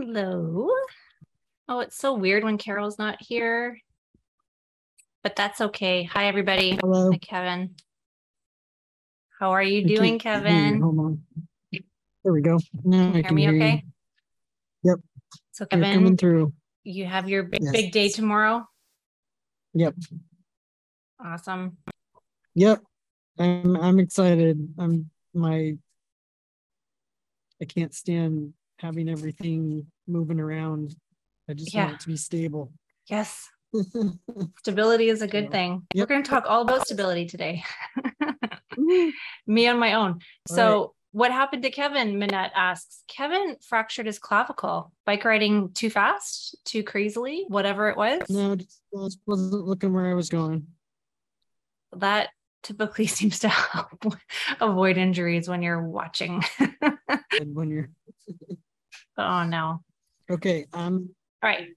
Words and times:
Hello. 0.00 0.68
Oh, 1.68 1.80
it's 1.80 1.96
so 1.98 2.14
weird 2.14 2.44
when 2.44 2.56
Carol's 2.56 3.00
not 3.00 3.20
here, 3.20 3.80
but 5.24 5.34
that's 5.34 5.60
okay. 5.60 6.04
Hi, 6.04 6.26
everybody. 6.28 6.78
Hello. 6.80 7.10
Hi, 7.10 7.18
Kevin. 7.18 7.74
How 9.40 9.50
are 9.50 9.62
you 9.62 9.80
I 9.80 9.82
doing, 9.82 10.12
you. 10.12 10.18
Kevin? 10.20 10.80
Hold 10.80 10.98
on. 11.00 11.22
There 11.72 12.32
we 12.32 12.42
go. 12.42 12.60
Now 12.84 13.08
I 13.12 13.22
Hear 13.22 13.32
me 13.32 13.42
hear 13.42 13.50
you. 13.50 13.56
okay? 13.58 13.84
Yep. 14.84 14.98
So, 15.50 15.66
You're 15.72 15.80
coming 15.80 15.92
Kevin, 15.94 16.16
through. 16.16 16.52
you 16.84 17.04
have 17.04 17.28
your 17.28 17.42
big, 17.42 17.64
Yes. 17.64 17.72
big 17.72 17.90
day 17.90 18.08
tomorrow. 18.08 18.68
Yep. 19.74 19.96
Awesome. 21.24 21.76
Yep. 22.54 22.84
I'm 23.40 23.76
I'm 23.76 23.98
excited. 23.98 24.74
I'm 24.78 25.10
my 25.34 25.76
I 27.60 27.64
can't 27.64 27.92
stand 27.92 28.54
having 28.78 29.08
everything 29.08 29.86
moving 30.06 30.40
around. 30.40 30.94
I 31.48 31.54
just 31.54 31.72
Yeah. 31.74 31.84
want 31.86 31.96
it 31.96 32.00
to 32.00 32.08
be 32.08 32.16
stable. 32.16 32.72
Yes, 33.06 33.48
stability 34.58 35.08
is 35.08 35.22
a 35.22 35.26
good 35.28 35.50
thing. 35.50 35.82
We're 35.94 36.06
going 36.06 36.22
to 36.22 36.28
talk 36.30 36.44
all 36.46 36.62
about 36.62 36.86
stability 36.86 37.26
today. 37.26 37.64
Me 39.46 39.66
on 39.66 39.78
my 39.78 39.94
own. 39.94 40.20
All 40.50 40.56
So, 40.56 40.94
what 41.12 41.32
happened 41.32 41.62
to 41.62 41.70
Kevin? 41.70 42.18
Minette 42.18 42.52
asks. 42.54 43.02
Kevin 43.08 43.56
fractured 43.66 44.06
his 44.06 44.18
clavicle. 44.18 44.92
Bike 45.06 45.24
riding 45.24 45.72
too 45.72 45.88
fast, 45.90 46.56
too 46.64 46.82
crazily, 46.82 47.44
whatever 47.48 47.88
it 47.88 47.96
was. 47.96 48.20
no, 48.28 48.54
just 48.56 48.80
just 48.94 49.18
wasn't 49.26 49.52
looking 49.66 49.92
where 49.92 50.06
I 50.10 50.14
was 50.14 50.28
going. 50.28 50.66
That 51.96 52.28
typically 52.62 53.06
seems 53.18 53.38
to 53.40 53.48
help 53.48 54.04
avoid 54.60 54.98
injuries 54.98 55.48
when 55.48 55.62
you're 55.62 55.82
watching. 55.82 56.42
And 56.80 57.54
when 57.54 57.70
you're 57.70 57.88
oh 59.18 59.44
no. 59.44 59.80
okay, 60.30 60.66
I'm 60.72 61.10
All 61.42 61.50
right. 61.50 61.68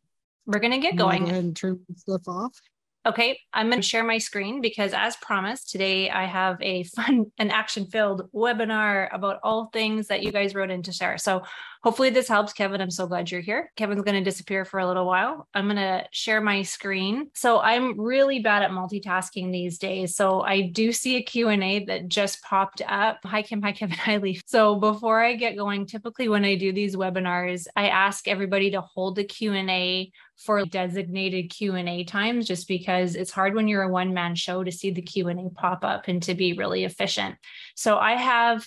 We're 0.46 0.60
going 0.60 0.72
to 0.72 0.80
get 0.80 0.96
going. 0.96 1.24
Go 1.24 1.30
ahead 1.30 1.44
and 1.44 1.56
turn 1.56 1.80
stuff 1.96 2.28
off. 2.28 2.60
Okay, 3.04 3.40
I'm 3.52 3.68
going 3.70 3.82
to 3.82 3.88
share 3.88 4.04
my 4.04 4.20
screen 4.20 4.62
because, 4.62 4.94
as 4.94 5.16
promised, 5.16 5.72
today 5.72 6.12
I 6.12 6.26
have 6.26 6.62
a 6.62 6.84
fun 6.96 7.32
and 7.40 7.52
action 7.52 7.88
filled 7.88 8.30
webinar 8.32 9.10
about 9.12 9.40
all 9.42 9.72
things 9.74 10.08
that 10.08 10.22
you 10.22 10.32
guys 10.32 10.54
wrote 10.54 10.70
in 10.70 10.84
to 10.84 10.92
share. 10.92 11.18
So, 11.18 11.42
hopefully, 11.82 12.12
this 12.12 12.28
helps. 12.28 12.54
Kevin, 12.54 12.80
I'm 12.80 12.92
so 12.92 13.08
glad 13.08 13.32
you're 13.32 13.42
here. 13.42 13.72
Kevin's 13.76 14.04
going 14.04 14.24
to 14.24 14.30
disappear 14.30 14.66
for 14.66 14.80
a 14.80 14.86
little 14.86 15.08
while. 15.08 15.48
I'm 15.56 15.66
going 15.66 15.78
to 15.78 16.06
share 16.12 16.42
my 16.42 16.62
screen. 16.62 17.32
So, 17.34 17.60
I'm 17.60 18.00
really 18.00 18.38
bad 18.38 18.62
at 18.62 18.70
multitasking 18.70 19.52
these 19.52 19.80
days. 19.80 20.16
So, 20.16 20.42
I 20.42 20.62
do 20.62 20.92
see 20.92 21.16
a 21.16 21.24
Q&A 21.24 21.86
that 21.86 22.08
just 22.08 22.44
popped 22.44 22.84
up. 22.88 23.18
Hi, 23.26 23.42
Kim. 23.42 23.64
Hi, 23.64 23.72
Kevin. 23.72 23.98
Hi, 23.98 24.18
Leaf. 24.18 24.44
So, 24.46 24.76
before 24.76 25.24
I 25.24 25.34
get 25.34 25.58
going, 25.58 25.88
typically 25.88 26.30
when 26.30 26.46
I 26.46 26.54
do 26.54 26.72
these 26.72 26.96
webinars, 26.96 27.66
I 27.76 27.90
ask 27.90 28.28
everybody 28.28 28.70
to 28.72 28.82
hold 28.82 29.16
the 29.16 29.24
Q&A 29.24 30.12
for 30.44 30.66
designated 30.66 31.50
Q&A 31.50 32.04
times 32.04 32.48
just 32.48 32.68
because 32.68 33.16
it's 33.16 33.32
hard 33.32 33.54
when 33.54 33.68
you're 33.68 33.84
a 33.84 33.90
one 33.92 34.14
man 34.14 34.36
show 34.36 34.64
to 34.64 34.72
see 34.72 34.92
the 34.92 35.02
Q&A 35.02 35.50
pop 35.56 35.84
up 35.84 36.08
and 36.08 36.22
to 36.24 36.34
be 36.34 36.54
really 36.54 36.84
efficient. 36.84 37.36
So 37.76 37.98
I 37.98 38.14
have 38.14 38.66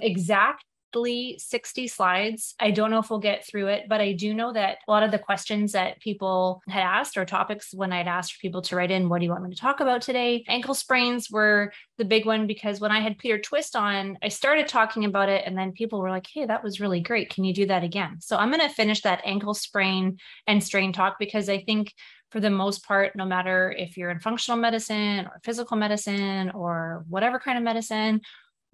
exactly 0.95 1.39
60 1.39 1.89
slides. 1.89 2.55
I 2.61 2.71
don't 2.71 2.91
know 2.91 2.99
if 2.99 3.11
we'll 3.11 3.19
get 3.19 3.47
through 3.47 3.69
it, 3.69 3.85
but 3.89 4.01
I 4.01 4.13
do 4.13 4.35
know 4.35 4.53
that 4.53 4.79
a 4.87 4.91
lot 4.91 5.03
of 5.03 5.11
the 5.11 5.19
questions 5.19 5.73
that 5.73 6.01
people 6.01 6.63
had 6.69 6.83
asked 6.83 7.17
or 7.17 7.25
topics 7.25 7.75
when 7.75 7.93
I'd 7.93 8.09
asked 8.09 8.41
people 8.41 8.63
to 8.63 8.77
write 8.77 8.91
in, 8.91 9.09
what 9.09 9.19
do 9.19 9.25
you 9.25 9.31
want 9.31 9.45
me 9.45 9.51
to 9.51 9.61
talk 9.61 9.81
about 9.81 10.03
today? 10.03 10.45
Ankle 10.49 10.75
sprains 10.75 11.31
were 11.31 11.73
the 11.99 12.05
big 12.05 12.27
one 12.27 12.47
because 12.47 12.81
when 12.81 12.93
I 12.93 13.01
had 13.01 13.19
Peter 13.19 13.39
Twist 13.39 13.77
on, 13.77 14.19
I 14.23 14.29
started 14.29 14.69
talking 14.69 15.05
about 15.05 15.29
it 15.29 15.45
and 15.47 15.57
then 15.59 15.73
people 15.73 16.01
were 16.01 16.11
like, 16.11 16.27
"Hey, 16.33 16.47
that 16.47 16.63
was 16.63 16.81
really 16.81 17.01
great. 17.01 17.31
Can 17.31 17.45
you 17.45 17.55
do 17.55 17.67
that 17.67 17.85
again?" 17.85 18.21
So 18.21 18.37
I'm 18.37 18.51
going 18.51 18.67
to 18.67 18.75
finish 18.75 19.03
that 19.03 19.23
ankle 19.25 19.55
sprain 19.55 20.19
and 20.47 20.63
strain 20.63 20.93
talk 20.93 21.17
because 21.19 21.49
I 21.49 21.63
think 21.63 21.93
for 22.31 22.41
the 22.41 22.51
most 22.51 22.85
part, 22.85 23.15
no 23.15 23.25
matter 23.25 23.75
if 23.77 23.97
you're 23.97 24.11
in 24.11 24.21
functional 24.21 24.59
medicine 24.59 25.27
or 25.27 25.41
physical 25.45 25.77
medicine 25.77 26.51
or 26.51 27.05
whatever 27.09 27.39
kind 27.39 27.59
of 27.59 27.65
medicine, 27.65 28.21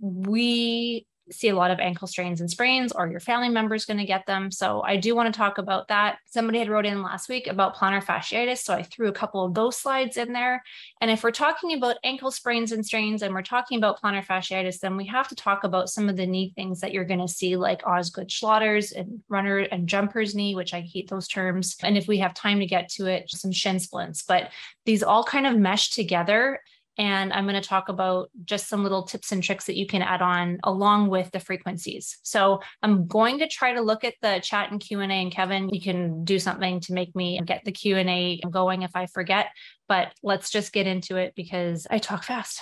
we 0.01 1.07
see 1.31 1.49
a 1.49 1.57
lot 1.57 1.71
of 1.71 1.79
ankle 1.79 2.09
strains 2.09 2.41
and 2.41 2.51
sprains, 2.51 2.93
or 2.93 3.09
your 3.09 3.21
family 3.21 3.49
member 3.49 3.75
is 3.75 3.85
going 3.85 3.99
to 3.99 4.05
get 4.05 4.27
them. 4.27 4.51
So 4.51 4.83
I 4.83 4.97
do 4.97 5.15
want 5.15 5.33
to 5.33 5.37
talk 5.37 5.59
about 5.59 5.89
that. 5.89 6.19
Somebody 6.27 6.59
had 6.59 6.69
wrote 6.69 6.87
in 6.87 7.03
last 7.03 7.29
week 7.29 7.47
about 7.47 7.77
plantar 7.77 8.03
fasciitis. 8.03 8.59
So 8.59 8.75
I 8.75 8.83
threw 8.83 9.09
a 9.09 9.13
couple 9.13 9.45
of 9.45 9.55
those 9.55 9.77
slides 9.77 10.17
in 10.17 10.33
there. 10.33 10.63
And 11.01 11.11
if 11.11 11.23
we're 11.23 11.31
talking 11.31 11.75
about 11.75 11.97
ankle 12.05 12.31
sprains 12.31 12.73
and 12.73 12.85
strains 12.85 13.23
and 13.23 13.35
we're 13.35 13.43
talking 13.43 13.79
about 13.79 14.01
plantar 14.01 14.25
fasciitis, 14.25 14.81
then 14.81 14.97
we 14.97 15.07
have 15.07 15.29
to 15.29 15.35
talk 15.35 15.65
about 15.65 15.89
some 15.91 16.09
of 16.09 16.17
the 16.17 16.27
knee 16.27 16.53
things 16.55 16.81
that 16.81 16.93
you're 16.93 17.05
going 17.05 17.21
to 17.21 17.29
see, 17.29 17.57
like 17.57 17.87
Osgood 17.87 18.29
Schlatters 18.29 18.95
and 18.95 19.23
runner 19.29 19.59
and 19.59 19.89
jumper's 19.89 20.35
knee, 20.35 20.55
which 20.55 20.75
I 20.75 20.81
hate 20.81 21.09
those 21.09 21.29
terms. 21.29 21.77
And 21.83 21.97
if 21.97 22.09
we 22.09 22.19
have 22.19 22.35
time 22.35 22.61
to 22.61 22.67
get 22.67 22.89
to 22.91 23.07
it, 23.07 23.31
some 23.31 23.53
shin 23.53 23.79
splints. 23.79 24.23
But 24.23 24.51
these 24.85 25.03
all 25.03 25.25
kind 25.25 25.47
of 25.47 25.57
mesh 25.57 25.91
together. 25.91 26.61
And 27.01 27.33
I'm 27.33 27.47
going 27.47 27.61
to 27.61 27.67
talk 27.67 27.89
about 27.89 28.29
just 28.45 28.69
some 28.69 28.83
little 28.83 29.05
tips 29.05 29.33
and 29.33 29.43
tricks 29.43 29.65
that 29.65 29.77
you 29.77 29.87
can 29.87 30.03
add 30.03 30.21
on 30.21 30.59
along 30.65 31.09
with 31.09 31.31
the 31.31 31.41
frequencies. 31.41 32.19
So 32.23 32.61
I'm 32.83 33.07
going 33.07 33.39
to 33.39 33.49
try 33.49 33.73
to 33.73 33.81
look 33.81 34.05
at 34.05 34.17
the 34.21 34.39
chat 34.43 34.71
and 34.71 34.79
Q&A 34.79 35.07
and 35.07 35.33
Kevin, 35.33 35.71
you 35.71 35.81
can 35.81 36.25
do 36.25 36.39
something 36.39 36.79
to 36.81 36.93
make 36.93 37.17
me 37.17 37.41
get 37.47 37.65
the 37.65 37.73
Q&A 37.73 38.43
going 38.51 38.83
if 38.83 38.95
I 38.95 39.07
forget, 39.07 39.47
but 39.89 40.13
let's 40.23 40.51
just 40.51 40.75
get 40.75 40.87
into 40.87 41.17
it 41.17 41.33
because 41.35 41.87
I 41.91 41.97
talk 42.01 42.23
fast. 42.23 42.61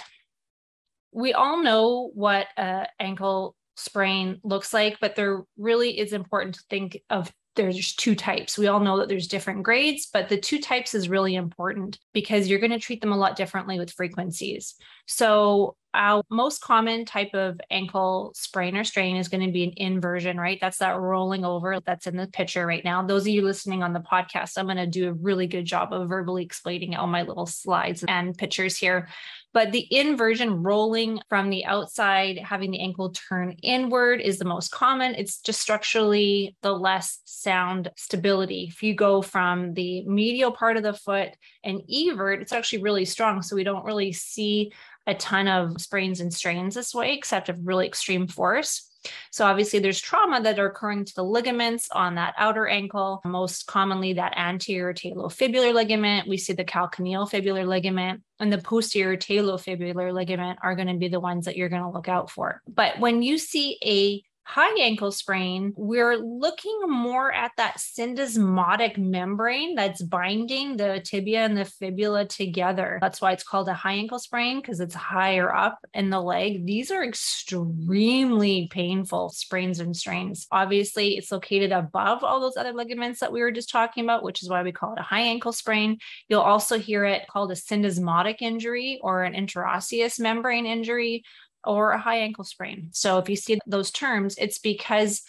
We 1.10 1.32
all 1.32 1.60
know 1.60 2.12
what 2.14 2.46
a 2.56 2.86
ankle 3.00 3.56
sprain 3.76 4.38
looks 4.44 4.72
like, 4.72 4.98
but 5.00 5.16
there 5.16 5.42
really 5.56 5.98
is 5.98 6.12
important 6.12 6.54
to 6.54 6.62
think 6.70 7.00
of 7.10 7.32
there's 7.58 7.94
two 7.94 8.14
types. 8.14 8.56
We 8.56 8.68
all 8.68 8.80
know 8.80 8.98
that 8.98 9.08
there's 9.08 9.28
different 9.28 9.64
grades, 9.64 10.08
but 10.10 10.28
the 10.28 10.38
two 10.38 10.60
types 10.60 10.94
is 10.94 11.08
really 11.08 11.34
important 11.34 11.98
because 12.12 12.48
you're 12.48 12.60
going 12.60 12.70
to 12.70 12.78
treat 12.78 13.00
them 13.00 13.12
a 13.12 13.16
lot 13.16 13.36
differently 13.36 13.78
with 13.78 13.92
frequencies. 13.92 14.74
So, 15.06 15.76
our 15.98 16.22
most 16.30 16.62
common 16.62 17.04
type 17.04 17.34
of 17.34 17.60
ankle 17.70 18.32
sprain 18.36 18.76
or 18.76 18.84
strain 18.84 19.16
is 19.16 19.28
going 19.28 19.44
to 19.44 19.52
be 19.52 19.64
an 19.64 19.72
inversion, 19.76 20.38
right? 20.38 20.58
That's 20.60 20.78
that 20.78 20.98
rolling 20.98 21.44
over 21.44 21.80
that's 21.84 22.06
in 22.06 22.16
the 22.16 22.28
picture 22.28 22.64
right 22.64 22.84
now. 22.84 23.02
Those 23.02 23.22
of 23.22 23.28
you 23.28 23.42
listening 23.42 23.82
on 23.82 23.92
the 23.92 24.00
podcast, 24.00 24.56
I'm 24.56 24.66
going 24.66 24.76
to 24.76 24.86
do 24.86 25.08
a 25.08 25.12
really 25.12 25.48
good 25.48 25.64
job 25.64 25.92
of 25.92 26.08
verbally 26.08 26.44
explaining 26.44 26.94
all 26.94 27.08
my 27.08 27.22
little 27.22 27.46
slides 27.46 28.04
and 28.06 28.38
pictures 28.38 28.78
here. 28.78 29.08
But 29.52 29.72
the 29.72 29.88
inversion 29.90 30.62
rolling 30.62 31.20
from 31.28 31.50
the 31.50 31.64
outside, 31.64 32.38
having 32.38 32.70
the 32.70 32.80
ankle 32.80 33.10
turn 33.10 33.56
inward 33.62 34.20
is 34.20 34.38
the 34.38 34.44
most 34.44 34.70
common. 34.70 35.16
It's 35.16 35.40
just 35.40 35.60
structurally 35.60 36.56
the 36.62 36.72
less 36.72 37.18
sound 37.24 37.90
stability. 37.96 38.68
If 38.70 38.84
you 38.84 38.94
go 38.94 39.20
from 39.20 39.74
the 39.74 40.04
medial 40.04 40.52
part 40.52 40.76
of 40.76 40.84
the 40.84 40.92
foot 40.92 41.30
and 41.64 41.82
evert, 41.88 42.40
it's 42.40 42.52
actually 42.52 42.82
really 42.82 43.04
strong. 43.04 43.42
So 43.42 43.56
we 43.56 43.64
don't 43.64 43.84
really 43.84 44.12
see 44.12 44.70
a 45.08 45.14
ton 45.14 45.48
of 45.48 45.80
sprains 45.80 46.20
and 46.20 46.32
strains 46.32 46.74
this 46.74 46.94
way, 46.94 47.14
except 47.14 47.48
of 47.48 47.66
really 47.66 47.86
extreme 47.86 48.28
force. 48.28 48.84
So 49.30 49.46
obviously 49.46 49.78
there's 49.78 50.00
trauma 50.00 50.42
that 50.42 50.58
are 50.58 50.66
occurring 50.66 51.04
to 51.06 51.14
the 51.14 51.24
ligaments 51.24 51.88
on 51.92 52.16
that 52.16 52.34
outer 52.36 52.66
ankle, 52.66 53.20
most 53.24 53.66
commonly 53.66 54.14
that 54.14 54.36
anterior 54.36 54.92
talofibular 54.92 55.72
ligament. 55.72 56.28
We 56.28 56.36
see 56.36 56.52
the 56.52 56.64
calcaneal 56.64 57.30
fibular 57.30 57.66
ligament 57.66 58.22
and 58.38 58.52
the 58.52 58.58
posterior 58.58 59.16
talofibular 59.16 60.12
ligament 60.12 60.58
are 60.62 60.74
going 60.74 60.88
to 60.88 60.98
be 60.98 61.08
the 61.08 61.20
ones 61.20 61.46
that 61.46 61.56
you're 61.56 61.68
going 61.68 61.82
to 61.82 61.90
look 61.90 62.08
out 62.08 62.30
for. 62.30 62.60
But 62.68 63.00
when 63.00 63.22
you 63.22 63.38
see 63.38 63.78
a 63.84 64.22
high 64.48 64.80
ankle 64.80 65.12
sprain, 65.12 65.74
we're 65.76 66.16
looking 66.16 66.80
more 66.86 67.30
at 67.30 67.52
that 67.58 67.76
syndesmotic 67.76 68.96
membrane 68.96 69.74
that's 69.74 70.00
binding 70.00 70.78
the 70.78 71.02
tibia 71.04 71.44
and 71.44 71.54
the 71.54 71.66
fibula 71.66 72.24
together. 72.24 72.98
That's 73.02 73.20
why 73.20 73.32
it's 73.32 73.44
called 73.44 73.68
a 73.68 73.74
high 73.74 73.92
ankle 73.92 74.18
sprain 74.18 74.62
because 74.62 74.80
it's 74.80 74.94
higher 74.94 75.54
up 75.54 75.78
in 75.92 76.08
the 76.08 76.22
leg. 76.22 76.64
These 76.64 76.90
are 76.90 77.04
extremely 77.04 78.68
painful 78.72 79.28
sprains 79.28 79.80
and 79.80 79.94
strains. 79.94 80.46
Obviously, 80.50 81.18
it's 81.18 81.30
located 81.30 81.70
above 81.70 82.24
all 82.24 82.40
those 82.40 82.56
other 82.56 82.72
ligaments 82.72 83.20
that 83.20 83.32
we 83.32 83.42
were 83.42 83.52
just 83.52 83.68
talking 83.70 84.02
about, 84.02 84.22
which 84.22 84.42
is 84.42 84.48
why 84.48 84.62
we 84.62 84.72
call 84.72 84.94
it 84.94 84.98
a 84.98 85.02
high 85.02 85.20
ankle 85.20 85.52
sprain. 85.52 85.98
You'll 86.26 86.40
also 86.40 86.78
hear 86.78 87.04
it 87.04 87.28
called 87.28 87.52
a 87.52 87.54
syndesmotic 87.54 88.36
injury 88.40 88.98
or 89.02 89.24
an 89.24 89.34
interosseous 89.34 90.18
membrane 90.18 90.64
injury 90.64 91.22
or 91.64 91.92
a 91.92 91.98
high 91.98 92.18
ankle 92.18 92.44
sprain. 92.44 92.88
So 92.92 93.18
if 93.18 93.28
you 93.28 93.36
see 93.36 93.58
those 93.66 93.90
terms, 93.90 94.36
it's 94.38 94.58
because 94.58 95.22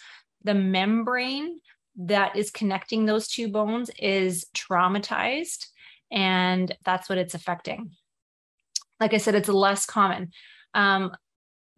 the 0.44 0.54
membrane 0.54 1.60
that 1.96 2.36
is 2.36 2.50
connecting 2.50 3.04
those 3.04 3.28
two 3.28 3.48
bones 3.48 3.90
is 3.98 4.46
traumatized 4.54 5.66
and 6.10 6.74
that's 6.84 7.08
what 7.08 7.18
it's 7.18 7.34
affecting. 7.34 7.90
Like 8.98 9.14
I 9.14 9.18
said, 9.18 9.34
it's 9.34 9.48
less 9.48 9.86
common. 9.86 10.32
Um, 10.74 11.12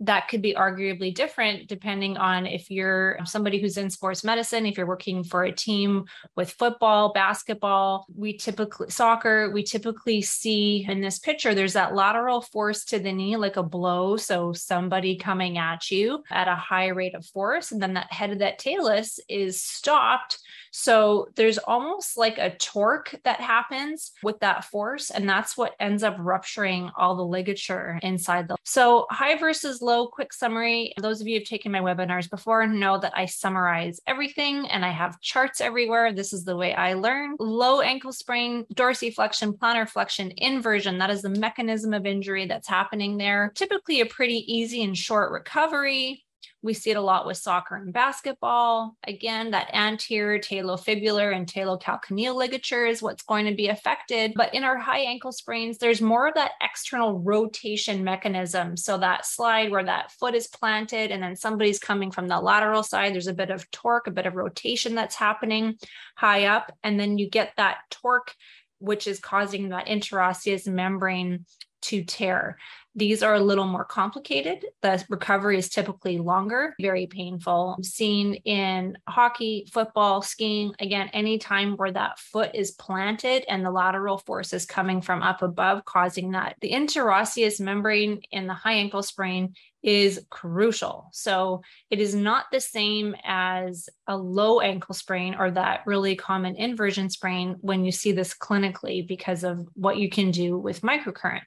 that 0.03 0.29
could 0.29 0.43
be 0.43 0.55
arguably 0.55 1.15
different 1.15 1.69
depending 1.69 2.17
on 2.17 2.47
if 2.47 2.71
you're 2.71 3.19
somebody 3.25 3.61
who's 3.61 3.77
in 3.77 3.89
sports 3.89 4.25
medicine, 4.25 4.67
if 4.67 4.77
you're 4.77 4.87
working 4.87 5.23
for 5.23 5.45
a 5.45 5.53
team 5.53 6.05
with 6.37 6.51
football, 6.51 7.13
basketball, 7.13 8.07
we 8.15 8.37
typically 8.37 8.91
soccer, 8.91 9.51
we 9.51 9.63
typically 9.63 10.21
see 10.21 10.85
in 10.89 11.01
this 11.01 11.19
picture, 11.19 11.55
there's 11.55 11.75
that 11.75 11.95
lateral 11.95 12.41
force 12.41 12.85
to 12.85 12.99
the 12.99 13.13
knee, 13.13 13.37
like 13.37 13.57
a 13.57 13.63
blow. 13.63 14.17
So 14.17 14.53
somebody 14.53 15.17
coming 15.17 15.59
at 15.59 15.91
you 15.91 16.23
at 16.31 16.49
a 16.49 16.57
high 16.57 16.89
rate 16.89 17.15
of 17.15 17.25
force, 17.27 17.73
and 17.73 17.81
then 17.81 17.95
that 17.95 18.13
head 18.13 18.31
of 18.31 18.41
that 18.41 18.59
talus 18.59 19.21
is 19.29 19.63
stopped 19.63 20.39
so 20.73 21.29
there's 21.37 21.59
almost 21.59 22.17
like 22.17 22.39
a 22.39 22.57
torque 22.57 23.15
that 23.25 23.41
happens 23.41 24.13
with 24.23 24.41
that 24.41 24.65
force, 24.65 25.11
and 25.11 25.29
that's 25.29 25.57
what 25.57 25.75
ends 25.79 26.03
up 26.03 26.17
rupturing 26.19 26.91
all 26.97 27.15
the 27.15 27.25
ligature 27.25 28.01
inside 28.03 28.49
the. 28.49 28.57
So 28.65 29.07
high 29.11 29.37
versus 29.37 29.83
low, 29.83 29.92
quick 30.07 30.33
summary. 30.33 30.93
Those 30.99 31.21
of 31.21 31.27
you 31.27 31.39
who've 31.39 31.49
taken 31.49 31.73
my 31.73 31.81
webinars 31.81 32.29
before 32.29 32.67
know 32.67 32.99
that 32.99 33.13
I 33.17 33.27
summarize 33.27 34.01
everything 34.07 34.69
and 34.69 34.85
I 34.85 34.91
have 34.91 35.21
charts 35.21 35.61
everywhere. 35.61 36.13
This 36.13 36.33
is 36.33 36.45
the 36.45 36.57
way 36.57 36.75
I 36.75 36.95
learn. 36.95 37.37
Low 37.39 37.81
ankle 37.81 38.13
sprain, 38.13 38.65
dorsiflexion, 38.75 39.57
plantar 39.59 39.89
flexion, 39.89 40.33
inversion. 40.37 40.99
That 40.99 41.11
is 41.11 41.23
the 41.23 41.29
mechanism 41.29 41.93
of 41.93 42.07
injury 42.07 42.47
that's 42.47 42.69
happening 42.69 43.17
there. 43.19 43.53
Typically 43.55 44.01
a 44.01 44.07
pretty 44.07 44.45
easy 44.53 44.83
and 44.83 44.97
short 44.97 45.33
recovery. 45.33 46.25
We 46.63 46.75
see 46.75 46.91
it 46.91 46.97
a 46.97 47.01
lot 47.01 47.27
with 47.27 47.39
soccer 47.39 47.75
and 47.75 47.93
basketball. 47.93 48.97
Again, 49.05 49.51
that 49.51 49.75
anterior 49.75 50.39
talofibular 50.39 51.35
and 51.35 51.47
talocalcaneal 51.47 52.37
ligature 52.37 52.87
is 52.87 53.03
what's 53.03 53.25
going 53.25 53.47
to 53.47 53.55
be 53.55 53.69
affected. 53.69 54.33
But 54.37 54.55
in 54.55 54.63
our 54.63 54.79
high 54.79 55.01
ankle 55.01 55.33
sprains, 55.33 55.79
there's 55.79 56.01
more 56.01 56.29
of 56.29 56.35
that 56.35 56.53
external 56.63 57.19
rotation 57.19 58.05
mechanism. 58.05 58.77
So 58.77 58.97
that 58.99 59.27
slide 59.27 59.73
where 59.73 59.85
that 59.85 60.13
foot 60.13 60.37
is 60.37 60.47
planted 60.47 61.11
and 61.11 61.21
then 61.23 61.35
somebody's 61.35 61.81
coming 61.81 62.13
from 62.13 62.29
the 62.29 62.41
lateral 62.41 62.85
side, 62.85 63.13
there's 63.13 63.27
a 63.27 63.35
bit 63.35 63.51
of 63.51 63.69
torque, 63.73 64.07
a 64.07 64.13
bit 64.13 64.27
of 64.27 64.35
rotation 64.35 64.95
that's 64.95 65.17
happening 65.17 65.79
high 66.17 66.45
up. 66.45 66.73
And 66.85 66.99
then 66.99 67.19
you 67.19 67.29
get 67.29 67.55
that 67.57 67.79
torque 67.91 68.35
which 68.83 69.07
is 69.07 69.21
causing 69.21 69.69
that 69.69 69.87
interosseous 69.87 70.67
membrane 70.67 71.47
to 71.83 72.03
tear. 72.03 72.59
These 72.95 73.23
are 73.23 73.35
a 73.35 73.41
little 73.41 73.67
more 73.67 73.87
complicated. 73.87 74.67
The 74.83 75.03
recovery 75.09 75.57
is 75.57 75.71
typically 75.71 76.19
longer, 76.19 76.75
very 76.79 77.07
painful. 77.07 77.79
Seen 77.83 78.35
in 78.35 78.99
hockey, 79.09 79.67
football, 79.73 80.21
skiing, 80.21 80.75
again, 80.79 81.09
anytime 81.15 81.77
where 81.77 81.93
that 81.93 82.19
foot 82.19 82.51
is 82.55 82.73
planted 82.73 83.45
and 83.49 83.65
the 83.65 83.71
lateral 83.71 84.19
force 84.19 84.53
is 84.53 84.67
coming 84.67 85.01
from 85.01 85.23
up 85.23 85.41
above, 85.41 85.87
causing 85.87 86.33
that. 86.33 86.57
The 86.61 86.73
interosseous 86.73 87.61
membrane 87.61 88.21
in 88.31 88.47
the 88.47 88.55
high 88.55 88.75
ankle 88.75 89.03
sprain 89.03 89.55
is 89.83 90.25
crucial. 90.29 91.09
So 91.13 91.63
it 91.91 91.99
is 91.99 92.15
not 92.15 92.47
the 92.53 92.61
same 92.61 93.17
as 93.25 93.89
a 94.07 94.17
low 94.17 94.61
ankle 94.61 94.95
sprain 94.95 95.35
or 95.35 95.51
that 95.53 95.81
really 95.87 96.15
common 96.15 96.57
inversion 96.57 97.09
sprain 97.09 97.57
when 97.63 97.85
you 97.85 97.91
see 97.91 98.13
this 98.13 98.35
clinically 98.35 99.07
because 99.07 99.45
of 99.45 99.67
what 99.75 99.97
you 99.97 100.11
can 100.11 100.31
do 100.31 100.59
with 100.59 100.83
microcurrent. 100.83 101.41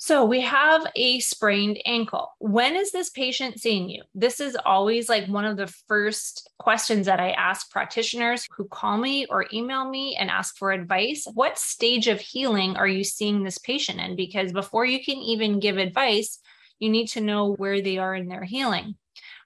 So 0.00 0.24
we 0.24 0.40
have 0.42 0.86
a 0.94 1.18
sprained 1.18 1.80
ankle. 1.84 2.30
When 2.38 2.76
is 2.76 2.92
this 2.92 3.10
patient 3.10 3.58
seeing 3.58 3.90
you? 3.90 4.04
This 4.14 4.38
is 4.38 4.56
always 4.64 5.08
like 5.08 5.26
one 5.26 5.44
of 5.44 5.56
the 5.56 5.66
first 5.66 6.48
questions 6.60 7.06
that 7.06 7.18
I 7.18 7.32
ask 7.32 7.68
practitioners 7.72 8.46
who 8.56 8.68
call 8.68 8.96
me 8.96 9.26
or 9.28 9.46
email 9.52 9.90
me 9.90 10.14
and 10.14 10.30
ask 10.30 10.56
for 10.56 10.70
advice. 10.70 11.26
What 11.34 11.58
stage 11.58 12.06
of 12.06 12.20
healing 12.20 12.76
are 12.76 12.86
you 12.86 13.02
seeing 13.02 13.42
this 13.42 13.58
patient 13.58 13.98
in? 13.98 14.14
Because 14.14 14.52
before 14.52 14.84
you 14.84 15.02
can 15.04 15.16
even 15.16 15.58
give 15.58 15.78
advice, 15.78 16.38
you 16.78 16.90
need 16.90 17.08
to 17.08 17.20
know 17.20 17.54
where 17.54 17.82
they 17.82 17.98
are 17.98 18.14
in 18.14 18.28
their 18.28 18.44
healing. 18.44 18.94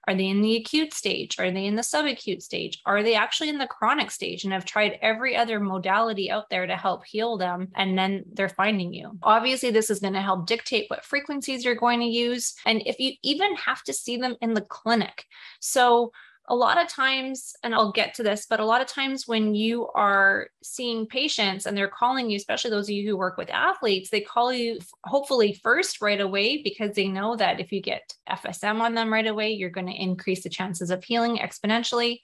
Are 0.07 0.15
they 0.15 0.27
in 0.27 0.41
the 0.41 0.57
acute 0.57 0.93
stage? 0.93 1.39
Are 1.39 1.51
they 1.51 1.65
in 1.65 1.75
the 1.75 1.81
subacute 1.81 2.41
stage? 2.41 2.81
Are 2.85 3.03
they 3.03 3.15
actually 3.15 3.49
in 3.49 3.57
the 3.57 3.67
chronic 3.67 4.11
stage 4.11 4.43
and 4.43 4.53
have 4.53 4.65
tried 4.65 4.99
every 5.01 5.35
other 5.35 5.59
modality 5.59 6.29
out 6.29 6.49
there 6.49 6.67
to 6.67 6.75
help 6.75 7.05
heal 7.05 7.37
them? 7.37 7.69
And 7.75 7.97
then 7.97 8.23
they're 8.33 8.49
finding 8.49 8.93
you. 8.93 9.17
Obviously, 9.23 9.71
this 9.71 9.89
is 9.89 9.99
going 9.99 10.13
to 10.13 10.21
help 10.21 10.45
dictate 10.45 10.89
what 10.89 11.05
frequencies 11.05 11.63
you're 11.63 11.75
going 11.75 12.01
to 12.01 12.05
use. 12.05 12.55
And 12.65 12.81
if 12.85 12.99
you 12.99 13.13
even 13.23 13.55
have 13.55 13.83
to 13.83 13.93
see 13.93 14.17
them 14.17 14.35
in 14.41 14.53
the 14.53 14.61
clinic. 14.61 15.25
So, 15.59 16.11
a 16.47 16.55
lot 16.55 16.81
of 16.81 16.89
times, 16.89 17.55
and 17.63 17.73
I'll 17.73 17.93
get 17.93 18.15
to 18.15 18.23
this, 18.23 18.45
but 18.49 18.59
a 18.59 18.65
lot 18.65 18.81
of 18.81 18.87
times 18.87 19.27
when 19.27 19.55
you 19.55 19.87
are 19.95 20.47
seeing 20.61 21.05
patients 21.05 21.65
and 21.65 21.77
they're 21.77 21.87
calling 21.87 22.29
you, 22.29 22.35
especially 22.35 22.71
those 22.71 22.89
of 22.89 22.95
you 22.95 23.07
who 23.07 23.15
work 23.15 23.37
with 23.37 23.49
athletes, 23.49 24.09
they 24.09 24.19
call 24.19 24.51
you 24.51 24.79
hopefully 25.05 25.59
first 25.63 26.01
right 26.01 26.19
away 26.19 26.61
because 26.61 26.95
they 26.95 27.07
know 27.07 27.37
that 27.37 27.61
if 27.61 27.71
you 27.71 27.81
get 27.81 28.13
FSM 28.29 28.81
on 28.81 28.93
them 28.93 29.11
right 29.11 29.27
away, 29.27 29.51
you're 29.51 29.69
going 29.69 29.87
to 29.87 29.93
increase 29.93 30.43
the 30.43 30.49
chances 30.49 30.91
of 30.91 31.03
healing 31.03 31.37
exponentially. 31.37 32.19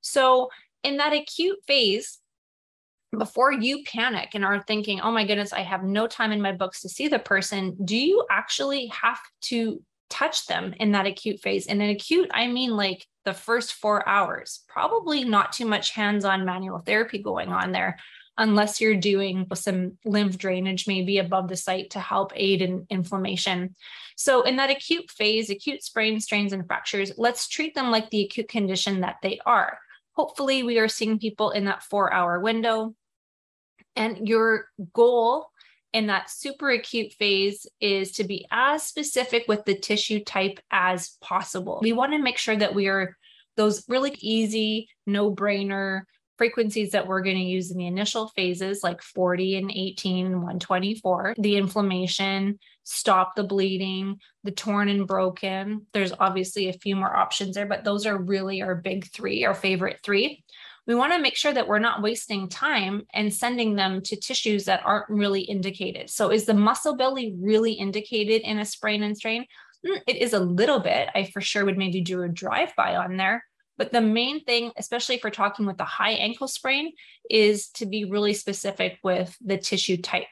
So, 0.00 0.50
in 0.82 0.96
that 0.96 1.12
acute 1.12 1.58
phase, 1.66 2.18
before 3.16 3.52
you 3.52 3.84
panic 3.84 4.30
and 4.34 4.44
are 4.44 4.62
thinking, 4.62 5.00
oh 5.00 5.10
my 5.12 5.26
goodness, 5.26 5.52
I 5.52 5.60
have 5.60 5.84
no 5.84 6.06
time 6.06 6.32
in 6.32 6.40
my 6.40 6.52
books 6.52 6.80
to 6.82 6.88
see 6.88 7.08
the 7.08 7.18
person, 7.18 7.76
do 7.84 7.96
you 7.96 8.24
actually 8.30 8.86
have 8.86 9.20
to 9.42 9.82
touch 10.10 10.46
them 10.46 10.74
in 10.78 10.92
that 10.92 11.06
acute 11.06 11.40
phase? 11.40 11.66
And 11.66 11.80
in 11.80 11.90
acute, 11.90 12.30
I 12.32 12.46
mean 12.48 12.76
like 12.76 13.06
the 13.24 13.34
first 13.34 13.74
four 13.74 14.06
hours. 14.08 14.60
Probably 14.68 15.24
not 15.24 15.52
too 15.52 15.66
much 15.66 15.90
hands 15.90 16.24
on 16.24 16.44
manual 16.44 16.80
therapy 16.80 17.18
going 17.18 17.48
on 17.48 17.72
there, 17.72 17.98
unless 18.38 18.80
you're 18.80 18.96
doing 18.96 19.46
some 19.54 19.98
lymph 20.04 20.38
drainage 20.38 20.86
maybe 20.86 21.18
above 21.18 21.48
the 21.48 21.56
site 21.56 21.90
to 21.90 22.00
help 22.00 22.32
aid 22.34 22.62
in 22.62 22.86
inflammation. 22.90 23.74
So, 24.16 24.42
in 24.42 24.56
that 24.56 24.70
acute 24.70 25.10
phase, 25.10 25.50
acute 25.50 25.82
sprains, 25.82 26.24
strains, 26.24 26.52
and 26.52 26.66
fractures, 26.66 27.12
let's 27.16 27.48
treat 27.48 27.74
them 27.74 27.90
like 27.90 28.10
the 28.10 28.24
acute 28.24 28.48
condition 28.48 29.00
that 29.00 29.16
they 29.22 29.40
are. 29.46 29.78
Hopefully, 30.12 30.62
we 30.62 30.78
are 30.78 30.88
seeing 30.88 31.18
people 31.18 31.50
in 31.50 31.66
that 31.66 31.82
four 31.82 32.12
hour 32.12 32.40
window. 32.40 32.94
And 33.96 34.28
your 34.28 34.66
goal 34.92 35.50
in 35.92 36.06
that 36.06 36.30
super 36.30 36.70
acute 36.70 37.12
phase 37.14 37.66
is 37.80 38.12
to 38.12 38.24
be 38.24 38.46
as 38.50 38.82
specific 38.82 39.44
with 39.48 39.64
the 39.64 39.74
tissue 39.74 40.22
type 40.22 40.60
as 40.70 41.16
possible. 41.20 41.80
We 41.82 41.92
want 41.92 42.12
to 42.12 42.18
make 42.18 42.38
sure 42.38 42.56
that 42.56 42.74
we 42.74 42.88
are 42.88 43.16
those 43.56 43.84
really 43.88 44.16
easy, 44.20 44.88
no 45.06 45.34
brainer 45.34 46.02
frequencies 46.38 46.92
that 46.92 47.06
we're 47.06 47.20
going 47.20 47.36
to 47.36 47.42
use 47.42 47.70
in 47.70 47.76
the 47.76 47.86
initial 47.86 48.28
phases, 48.28 48.82
like 48.82 49.02
40 49.02 49.56
and 49.56 49.70
18 49.70 50.24
and 50.24 50.36
124, 50.36 51.34
the 51.36 51.56
inflammation, 51.56 52.58
stop 52.82 53.34
the 53.36 53.44
bleeding, 53.44 54.18
the 54.42 54.50
torn 54.50 54.88
and 54.88 55.06
broken. 55.06 55.86
There's 55.92 56.14
obviously 56.18 56.70
a 56.70 56.72
few 56.72 56.96
more 56.96 57.14
options 57.14 57.56
there, 57.56 57.66
but 57.66 57.84
those 57.84 58.06
are 58.06 58.16
really 58.16 58.62
our 58.62 58.74
big 58.74 59.12
three, 59.12 59.44
our 59.44 59.52
favorite 59.52 59.98
three 60.02 60.42
we 60.86 60.94
want 60.94 61.12
to 61.12 61.18
make 61.18 61.36
sure 61.36 61.52
that 61.52 61.68
we're 61.68 61.78
not 61.78 62.02
wasting 62.02 62.48
time 62.48 63.06
and 63.12 63.32
sending 63.32 63.76
them 63.76 64.00
to 64.02 64.16
tissues 64.16 64.64
that 64.64 64.82
aren't 64.84 65.08
really 65.08 65.42
indicated. 65.42 66.10
So, 66.10 66.30
is 66.30 66.46
the 66.46 66.54
muscle 66.54 66.96
belly 66.96 67.36
really 67.38 67.72
indicated 67.72 68.42
in 68.42 68.58
a 68.58 68.64
sprain 68.64 69.02
and 69.02 69.16
strain? 69.16 69.46
Mm, 69.86 70.00
it 70.06 70.16
is 70.16 70.32
a 70.32 70.40
little 70.40 70.80
bit. 70.80 71.08
I 71.14 71.24
for 71.24 71.40
sure 71.40 71.64
would 71.64 71.78
maybe 71.78 72.00
do 72.00 72.22
a 72.22 72.28
drive 72.28 72.74
by 72.76 72.96
on 72.96 73.16
there. 73.16 73.44
But 73.78 73.92
the 73.92 74.00
main 74.02 74.44
thing, 74.44 74.72
especially 74.76 75.14
if 75.14 75.24
we're 75.24 75.30
talking 75.30 75.64
with 75.64 75.80
a 75.80 75.84
high 75.84 76.12
ankle 76.12 76.48
sprain, 76.48 76.92
is 77.30 77.68
to 77.70 77.86
be 77.86 78.04
really 78.04 78.34
specific 78.34 78.98
with 79.02 79.34
the 79.40 79.56
tissue 79.56 79.96
type. 79.96 80.26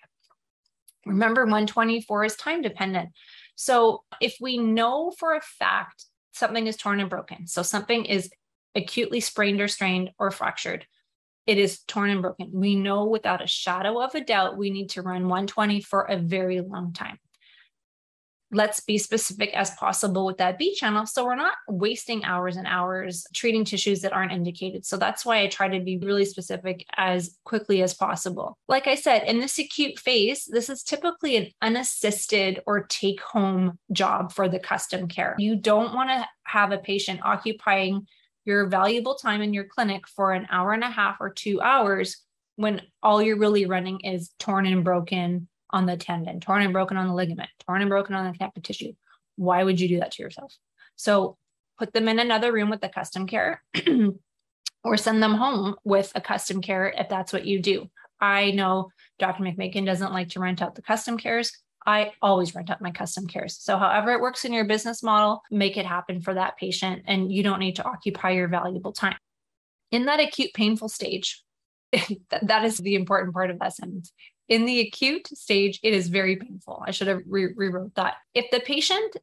Remember, 1.06 1.42
124 1.44 2.24
is 2.24 2.36
time 2.36 2.60
dependent. 2.60 3.10
So 3.54 4.04
if 4.20 4.36
we 4.40 4.58
know 4.58 5.12
for 5.18 5.34
a 5.34 5.40
fact 5.40 6.04
something 6.32 6.66
is 6.66 6.76
torn 6.76 7.00
and 7.00 7.08
broken, 7.08 7.46
so 7.46 7.62
something 7.62 8.04
is 8.04 8.30
acutely 8.78 9.20
sprained 9.20 9.60
or 9.60 9.68
strained 9.68 10.10
or 10.18 10.30
fractured. 10.30 10.86
It 11.46 11.58
is 11.58 11.80
torn 11.80 12.10
and 12.10 12.22
broken. 12.22 12.50
We 12.52 12.74
know 12.74 13.06
without 13.06 13.42
a 13.42 13.46
shadow 13.46 14.00
of 14.02 14.14
a 14.14 14.22
doubt 14.22 14.56
we 14.56 14.70
need 14.70 14.90
to 14.90 15.02
run 15.02 15.28
120 15.28 15.80
for 15.80 16.02
a 16.02 16.16
very 16.16 16.60
long 16.60 16.92
time 16.92 17.18
let's 18.50 18.80
be 18.80 18.96
specific 18.96 19.54
as 19.54 19.70
possible 19.72 20.24
with 20.24 20.38
that 20.38 20.58
B 20.58 20.74
channel. 20.74 21.06
So 21.06 21.24
we're 21.24 21.34
not 21.34 21.54
wasting 21.68 22.24
hours 22.24 22.56
and 22.56 22.66
hours 22.66 23.26
treating 23.34 23.64
tissues 23.64 24.00
that 24.00 24.12
aren't 24.12 24.32
indicated. 24.32 24.86
So 24.86 24.96
that's 24.96 25.24
why 25.24 25.40
I 25.42 25.48
try 25.48 25.68
to 25.68 25.80
be 25.80 25.98
really 25.98 26.24
specific 26.24 26.84
as 26.96 27.36
quickly 27.44 27.82
as 27.82 27.94
possible. 27.94 28.56
Like 28.66 28.86
I 28.86 28.94
said, 28.94 29.24
in 29.24 29.40
this 29.40 29.58
acute 29.58 29.98
phase, 29.98 30.48
this 30.50 30.70
is 30.70 30.82
typically 30.82 31.36
an 31.36 31.48
unassisted 31.60 32.62
or 32.66 32.84
take 32.84 33.20
home 33.20 33.78
job 33.92 34.32
for 34.32 34.48
the 34.48 34.58
custom 34.58 35.08
care. 35.08 35.34
You 35.38 35.56
don't 35.56 35.94
want 35.94 36.10
to 36.10 36.26
have 36.44 36.72
a 36.72 36.78
patient 36.78 37.20
occupying 37.22 38.06
your 38.48 38.66
valuable 38.66 39.14
time 39.14 39.42
in 39.42 39.52
your 39.52 39.64
clinic 39.64 40.08
for 40.08 40.32
an 40.32 40.48
hour 40.50 40.72
and 40.72 40.82
a 40.82 40.90
half 40.90 41.18
or 41.20 41.28
two 41.28 41.60
hours 41.60 42.16
when 42.56 42.80
all 43.02 43.22
you're 43.22 43.38
really 43.38 43.66
running 43.66 44.00
is 44.00 44.30
torn 44.38 44.66
and 44.66 44.82
broken 44.82 45.46
on 45.70 45.84
the 45.84 45.98
tendon, 45.98 46.40
torn 46.40 46.62
and 46.62 46.72
broken 46.72 46.96
on 46.96 47.06
the 47.06 47.14
ligament, 47.14 47.50
torn 47.66 47.82
and 47.82 47.90
broken 47.90 48.14
on 48.14 48.24
the 48.24 48.32
connective 48.32 48.62
tissue. 48.62 48.94
Why 49.36 49.62
would 49.62 49.78
you 49.78 49.86
do 49.86 50.00
that 50.00 50.12
to 50.12 50.22
yourself? 50.22 50.56
So 50.96 51.36
put 51.78 51.92
them 51.92 52.08
in 52.08 52.18
another 52.18 52.50
room 52.50 52.70
with 52.70 52.80
the 52.80 52.88
custom 52.88 53.26
care 53.26 53.62
or 54.82 54.96
send 54.96 55.22
them 55.22 55.34
home 55.34 55.76
with 55.84 56.10
a 56.14 56.20
custom 56.22 56.62
care 56.62 56.88
if 56.96 57.10
that's 57.10 57.34
what 57.34 57.44
you 57.44 57.60
do. 57.60 57.90
I 58.18 58.52
know 58.52 58.90
Dr. 59.18 59.44
McMakin 59.44 59.84
doesn't 59.84 60.12
like 60.12 60.30
to 60.30 60.40
rent 60.40 60.62
out 60.62 60.74
the 60.74 60.82
custom 60.82 61.18
cares. 61.18 61.52
I 61.88 62.12
always 62.20 62.54
rent 62.54 62.68
out 62.68 62.82
my 62.82 62.90
custom 62.90 63.26
cares. 63.26 63.56
So, 63.58 63.78
however 63.78 64.12
it 64.12 64.20
works 64.20 64.44
in 64.44 64.52
your 64.52 64.66
business 64.66 65.02
model, 65.02 65.42
make 65.50 65.78
it 65.78 65.86
happen 65.86 66.20
for 66.20 66.34
that 66.34 66.58
patient, 66.58 67.04
and 67.06 67.32
you 67.32 67.42
don't 67.42 67.60
need 67.60 67.76
to 67.76 67.84
occupy 67.84 68.32
your 68.32 68.46
valuable 68.46 68.92
time. 68.92 69.16
In 69.90 70.04
that 70.04 70.20
acute 70.20 70.52
painful 70.52 70.90
stage, 70.90 71.42
that 71.92 72.64
is 72.66 72.76
the 72.76 72.94
important 72.94 73.32
part 73.32 73.50
of 73.50 73.58
that 73.60 73.74
sentence. 73.74 74.12
In 74.50 74.66
the 74.66 74.80
acute 74.80 75.28
stage, 75.28 75.80
it 75.82 75.94
is 75.94 76.08
very 76.08 76.36
painful. 76.36 76.82
I 76.86 76.90
should 76.90 77.08
have 77.08 77.22
re- 77.26 77.54
rewrote 77.56 77.94
that. 77.94 78.16
If 78.34 78.50
the 78.50 78.60
patient 78.60 79.16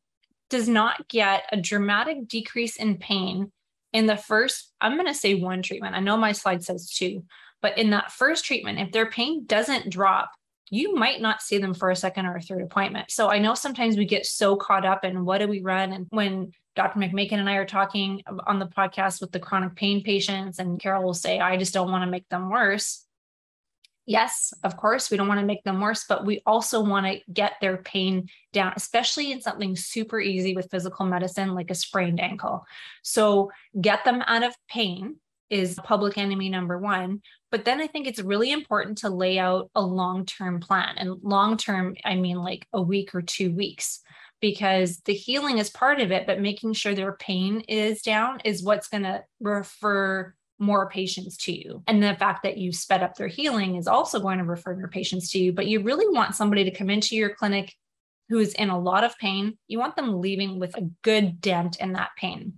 does 0.49 0.67
not 0.67 1.07
get 1.07 1.43
a 1.51 1.61
dramatic 1.61 2.27
decrease 2.27 2.77
in 2.77 2.97
pain 2.97 3.51
in 3.93 4.07
the 4.07 4.17
first, 4.17 4.73
I'm 4.81 4.95
going 4.95 5.05
to 5.05 5.13
say 5.13 5.35
one 5.35 5.61
treatment. 5.61 5.95
I 5.95 5.99
know 5.99 6.17
my 6.17 6.31
slide 6.31 6.63
says 6.63 6.89
two, 6.89 7.25
but 7.61 7.77
in 7.77 7.91
that 7.91 8.11
first 8.11 8.43
treatment, 8.43 8.79
if 8.79 8.91
their 8.91 9.09
pain 9.09 9.45
doesn't 9.45 9.91
drop 9.91 10.31
you 10.69 10.95
might 10.95 11.21
not 11.21 11.41
see 11.41 11.57
them 11.57 11.73
for 11.73 11.91
a 11.91 11.95
second 11.95 12.25
or 12.25 12.35
a 12.35 12.41
third 12.41 12.61
appointment. 12.61 13.11
So 13.11 13.29
I 13.29 13.39
know 13.39 13.53
sometimes 13.53 13.97
we 13.97 14.05
get 14.05 14.25
so 14.25 14.55
caught 14.55 14.85
up 14.85 15.05
in 15.05 15.25
what 15.25 15.39
do 15.39 15.47
we 15.47 15.61
run? 15.61 15.91
And 15.91 16.07
when 16.09 16.51
Dr. 16.75 16.99
McMakin 16.99 17.33
and 17.33 17.49
I 17.49 17.55
are 17.55 17.65
talking 17.65 18.21
on 18.47 18.59
the 18.59 18.67
podcast 18.67 19.21
with 19.21 19.31
the 19.31 19.39
chronic 19.39 19.75
pain 19.75 20.03
patients, 20.03 20.59
and 20.59 20.79
Carol 20.79 21.03
will 21.03 21.13
say, 21.13 21.39
I 21.39 21.57
just 21.57 21.73
don't 21.73 21.91
want 21.91 22.03
to 22.03 22.11
make 22.11 22.27
them 22.29 22.49
worse. 22.49 23.05
Yes, 24.07 24.53
of 24.63 24.77
course, 24.77 25.09
we 25.09 25.17
don't 25.17 25.27
want 25.27 25.39
to 25.39 25.45
make 25.45 25.63
them 25.63 25.81
worse, 25.81 26.05
but 26.07 26.25
we 26.25 26.41
also 26.45 26.83
want 26.83 27.07
to 27.07 27.19
get 27.31 27.53
their 27.59 27.77
pain 27.77 28.27
down, 28.53 28.73
especially 28.75 29.31
in 29.31 29.41
something 29.41 29.75
super 29.75 30.19
easy 30.19 30.55
with 30.55 30.69
physical 30.69 31.05
medicine 31.07 31.55
like 31.55 31.71
a 31.71 31.75
sprained 31.75 32.19
ankle. 32.19 32.65
So 33.01 33.51
get 33.79 34.05
them 34.05 34.21
out 34.27 34.43
of 34.43 34.55
pain 34.69 35.15
is 35.49 35.79
public 35.83 36.17
enemy 36.17 36.49
number 36.49 36.77
one. 36.77 37.21
But 37.55 37.63
then 37.63 37.79
I 37.79 37.87
think 37.87 38.05
it's 38.05 38.19
really 38.19 38.51
important 38.51 38.97
to 38.97 39.09
lay 39.09 39.39
out 39.39 39.69
a 39.75 39.81
long 39.81 40.25
term 40.25 40.59
plan. 40.59 40.95
And 40.97 41.23
long 41.23 41.55
term, 41.55 41.95
I 42.03 42.15
mean 42.15 42.35
like 42.35 42.67
a 42.73 42.81
week 42.81 43.15
or 43.15 43.21
two 43.21 43.49
weeks, 43.55 44.01
because 44.41 44.97
the 45.05 45.13
healing 45.13 45.57
is 45.57 45.69
part 45.69 46.01
of 46.01 46.11
it, 46.11 46.27
but 46.27 46.41
making 46.41 46.73
sure 46.73 46.93
their 46.93 47.13
pain 47.13 47.61
is 47.61 48.01
down 48.01 48.41
is 48.43 48.61
what's 48.61 48.89
going 48.89 49.03
to 49.03 49.23
refer 49.39 50.35
more 50.59 50.89
patients 50.89 51.37
to 51.45 51.53
you. 51.53 51.81
And 51.87 52.03
the 52.03 52.15
fact 52.15 52.43
that 52.43 52.57
you 52.57 52.73
sped 52.73 53.01
up 53.01 53.15
their 53.15 53.29
healing 53.29 53.77
is 53.77 53.87
also 53.87 54.19
going 54.19 54.39
to 54.39 54.43
refer 54.43 54.77
your 54.77 54.89
patients 54.89 55.31
to 55.31 55.39
you. 55.39 55.53
But 55.53 55.67
you 55.67 55.79
really 55.79 56.13
want 56.13 56.35
somebody 56.35 56.65
to 56.65 56.71
come 56.71 56.89
into 56.89 57.15
your 57.15 57.35
clinic 57.35 57.73
who 58.27 58.37
is 58.37 58.53
in 58.55 58.69
a 58.69 58.77
lot 58.77 59.05
of 59.05 59.17
pain. 59.17 59.57
You 59.69 59.79
want 59.79 59.95
them 59.95 60.19
leaving 60.19 60.59
with 60.59 60.75
a 60.75 60.89
good 61.03 61.39
dent 61.39 61.77
in 61.77 61.93
that 61.93 62.09
pain. 62.17 62.55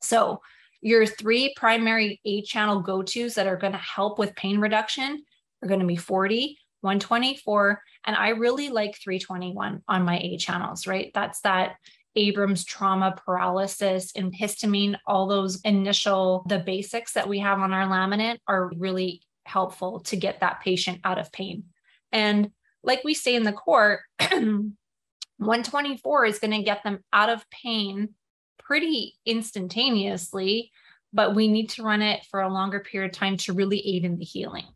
So 0.00 0.40
your 0.84 1.06
three 1.06 1.54
primary 1.56 2.20
A 2.26 2.42
channel 2.42 2.80
go 2.80 3.02
tos 3.02 3.34
that 3.34 3.46
are 3.46 3.56
going 3.56 3.72
to 3.72 3.78
help 3.78 4.18
with 4.18 4.36
pain 4.36 4.60
reduction 4.60 5.24
are 5.62 5.68
going 5.68 5.80
to 5.80 5.86
be 5.86 5.96
40, 5.96 6.58
124, 6.82 7.80
and 8.04 8.14
I 8.14 8.28
really 8.28 8.68
like 8.68 8.98
321 9.02 9.82
on 9.88 10.04
my 10.04 10.18
A 10.18 10.36
channels, 10.36 10.86
right? 10.86 11.10
That's 11.14 11.40
that 11.40 11.76
Abrams 12.16 12.66
trauma 12.66 13.16
paralysis 13.24 14.12
and 14.14 14.32
histamine, 14.32 14.96
all 15.06 15.26
those 15.26 15.58
initial, 15.62 16.44
the 16.48 16.58
basics 16.58 17.14
that 17.14 17.30
we 17.30 17.38
have 17.38 17.60
on 17.60 17.72
our 17.72 17.88
laminate 17.88 18.36
are 18.46 18.70
really 18.76 19.22
helpful 19.46 20.00
to 20.00 20.16
get 20.16 20.40
that 20.40 20.60
patient 20.60 21.00
out 21.02 21.18
of 21.18 21.32
pain. 21.32 21.64
And 22.12 22.50
like 22.82 23.02
we 23.04 23.14
say 23.14 23.34
in 23.34 23.44
the 23.44 23.52
court, 23.52 24.00
124 24.18 26.26
is 26.26 26.38
going 26.38 26.50
to 26.50 26.62
get 26.62 26.84
them 26.84 26.98
out 27.10 27.30
of 27.30 27.48
pain 27.48 28.10
pretty 28.58 29.14
instantaneously, 29.26 30.70
but 31.12 31.34
we 31.34 31.48
need 31.48 31.70
to 31.70 31.82
run 31.82 32.02
it 32.02 32.24
for 32.30 32.40
a 32.40 32.52
longer 32.52 32.80
period 32.80 33.12
of 33.12 33.16
time 33.16 33.36
to 33.38 33.52
really 33.52 33.80
aid 33.86 34.04
in 34.04 34.18
the 34.18 34.24
healing. 34.24 34.66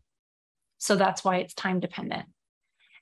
So 0.77 0.95
that's 0.95 1.23
why 1.23 1.37
it's 1.37 1.53
time 1.53 1.79
dependent. 1.79 2.25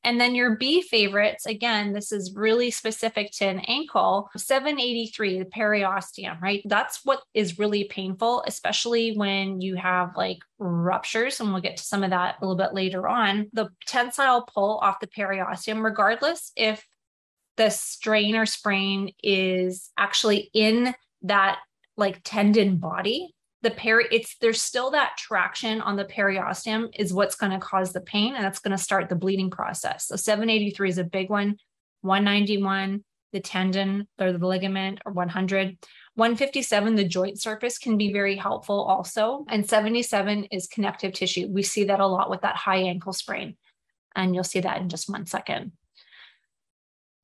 And 0.03 0.21
then 0.21 0.35
your 0.35 0.55
B 0.55 0.81
favorites, 0.81 1.45
again, 1.45 1.91
this 1.91 2.11
is 2.11 2.33
really 2.35 2.71
specific 2.71 3.31
to 3.33 3.45
an 3.45 3.59
ankle, 3.67 4.29
783, 4.35 5.39
the 5.39 5.45
periosteum, 5.45 6.39
right? 6.41 6.61
That's 6.65 7.01
what 7.03 7.21
is 7.33 7.59
really 7.59 7.85
painful, 7.85 8.43
especially 8.47 9.15
when 9.17 9.59
you 9.59 9.75
have 9.75 10.15
like 10.15 10.37
ruptures. 10.59 11.39
And 11.39 11.51
we'll 11.51 11.61
get 11.61 11.77
to 11.77 11.83
some 11.83 12.03
of 12.03 12.11
that 12.11 12.35
a 12.39 12.45
little 12.45 12.55
bit 12.55 12.73
later 12.73 13.07
on. 13.07 13.49
The 13.53 13.69
tensile 13.85 14.43
pull 14.43 14.77
off 14.77 14.99
the 14.99 15.07
periosteum, 15.07 15.83
regardless 15.83 16.51
if 16.55 16.85
the 17.57 17.69
strain 17.69 18.35
or 18.35 18.45
sprain 18.45 19.13
is 19.21 19.89
actually 19.97 20.49
in 20.53 20.93
that 21.23 21.59
like 21.97 22.21
tendon 22.23 22.77
body. 22.77 23.33
The 23.63 23.71
peri 23.71 24.05
it's 24.11 24.37
there's 24.39 24.61
still 24.61 24.91
that 24.91 25.17
traction 25.17 25.81
on 25.81 25.95
the 25.95 26.05
periosteum 26.05 26.89
is 26.97 27.11
what's 27.11 27.35
going 27.35 27.51
to 27.51 27.59
cause 27.59 27.91
the 27.91 28.01
pain 28.01 28.35
and 28.35 28.45
that's 28.45 28.59
going 28.59 28.77
to 28.77 28.81
start 28.81 29.09
the 29.09 29.15
bleeding 29.15 29.49
process. 29.49 30.07
So 30.07 30.15
783 30.15 30.89
is 30.89 30.97
a 30.99 31.03
big 31.03 31.29
one 31.29 31.57
191 32.01 33.03
the 33.33 33.39
tendon 33.41 34.07
or 34.19 34.31
the 34.31 34.47
ligament 34.47 34.99
or 35.05 35.11
100 35.11 35.77
157 36.15 36.95
the 36.95 37.03
joint 37.03 37.41
surface 37.41 37.77
can 37.77 37.97
be 37.97 38.13
very 38.13 38.35
helpful 38.35 38.83
also 38.83 39.43
and 39.49 39.67
77 39.67 40.45
is 40.45 40.67
connective 40.67 41.13
tissue. 41.13 41.47
We 41.49 41.63
see 41.63 41.85
that 41.85 41.99
a 41.99 42.07
lot 42.07 42.29
with 42.29 42.41
that 42.41 42.55
high 42.55 42.83
ankle 42.83 43.13
sprain 43.13 43.57
and 44.15 44.35
you'll 44.35 44.43
see 44.43 44.61
that 44.61 44.79
in 44.79 44.87
just 44.87 45.09
one 45.09 45.25
second 45.25 45.71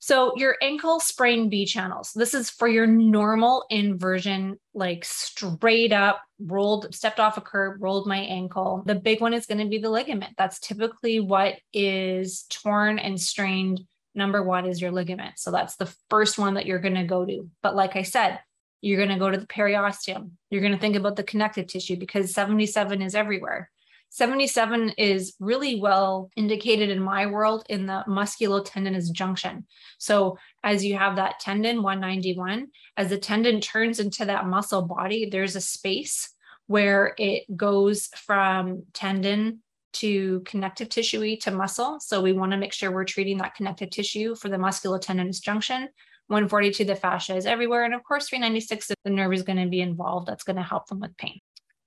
so 0.03 0.33
your 0.35 0.57
ankle 0.61 0.99
sprain 0.99 1.47
B 1.47 1.65
channels. 1.65 2.11
This 2.13 2.33
is 2.33 2.49
for 2.49 2.67
your 2.67 2.85
normal 2.85 3.63
inversion, 3.69 4.59
like 4.73 5.05
straight 5.05 5.93
up 5.93 6.21
rolled, 6.41 6.93
stepped 6.93 7.21
off 7.21 7.37
a 7.37 7.41
curb, 7.41 7.81
rolled 7.81 8.05
my 8.05 8.17
ankle. 8.17 8.83
The 8.85 8.95
big 8.95 9.21
one 9.21 9.33
is 9.33 9.45
going 9.45 9.59
to 9.59 9.69
be 9.69 9.77
the 9.77 9.89
ligament. 9.89 10.33
That's 10.37 10.59
typically 10.59 11.21
what 11.21 11.55
is 11.71 12.43
torn 12.49 12.99
and 12.99 13.17
strained. 13.17 13.79
Number 14.13 14.43
one 14.43 14.65
is 14.65 14.81
your 14.81 14.91
ligament. 14.91 15.39
So 15.39 15.51
that's 15.51 15.77
the 15.77 15.95
first 16.09 16.37
one 16.37 16.55
that 16.55 16.65
you're 16.65 16.79
going 16.79 16.95
to 16.95 17.05
go 17.05 17.25
to. 17.25 17.49
But 17.61 17.73
like 17.73 17.95
I 17.95 18.01
said, 18.01 18.41
you're 18.81 18.97
going 18.97 19.17
to 19.17 19.23
go 19.23 19.31
to 19.31 19.37
the 19.37 19.47
periosteum. 19.47 20.31
You're 20.49 20.59
going 20.59 20.73
to 20.73 20.79
think 20.79 20.97
about 20.97 21.15
the 21.15 21.23
connective 21.23 21.67
tissue 21.67 21.95
because 21.95 22.33
77 22.33 23.01
is 23.01 23.15
everywhere. 23.15 23.71
77 24.13 24.89
is 24.99 25.33
really 25.39 25.81
well 25.81 26.29
indicated 26.35 26.91
in 26.91 27.01
my 27.01 27.25
world 27.25 27.65
in 27.67 27.87
the 27.87 28.03
musculotendinous 28.07 29.11
junction. 29.11 29.65
So, 29.97 30.37
as 30.63 30.85
you 30.85 30.95
have 30.95 31.15
that 31.15 31.39
tendon 31.39 31.81
191, 31.81 32.67
as 32.95 33.09
the 33.09 33.17
tendon 33.17 33.59
turns 33.59 33.99
into 33.99 34.25
that 34.25 34.45
muscle 34.45 34.83
body, 34.83 35.29
there's 35.31 35.55
a 35.55 35.61
space 35.61 36.29
where 36.67 37.15
it 37.17 37.57
goes 37.57 38.09
from 38.15 38.83
tendon 38.93 39.63
to 39.93 40.41
connective 40.41 40.89
tissue 40.89 41.35
to 41.37 41.49
muscle. 41.49 41.99
So, 41.99 42.21
we 42.21 42.33
want 42.33 42.51
to 42.51 42.57
make 42.59 42.73
sure 42.73 42.91
we're 42.91 43.05
treating 43.05 43.39
that 43.39 43.55
connective 43.55 43.89
tissue 43.89 44.35
for 44.35 44.47
the 44.47 44.57
musculotendinous 44.57 45.41
junction. 45.41 45.89
142, 46.27 46.85
the 46.85 46.95
fascia 46.95 47.35
is 47.35 47.47
everywhere. 47.47 47.83
And 47.83 47.95
of 47.95 48.03
course, 48.03 48.29
396, 48.29 48.91
the 49.03 49.09
nerve 49.09 49.33
is 49.33 49.41
going 49.41 49.57
to 49.57 49.67
be 49.67 49.81
involved. 49.81 50.27
That's 50.27 50.43
going 50.43 50.57
to 50.57 50.61
help 50.61 50.85
them 50.85 50.99
with 50.99 51.17
pain. 51.17 51.39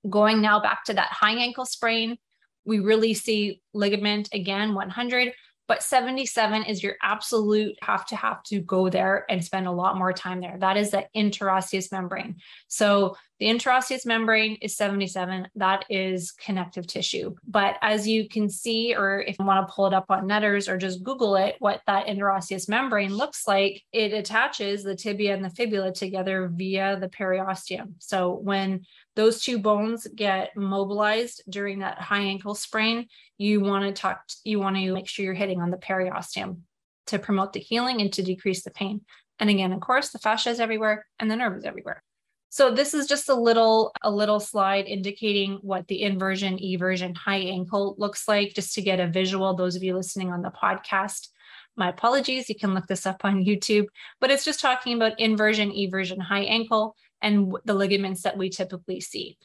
Going 0.08 0.40
now 0.40 0.60
back 0.60 0.84
to 0.84 0.94
that 0.94 1.08
high 1.10 1.36
ankle 1.36 1.66
sprain, 1.66 2.16
we 2.64 2.80
really 2.80 3.14
see 3.14 3.62
ligament 3.72 4.28
again 4.32 4.74
100 4.74 5.32
but 5.68 5.82
77 5.82 6.64
is 6.64 6.82
your 6.82 6.94
absolute 7.02 7.76
have 7.82 8.06
to 8.06 8.16
have 8.16 8.42
to 8.44 8.60
go 8.60 8.88
there 8.88 9.26
and 9.28 9.44
spend 9.44 9.66
a 9.66 9.72
lot 9.72 9.98
more 9.98 10.12
time 10.12 10.40
there. 10.40 10.56
That 10.58 10.76
is 10.76 10.92
the 10.92 11.06
interosseous 11.14 11.90
membrane. 11.90 12.36
So 12.68 13.16
the 13.38 13.46
interosseous 13.46 14.06
membrane 14.06 14.56
is 14.62 14.76
77. 14.76 15.48
That 15.56 15.84
is 15.90 16.32
connective 16.32 16.86
tissue. 16.86 17.34
But 17.46 17.76
as 17.82 18.08
you 18.08 18.28
can 18.28 18.48
see, 18.48 18.94
or 18.94 19.20
if 19.20 19.38
you 19.38 19.44
want 19.44 19.68
to 19.68 19.72
pull 19.72 19.86
it 19.86 19.92
up 19.92 20.06
on 20.08 20.26
Netters 20.26 20.68
or 20.68 20.78
just 20.78 21.02
Google 21.02 21.36
it, 21.36 21.56
what 21.58 21.82
that 21.86 22.06
interosseous 22.06 22.66
membrane 22.66 23.14
looks 23.14 23.46
like, 23.46 23.82
it 23.92 24.14
attaches 24.14 24.82
the 24.82 24.96
tibia 24.96 25.34
and 25.34 25.44
the 25.44 25.50
fibula 25.50 25.92
together 25.92 26.50
via 26.52 26.98
the 26.98 27.08
periosteum. 27.08 27.94
So 27.98 28.32
when 28.32 28.86
those 29.16 29.42
two 29.42 29.58
bones 29.58 30.06
get 30.14 30.56
mobilized 30.56 31.42
during 31.48 31.80
that 31.80 32.00
high 32.00 32.22
ankle 32.22 32.54
sprain, 32.54 33.06
you 33.36 33.60
want 33.60 33.84
to 33.84 33.92
talk, 33.92 34.22
you 34.44 34.60
want 34.60 34.76
to 34.76 34.92
make 34.94 35.08
sure 35.08 35.24
you're 35.26 35.34
hitting 35.34 35.60
on 35.60 35.70
the 35.70 35.76
periosteum 35.76 36.60
to 37.08 37.18
promote 37.18 37.52
the 37.52 37.60
healing 37.60 38.00
and 38.00 38.12
to 38.14 38.22
decrease 38.22 38.62
the 38.62 38.70
pain. 38.70 39.02
And 39.38 39.50
again, 39.50 39.72
of 39.72 39.80
course, 39.80 40.10
the 40.10 40.18
fascia 40.18 40.48
is 40.48 40.60
everywhere 40.60 41.06
and 41.18 41.30
the 41.30 41.36
nerve 41.36 41.58
is 41.58 41.64
everywhere. 41.64 42.02
So 42.48 42.70
this 42.70 42.94
is 42.94 43.06
just 43.06 43.28
a 43.28 43.34
little 43.34 43.92
a 44.02 44.10
little 44.10 44.40
slide 44.40 44.86
indicating 44.86 45.58
what 45.62 45.88
the 45.88 46.02
inversion, 46.02 46.58
eversion, 46.58 47.16
high 47.16 47.38
ankle 47.38 47.94
looks 47.98 48.28
like, 48.28 48.54
just 48.54 48.74
to 48.74 48.82
get 48.82 49.00
a 49.00 49.06
visual. 49.06 49.54
Those 49.54 49.76
of 49.76 49.82
you 49.82 49.94
listening 49.94 50.32
on 50.32 50.42
the 50.42 50.50
podcast, 50.50 51.28
my 51.76 51.88
apologies. 51.88 52.48
You 52.48 52.54
can 52.54 52.74
look 52.74 52.86
this 52.86 53.06
up 53.06 53.24
on 53.24 53.44
YouTube, 53.44 53.86
but 54.20 54.30
it's 54.30 54.44
just 54.44 54.60
talking 54.60 54.94
about 54.94 55.18
inversion, 55.20 55.70
eversion, 55.70 56.20
high 56.20 56.44
ankle, 56.44 56.96
and 57.20 57.54
the 57.64 57.74
ligaments 57.74 58.22
that 58.22 58.36
we 58.36 58.48
typically 58.48 59.00
see. 59.00 59.36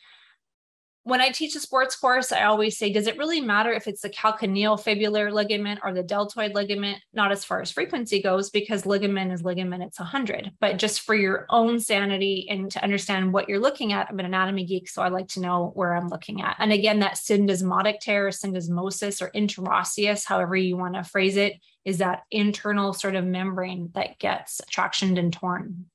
When 1.04 1.20
I 1.20 1.30
teach 1.30 1.56
a 1.56 1.60
sports 1.60 1.96
course, 1.96 2.32
I 2.32 2.44
always 2.44 2.78
say, 2.78 2.94
does 2.94 3.08
it 3.08 3.18
really 3.18 3.42
matter 3.42 3.72
if 3.72 3.88
it's 3.88 4.02
the 4.02 4.10
calcaneofibular 4.10 5.32
ligament 5.34 5.80
or 5.84 5.94
the 5.94 6.04
deltoid 6.04 6.54
ligament? 6.54 7.00
Not 7.12 7.32
as 7.32 7.44
far 7.44 7.60
as 7.60 7.72
frequency 7.72 8.22
goes, 8.22 8.52
because 8.52 8.86
ligament 8.86 9.32
is 9.32 9.44
ligament, 9.44 9.82
it's 9.82 10.00
100. 10.00 10.52
But 10.60 10.78
just 10.78 11.02
for 11.02 11.16
your 11.16 11.48
own 11.50 11.80
sanity 11.80 12.46
and 12.50 12.70
to 12.72 12.84
understand 12.84 13.34
what 13.34 13.50
you're 13.50 13.60
looking 13.60 13.94
at, 13.94 14.08
I'm 14.10 14.20
an 14.20 14.26
anatomy 14.26 14.64
geek, 14.64 14.88
so 14.88 15.02
I 15.02 15.08
like 15.08 15.30
to 15.30 15.40
know 15.40 15.72
where 15.74 15.96
I'm 15.96 16.08
looking 16.08 16.44
at. 16.44 16.56
And 16.60 16.72
again, 16.72 17.00
that 17.00 17.16
syndesmotic 17.16 18.00
tear, 18.00 18.30
syndesmosis, 18.30 19.24
or 19.24 19.32
interosseous, 19.32 20.26
however 20.26 20.56
you 20.56 20.78
want 20.78 20.94
to 20.94 21.04
phrase 21.04 21.36
it, 21.36 21.56
is 21.84 21.98
that 21.98 22.24
internal 22.30 22.94
sort 22.94 23.16
of 23.16 23.26
membrane 23.26 23.90
that 23.96 24.20
gets 24.20 24.62
tractioned 24.72 25.18
and 25.18 25.34
torn. 25.34 25.86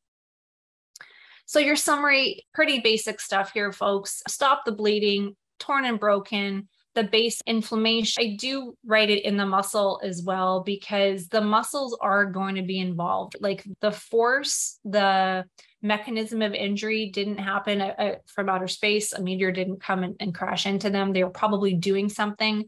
So, 1.47 1.61
your 1.61 1.77
summary, 1.77 2.45
pretty 2.53 2.81
basic 2.81 3.21
stuff 3.21 3.53
here, 3.53 3.73
folks. 3.73 4.23
Stop 4.29 4.65
the 4.65 4.73
bleeding, 4.73 5.37
torn 5.59 5.85
and 5.85 5.99
broken, 5.99 6.69
the 6.97 7.05
base 7.05 7.41
inflammation. 7.47 8.23
I 8.23 8.37
do 8.37 8.77
write 8.85 9.11
it 9.11 9.25
in 9.25 9.37
the 9.37 9.47
muscle 9.47 10.01
as 10.03 10.23
well 10.25 10.63
because 10.65 11.29
the 11.29 11.43
muscles 11.43 11.97
are 12.01 12.25
going 12.25 12.57
to 12.57 12.63
be 12.63 12.81
involved. 12.81 13.37
Like 13.39 13.65
the 13.81 13.93
force, 13.93 14.81
the 14.85 15.45
mechanism 15.83 16.43
of 16.43 16.53
injury 16.53 17.11
didn't 17.11 17.39
happen 17.39 17.81
uh, 17.81 17.95
uh, 17.99 18.15
from 18.27 18.49
outer 18.49 18.67
space. 18.67 19.13
A 19.13 19.23
meteor 19.23 19.53
didn't 19.53 19.81
come 19.81 20.03
and, 20.03 20.17
and 20.19 20.35
crash 20.35 20.67
into 20.67 20.91
them. 20.91 21.13
They 21.13 21.23
were 21.23 21.31
probably 21.31 21.75
doing 21.75 22.09
something. 22.09 22.65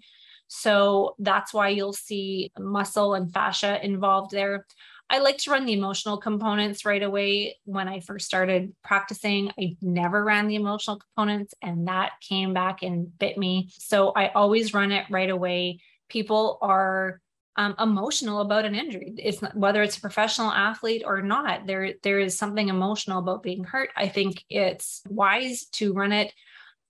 So 0.46 1.14
that's 1.18 1.52
why 1.52 1.70
you'll 1.70 1.92
see 1.92 2.52
muscle 2.58 3.14
and 3.14 3.32
fascia 3.32 3.84
involved 3.84 4.30
there. 4.30 4.66
I 5.10 5.20
like 5.20 5.38
to 5.38 5.50
run 5.50 5.64
the 5.64 5.72
emotional 5.72 6.18
components 6.18 6.84
right 6.84 7.02
away. 7.02 7.56
When 7.64 7.88
I 7.88 8.00
first 8.00 8.26
started 8.26 8.74
practicing, 8.84 9.50
I 9.58 9.76
never 9.80 10.22
ran 10.22 10.48
the 10.48 10.56
emotional 10.56 10.98
components, 10.98 11.54
and 11.62 11.88
that 11.88 12.12
came 12.20 12.52
back 12.52 12.82
and 12.82 13.16
bit 13.18 13.38
me. 13.38 13.70
So 13.78 14.12
I 14.14 14.28
always 14.28 14.74
run 14.74 14.92
it 14.92 15.06
right 15.10 15.30
away. 15.30 15.80
People 16.08 16.58
are 16.60 17.20
um, 17.56 17.74
emotional 17.78 18.40
about 18.40 18.66
an 18.66 18.74
injury. 18.74 19.14
It's 19.16 19.42
not, 19.42 19.56
whether 19.56 19.82
it's 19.82 19.96
a 19.96 20.00
professional 20.00 20.52
athlete 20.52 21.02
or 21.04 21.22
not. 21.22 21.66
There, 21.66 21.94
there 22.02 22.20
is 22.20 22.38
something 22.38 22.68
emotional 22.68 23.18
about 23.18 23.42
being 23.42 23.64
hurt. 23.64 23.90
I 23.96 24.08
think 24.08 24.44
it's 24.48 25.02
wise 25.08 25.64
to 25.72 25.92
run 25.92 26.12
it 26.12 26.32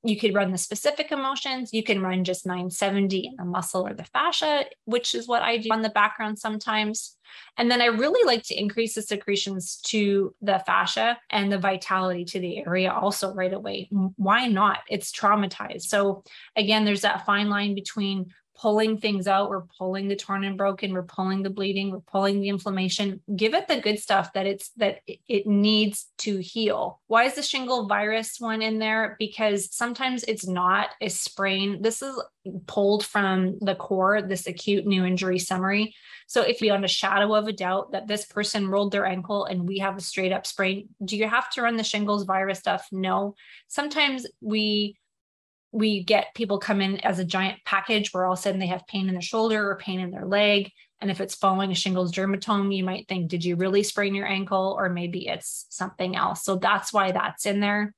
you 0.04 0.16
could 0.16 0.34
run 0.34 0.52
the 0.52 0.58
specific 0.58 1.10
emotions. 1.10 1.70
You 1.72 1.82
can 1.82 2.00
run 2.00 2.22
just 2.24 2.46
970 2.46 3.26
in 3.26 3.36
the 3.36 3.44
muscle 3.44 3.86
or 3.86 3.94
the 3.94 4.04
fascia, 4.04 4.64
which 4.84 5.14
is 5.14 5.26
what 5.26 5.42
I 5.42 5.56
do 5.58 5.70
on 5.70 5.82
the 5.82 5.88
background 5.90 6.38
sometimes. 6.38 7.16
And 7.56 7.70
then 7.70 7.82
I 7.82 7.86
really 7.86 8.24
like 8.24 8.44
to 8.44 8.58
increase 8.58 8.94
the 8.94 9.02
secretions 9.02 9.78
to 9.86 10.34
the 10.40 10.62
fascia 10.64 11.18
and 11.30 11.50
the 11.52 11.58
vitality 11.58 12.24
to 12.26 12.40
the 12.40 12.58
area 12.58 12.92
also 12.92 13.34
right 13.34 13.52
away. 13.52 13.88
Why 14.16 14.46
not? 14.46 14.78
It's 14.88 15.12
traumatized. 15.12 15.82
So, 15.82 16.22
again, 16.56 16.84
there's 16.84 17.02
that 17.02 17.26
fine 17.26 17.50
line 17.50 17.74
between 17.74 18.32
pulling 18.60 18.98
things 18.98 19.28
out. 19.28 19.48
We're 19.48 19.62
pulling 19.78 20.08
the 20.08 20.16
torn 20.16 20.44
and 20.44 20.56
broken. 20.56 20.92
We're 20.92 21.02
pulling 21.02 21.42
the 21.42 21.50
bleeding. 21.50 21.90
We're 21.90 22.00
pulling 22.00 22.40
the 22.40 22.48
inflammation. 22.48 23.20
Give 23.36 23.54
it 23.54 23.68
the 23.68 23.80
good 23.80 23.98
stuff 23.98 24.32
that 24.32 24.46
it's 24.46 24.70
that 24.76 25.00
it 25.06 25.46
needs 25.46 26.06
to 26.18 26.38
heal. 26.38 27.00
Why 27.06 27.24
is 27.24 27.34
the 27.34 27.42
shingle 27.42 27.86
virus 27.86 28.36
one 28.38 28.62
in 28.62 28.78
there? 28.78 29.16
Because 29.18 29.72
sometimes 29.74 30.24
it's 30.24 30.46
not 30.46 30.90
a 31.00 31.08
sprain. 31.08 31.82
This 31.82 32.02
is 32.02 32.20
pulled 32.66 33.04
from 33.04 33.58
the 33.60 33.74
core, 33.74 34.22
this 34.22 34.46
acute 34.46 34.86
new 34.86 35.04
injury 35.04 35.38
summary. 35.38 35.94
So 36.26 36.42
if 36.42 36.60
beyond 36.60 36.84
a 36.84 36.88
shadow 36.88 37.34
of 37.34 37.46
a 37.46 37.52
doubt 37.52 37.92
that 37.92 38.06
this 38.06 38.26
person 38.26 38.68
rolled 38.68 38.92
their 38.92 39.06
ankle 39.06 39.46
and 39.46 39.66
we 39.66 39.78
have 39.78 39.96
a 39.96 40.00
straight 40.00 40.32
up 40.32 40.46
sprain, 40.46 40.88
do 41.04 41.16
you 41.16 41.26
have 41.26 41.48
to 41.50 41.62
run 41.62 41.76
the 41.76 41.84
shingles 41.84 42.24
virus 42.24 42.58
stuff? 42.58 42.86
No. 42.92 43.34
Sometimes 43.68 44.26
we 44.40 44.98
we 45.72 46.02
get 46.02 46.34
people 46.34 46.58
come 46.58 46.80
in 46.80 46.98
as 47.00 47.18
a 47.18 47.24
giant 47.24 47.58
package 47.64 48.12
where 48.12 48.24
all 48.24 48.32
of 48.32 48.38
a 48.38 48.42
sudden 48.42 48.60
they 48.60 48.66
have 48.66 48.86
pain 48.86 49.08
in 49.08 49.14
their 49.14 49.22
shoulder 49.22 49.70
or 49.70 49.76
pain 49.76 50.00
in 50.00 50.10
their 50.10 50.24
leg. 50.24 50.70
And 51.00 51.10
if 51.10 51.20
it's 51.20 51.34
following 51.34 51.70
a 51.70 51.74
shingles 51.74 52.12
dermatome, 52.12 52.74
you 52.74 52.82
might 52.82 53.06
think, 53.06 53.28
did 53.28 53.44
you 53.44 53.56
really 53.56 53.82
sprain 53.82 54.14
your 54.14 54.26
ankle? 54.26 54.74
Or 54.78 54.88
maybe 54.88 55.28
it's 55.28 55.66
something 55.68 56.16
else. 56.16 56.42
So 56.42 56.56
that's 56.56 56.92
why 56.92 57.12
that's 57.12 57.46
in 57.46 57.60
there. 57.60 57.94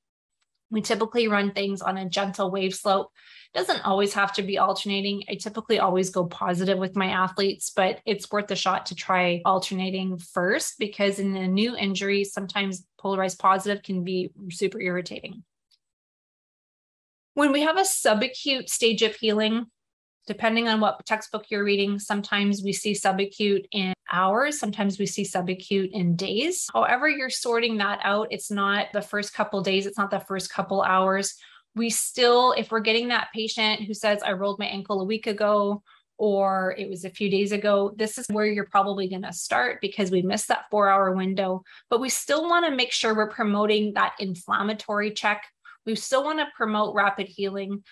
We 0.69 0.81
typically 0.81 1.27
run 1.27 1.51
things 1.51 1.81
on 1.81 1.97
a 1.97 2.07
gentle 2.07 2.51
wave 2.51 2.75
slope. 2.75 3.11
Doesn't 3.53 3.85
always 3.85 4.13
have 4.13 4.31
to 4.33 4.43
be 4.43 4.57
alternating. 4.57 5.23
I 5.29 5.35
typically 5.35 5.79
always 5.79 6.09
go 6.09 6.25
positive 6.25 6.77
with 6.77 6.95
my 6.95 7.07
athletes, 7.07 7.71
but 7.75 7.99
it's 8.05 8.31
worth 8.31 8.49
a 8.51 8.55
shot 8.55 8.85
to 8.87 8.95
try 8.95 9.41
alternating 9.43 10.17
first 10.17 10.75
because 10.79 11.19
in 11.19 11.35
a 11.35 11.47
new 11.47 11.75
injury, 11.75 12.23
sometimes 12.23 12.85
polarized 12.97 13.39
positive 13.39 13.83
can 13.83 14.03
be 14.03 14.31
super 14.49 14.79
irritating. 14.79 15.43
When 17.41 17.51
we 17.51 17.61
have 17.61 17.77
a 17.77 17.81
subacute 17.81 18.69
stage 18.69 19.01
of 19.01 19.15
healing, 19.15 19.65
depending 20.27 20.67
on 20.67 20.79
what 20.79 21.03
textbook 21.07 21.45
you're 21.49 21.63
reading, 21.63 21.97
sometimes 21.97 22.61
we 22.63 22.71
see 22.71 22.91
subacute 22.91 23.65
in 23.71 23.95
hours, 24.11 24.59
sometimes 24.59 24.99
we 24.99 25.07
see 25.07 25.23
subacute 25.23 25.89
in 25.91 26.15
days. 26.15 26.67
However, 26.71 27.09
you're 27.09 27.31
sorting 27.31 27.77
that 27.77 27.97
out, 28.03 28.27
it's 28.29 28.51
not 28.51 28.93
the 28.93 29.01
first 29.01 29.33
couple 29.33 29.59
days, 29.63 29.87
it's 29.87 29.97
not 29.97 30.11
the 30.11 30.19
first 30.19 30.53
couple 30.53 30.83
hours. 30.83 31.33
We 31.73 31.89
still, 31.89 32.51
if 32.51 32.69
we're 32.69 32.79
getting 32.79 33.07
that 33.07 33.29
patient 33.33 33.87
who 33.87 33.95
says, 33.95 34.21
I 34.21 34.33
rolled 34.33 34.59
my 34.59 34.67
ankle 34.67 35.01
a 35.01 35.05
week 35.05 35.25
ago, 35.25 35.81
or 36.19 36.75
it 36.77 36.87
was 36.91 37.05
a 37.05 37.09
few 37.09 37.31
days 37.31 37.51
ago, 37.51 37.91
this 37.95 38.19
is 38.19 38.27
where 38.29 38.45
you're 38.45 38.67
probably 38.67 39.09
going 39.09 39.23
to 39.23 39.33
start 39.33 39.81
because 39.81 40.11
we 40.11 40.21
missed 40.21 40.49
that 40.49 40.65
four 40.69 40.89
hour 40.89 41.15
window. 41.15 41.63
But 41.89 42.01
we 42.01 42.09
still 42.09 42.47
want 42.47 42.67
to 42.67 42.75
make 42.75 42.91
sure 42.91 43.15
we're 43.15 43.31
promoting 43.31 43.93
that 43.95 44.13
inflammatory 44.19 45.09
check 45.09 45.43
we 45.85 45.95
still 45.95 46.23
want 46.23 46.39
to 46.39 46.47
promote 46.55 46.95
rapid 46.95 47.27
healing. 47.27 47.83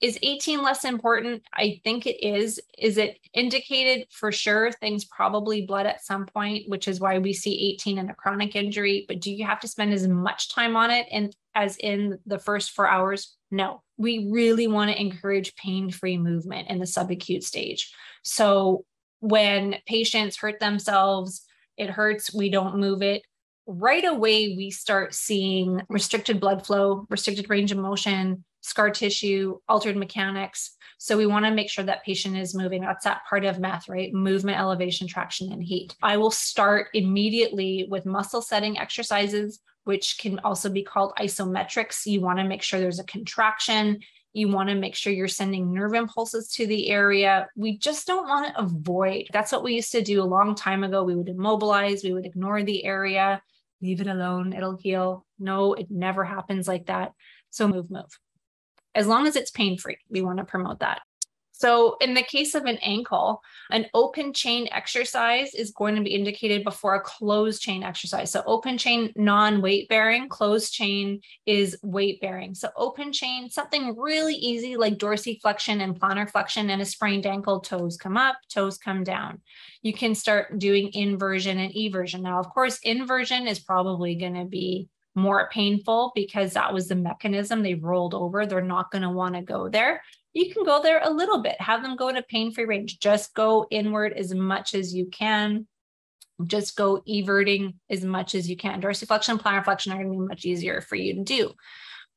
Is 0.00 0.18
18 0.20 0.62
less 0.62 0.84
important? 0.84 1.44
I 1.54 1.80
think 1.84 2.06
it 2.06 2.26
is. 2.26 2.60
Is 2.76 2.98
it 2.98 3.18
indicated 3.34 4.08
for 4.10 4.32
sure? 4.32 4.72
Things 4.72 5.04
probably 5.04 5.64
blood 5.64 5.86
at 5.86 6.04
some 6.04 6.26
point, 6.26 6.68
which 6.68 6.88
is 6.88 6.98
why 6.98 7.18
we 7.18 7.32
see 7.32 7.72
18 7.74 7.98
in 7.98 8.10
a 8.10 8.14
chronic 8.14 8.56
injury. 8.56 9.04
But 9.06 9.20
do 9.20 9.30
you 9.30 9.46
have 9.46 9.60
to 9.60 9.68
spend 9.68 9.92
as 9.92 10.08
much 10.08 10.52
time 10.52 10.74
on 10.74 10.90
it 10.90 11.06
and 11.12 11.34
as 11.54 11.76
in 11.76 12.18
the 12.26 12.40
first 12.40 12.72
four 12.72 12.88
hours? 12.88 13.36
No. 13.52 13.82
We 13.96 14.28
really 14.30 14.66
want 14.66 14.90
to 14.90 15.00
encourage 15.00 15.54
pain-free 15.54 16.18
movement 16.18 16.68
in 16.68 16.80
the 16.80 16.84
subacute 16.84 17.44
stage. 17.44 17.94
So 18.24 18.84
when 19.20 19.76
patients 19.86 20.36
hurt 20.36 20.58
themselves, 20.58 21.44
it 21.76 21.90
hurts, 21.90 22.34
we 22.34 22.50
don't 22.50 22.78
move 22.78 23.02
it 23.02 23.22
right 23.66 24.04
away 24.04 24.54
we 24.56 24.70
start 24.70 25.14
seeing 25.14 25.80
restricted 25.88 26.40
blood 26.40 26.66
flow, 26.66 27.06
restricted 27.08 27.48
range 27.48 27.72
of 27.72 27.78
motion, 27.78 28.44
scar 28.60 28.90
tissue, 28.90 29.58
altered 29.68 29.96
mechanics. 29.96 30.76
So 30.98 31.16
we 31.16 31.26
want 31.26 31.44
to 31.44 31.50
make 31.50 31.68
sure 31.68 31.84
that 31.84 32.04
patient 32.04 32.36
is 32.36 32.54
moving. 32.54 32.82
That's 32.82 33.04
that 33.04 33.22
part 33.28 33.44
of 33.44 33.58
METH, 33.58 33.88
right? 33.88 34.12
Movement, 34.14 34.58
elevation, 34.58 35.08
traction, 35.08 35.52
and 35.52 35.62
heat. 35.62 35.96
I 36.02 36.16
will 36.16 36.30
start 36.30 36.88
immediately 36.94 37.86
with 37.90 38.06
muscle 38.06 38.40
setting 38.40 38.78
exercises, 38.78 39.60
which 39.84 40.18
can 40.18 40.38
also 40.40 40.70
be 40.70 40.84
called 40.84 41.12
isometrics. 41.18 42.06
You 42.06 42.20
want 42.20 42.38
to 42.38 42.44
make 42.44 42.62
sure 42.62 42.78
there's 42.78 43.00
a 43.00 43.04
contraction. 43.04 43.98
You 44.32 44.48
want 44.48 44.68
to 44.68 44.76
make 44.76 44.94
sure 44.94 45.12
you're 45.12 45.28
sending 45.28 45.74
nerve 45.74 45.94
impulses 45.94 46.48
to 46.52 46.66
the 46.66 46.88
area. 46.88 47.48
We 47.56 47.78
just 47.78 48.06
don't 48.06 48.28
want 48.28 48.54
to 48.54 48.60
avoid. 48.60 49.26
That's 49.32 49.50
what 49.50 49.64
we 49.64 49.74
used 49.74 49.92
to 49.92 50.02
do 50.02 50.22
a 50.22 50.24
long 50.24 50.54
time 50.54 50.84
ago. 50.84 51.02
We 51.02 51.16
would 51.16 51.28
immobilize, 51.28 52.04
we 52.04 52.12
would 52.12 52.26
ignore 52.26 52.62
the 52.62 52.84
area 52.84 53.42
leave 53.82 54.00
it 54.00 54.06
alone, 54.06 54.52
it'll 54.52 54.76
heal. 54.76 55.26
No, 55.38 55.74
it 55.74 55.88
never 55.90 56.24
happens 56.24 56.68
like 56.68 56.86
that. 56.86 57.12
So 57.50 57.68
move, 57.68 57.90
move. 57.90 58.18
As 58.94 59.06
long 59.06 59.26
as 59.26 59.36
it's 59.36 59.50
pain 59.50 59.78
free, 59.78 59.98
we 60.08 60.22
want 60.22 60.38
to 60.38 60.44
promote 60.44 60.80
that. 60.80 61.02
So, 61.62 61.96
in 62.00 62.14
the 62.14 62.24
case 62.24 62.56
of 62.56 62.64
an 62.64 62.78
ankle, 62.78 63.40
an 63.70 63.86
open 63.94 64.32
chain 64.32 64.68
exercise 64.72 65.54
is 65.54 65.70
going 65.70 65.94
to 65.94 66.02
be 66.02 66.12
indicated 66.12 66.64
before 66.64 66.96
a 66.96 67.00
closed 67.00 67.62
chain 67.62 67.84
exercise. 67.84 68.32
So, 68.32 68.42
open 68.46 68.76
chain, 68.78 69.12
non 69.14 69.62
weight 69.62 69.88
bearing, 69.88 70.28
closed 70.28 70.72
chain 70.72 71.20
is 71.46 71.78
weight 71.84 72.20
bearing. 72.20 72.56
So, 72.56 72.70
open 72.76 73.12
chain, 73.12 73.48
something 73.48 73.96
really 73.96 74.34
easy 74.34 74.76
like 74.76 74.98
dorsiflexion 74.98 75.80
and 75.80 75.94
plantar 76.00 76.28
flexion, 76.28 76.68
and 76.68 76.82
a 76.82 76.84
sprained 76.84 77.26
ankle, 77.26 77.60
toes 77.60 77.96
come 77.96 78.16
up, 78.16 78.38
toes 78.48 78.76
come 78.76 79.04
down. 79.04 79.40
You 79.82 79.92
can 79.92 80.16
start 80.16 80.58
doing 80.58 80.90
inversion 80.94 81.60
and 81.60 81.72
eversion. 81.76 82.22
Now, 82.22 82.40
of 82.40 82.48
course, 82.48 82.80
inversion 82.82 83.46
is 83.46 83.60
probably 83.60 84.16
going 84.16 84.34
to 84.34 84.46
be 84.46 84.88
more 85.14 85.48
painful 85.52 86.10
because 86.16 86.54
that 86.54 86.74
was 86.74 86.88
the 86.88 86.96
mechanism 86.96 87.62
they 87.62 87.74
rolled 87.74 88.14
over. 88.14 88.46
They're 88.46 88.62
not 88.62 88.90
going 88.90 89.02
to 89.02 89.10
want 89.10 89.36
to 89.36 89.42
go 89.42 89.68
there 89.68 90.02
you 90.32 90.52
can 90.52 90.64
go 90.64 90.82
there 90.82 91.00
a 91.02 91.10
little 91.10 91.42
bit, 91.42 91.60
have 91.60 91.82
them 91.82 91.96
go 91.96 92.12
to 92.12 92.22
pain 92.22 92.52
free 92.52 92.64
range. 92.64 92.98
Just 92.98 93.34
go 93.34 93.66
inward 93.70 94.12
as 94.14 94.34
much 94.34 94.74
as 94.74 94.94
you 94.94 95.06
can. 95.06 95.66
Just 96.46 96.76
go 96.76 97.02
everting 97.06 97.74
as 97.90 98.04
much 98.04 98.34
as 98.34 98.48
you 98.48 98.56
can. 98.56 98.80
Dorsiflexion, 98.80 99.40
plantar 99.40 99.64
flexion 99.64 99.92
are 99.92 99.96
going 99.96 100.12
to 100.12 100.18
be 100.18 100.28
much 100.28 100.44
easier 100.44 100.80
for 100.80 100.96
you 100.96 101.14
to 101.14 101.22
do. 101.22 101.52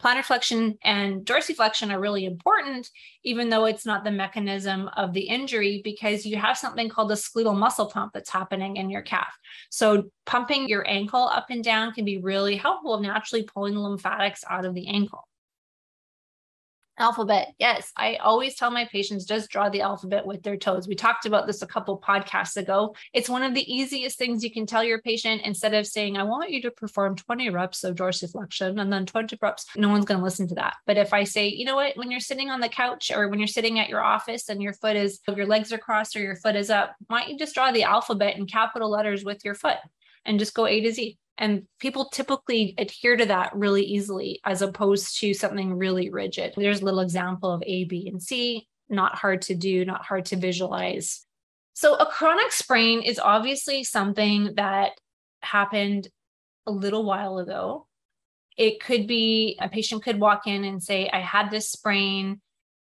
Plantar 0.01 0.23
flexion 0.23 0.77
and 0.83 1.25
dorsiflexion 1.25 1.91
are 1.91 1.99
really 1.99 2.25
important, 2.25 2.89
even 3.23 3.49
though 3.49 3.65
it's 3.65 3.85
not 3.85 4.03
the 4.03 4.11
mechanism 4.11 4.89
of 4.97 5.13
the 5.13 5.21
injury, 5.21 5.81
because 5.83 6.25
you 6.25 6.35
have 6.35 6.57
something 6.57 6.89
called 6.89 7.09
the 7.09 7.15
skeletal 7.15 7.53
muscle 7.53 7.89
pump 7.89 8.11
that's 8.13 8.29
happening 8.29 8.75
in 8.75 8.89
your 8.89 9.01
calf. 9.01 9.33
So, 9.69 10.09
pumping 10.25 10.67
your 10.67 10.85
ankle 10.89 11.23
up 11.23 11.45
and 11.49 11.63
down 11.63 11.93
can 11.93 12.03
be 12.03 12.17
really 12.17 12.57
helpful, 12.57 12.99
naturally 12.99 13.43
pulling 13.43 13.77
lymphatics 13.77 14.43
out 14.49 14.65
of 14.65 14.73
the 14.73 14.87
ankle. 14.87 15.27
Alphabet. 16.97 17.53
Yes, 17.59 17.91
I 17.97 18.15
always 18.15 18.55
tell 18.55 18.71
my 18.71 18.85
patients 18.85 19.25
just 19.25 19.49
draw 19.49 19.67
the 19.67 19.81
alphabet 19.81 20.25
with 20.25 20.43
their 20.43 20.55
toes. 20.55 20.87
We 20.87 20.95
talked 20.95 21.25
about 21.25 21.45
this 21.45 21.61
a 21.61 21.67
couple 21.67 21.99
podcasts 21.99 22.55
ago. 22.55 22.95
It's 23.13 23.27
one 23.27 23.43
of 23.43 23.53
the 23.53 23.73
easiest 23.73 24.17
things 24.17 24.43
you 24.43 24.51
can 24.51 24.65
tell 24.65 24.83
your 24.83 25.01
patient 25.01 25.41
instead 25.43 25.73
of 25.73 25.85
saying, 25.85 26.17
I 26.17 26.23
want 26.23 26.51
you 26.51 26.61
to 26.61 26.71
perform 26.71 27.17
20 27.17 27.49
reps 27.49 27.83
of 27.83 27.97
dorsiflexion 27.97 28.79
and 28.79 28.93
then 28.93 29.05
20 29.05 29.37
reps. 29.41 29.65
No 29.75 29.89
one's 29.89 30.05
going 30.05 30.19
to 30.19 30.23
listen 30.23 30.47
to 30.47 30.55
that. 30.55 30.75
But 30.85 30.97
if 30.97 31.13
I 31.13 31.25
say, 31.25 31.49
you 31.49 31.65
know 31.65 31.75
what, 31.75 31.97
when 31.97 32.11
you're 32.11 32.21
sitting 32.21 32.49
on 32.49 32.61
the 32.61 32.69
couch 32.69 33.11
or 33.13 33.27
when 33.27 33.39
you're 33.39 33.47
sitting 33.47 33.77
at 33.77 33.89
your 33.89 34.01
office 34.01 34.47
and 34.47 34.63
your 34.63 34.73
foot 34.73 34.95
is, 34.95 35.19
your 35.27 35.45
legs 35.45 35.73
are 35.73 35.77
crossed 35.77 36.15
or 36.15 36.21
your 36.21 36.37
foot 36.37 36.55
is 36.55 36.69
up, 36.69 36.95
why 37.07 37.21
don't 37.21 37.31
you 37.31 37.37
just 37.37 37.55
draw 37.55 37.73
the 37.73 37.83
alphabet 37.83 38.37
in 38.37 38.47
capital 38.47 38.89
letters 38.89 39.25
with 39.25 39.43
your 39.43 39.55
foot 39.55 39.77
and 40.23 40.39
just 40.39 40.53
go 40.53 40.65
A 40.65 40.79
to 40.79 40.93
Z? 40.93 41.17
And 41.37 41.63
people 41.79 42.09
typically 42.09 42.73
adhere 42.77 43.17
to 43.17 43.25
that 43.25 43.55
really 43.55 43.83
easily 43.83 44.39
as 44.45 44.61
opposed 44.61 45.19
to 45.19 45.33
something 45.33 45.73
really 45.73 46.09
rigid. 46.09 46.53
There's 46.55 46.81
a 46.81 46.85
little 46.85 47.01
example 47.01 47.51
of 47.51 47.63
A, 47.65 47.83
B, 47.85 48.07
and 48.07 48.21
C, 48.21 48.67
not 48.89 49.15
hard 49.15 49.41
to 49.43 49.55
do, 49.55 49.83
not 49.83 50.05
hard 50.05 50.25
to 50.25 50.37
visualize. 50.37 51.25
So, 51.73 51.95
a 51.95 52.05
chronic 52.05 52.53
sprain 52.53 53.01
is 53.01 53.19
obviously 53.19 53.83
something 53.83 54.53
that 54.55 54.91
happened 55.41 56.07
a 56.65 56.71
little 56.71 57.03
while 57.03 57.37
ago. 57.37 57.87
It 58.57 58.79
could 58.79 59.07
be 59.07 59.57
a 59.59 59.67
patient 59.67 60.03
could 60.03 60.19
walk 60.19 60.47
in 60.47 60.63
and 60.63 60.81
say, 60.81 61.09
I 61.11 61.19
had 61.19 61.51
this 61.51 61.69
sprain 61.69 62.39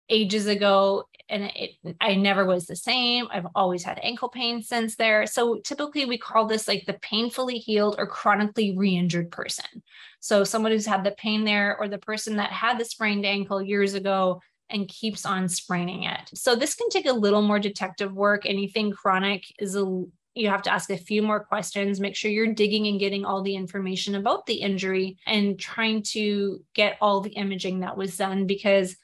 ages 0.08 0.46
ago 0.46 1.04
and 1.28 1.50
it, 1.54 1.72
I 2.00 2.14
never 2.14 2.44
was 2.44 2.66
the 2.66 2.76
same. 2.76 3.26
I've 3.32 3.46
always 3.54 3.82
had 3.82 3.98
ankle 4.02 4.28
pain 4.28 4.62
since 4.62 4.96
there. 4.96 5.26
So 5.26 5.58
typically 5.64 6.04
we 6.04 6.18
call 6.18 6.46
this 6.46 6.68
like 6.68 6.84
the 6.86 6.98
painfully 7.02 7.58
healed 7.58 7.96
or 7.98 8.06
chronically 8.06 8.76
re-injured 8.76 9.30
person. 9.30 9.82
So 10.20 10.44
someone 10.44 10.72
who's 10.72 10.86
had 10.86 11.04
the 11.04 11.12
pain 11.12 11.44
there 11.44 11.76
or 11.78 11.88
the 11.88 11.98
person 11.98 12.36
that 12.36 12.52
had 12.52 12.78
the 12.78 12.84
sprained 12.84 13.26
ankle 13.26 13.60
years 13.60 13.94
ago 13.94 14.40
and 14.70 14.88
keeps 14.88 15.26
on 15.26 15.48
spraining 15.48 16.04
it. 16.04 16.30
So 16.34 16.54
this 16.54 16.74
can 16.74 16.88
take 16.90 17.06
a 17.06 17.12
little 17.12 17.42
more 17.42 17.58
detective 17.58 18.12
work. 18.12 18.46
Anything 18.46 18.92
chronic 18.92 19.44
is 19.58 19.76
a 19.76 20.04
you 20.36 20.50
have 20.50 20.60
to 20.60 20.70
ask 20.70 20.90
a 20.90 20.98
few 20.98 21.22
more 21.22 21.40
questions, 21.40 21.98
make 21.98 22.14
sure 22.14 22.30
you're 22.30 22.52
digging 22.52 22.86
and 22.88 23.00
getting 23.00 23.24
all 23.24 23.40
the 23.40 23.56
information 23.56 24.16
about 24.16 24.44
the 24.44 24.56
injury 24.56 25.16
and 25.26 25.58
trying 25.58 26.02
to 26.02 26.62
get 26.74 26.98
all 27.00 27.22
the 27.22 27.30
imaging 27.30 27.80
that 27.80 27.96
was 27.96 28.18
done 28.18 28.46
because 28.46 28.96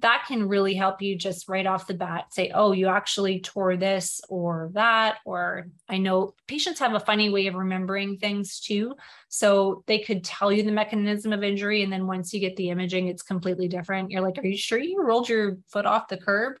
that 0.00 0.24
can 0.26 0.48
really 0.48 0.74
help 0.74 1.00
you 1.00 1.16
just 1.16 1.48
right 1.48 1.66
off 1.66 1.86
the 1.86 1.94
bat 1.94 2.26
say, 2.32 2.50
oh, 2.54 2.72
you 2.72 2.88
actually 2.88 3.40
tore 3.40 3.76
this 3.76 4.20
or 4.28 4.70
that. 4.74 5.18
Or 5.24 5.68
I 5.88 5.98
know 5.98 6.34
patients 6.48 6.80
have 6.80 6.94
a 6.94 7.00
funny 7.00 7.30
way 7.30 7.46
of 7.46 7.54
remembering 7.54 8.18
things 8.18 8.60
too. 8.60 8.96
So 9.28 9.84
they 9.86 10.00
could 10.00 10.24
tell 10.24 10.50
you 10.50 10.62
the 10.62 10.72
mechanism 10.72 11.32
of 11.32 11.44
injury. 11.44 11.82
And 11.82 11.92
then 11.92 12.06
once 12.06 12.34
you 12.34 12.40
get 12.40 12.56
the 12.56 12.70
imaging, 12.70 13.08
it's 13.08 13.22
completely 13.22 13.68
different. 13.68 14.10
You're 14.10 14.20
like, 14.20 14.38
are 14.38 14.46
you 14.46 14.56
sure 14.56 14.78
you 14.78 15.00
rolled 15.00 15.28
your 15.28 15.58
foot 15.68 15.86
off 15.86 16.08
the 16.08 16.18
curb? 16.18 16.56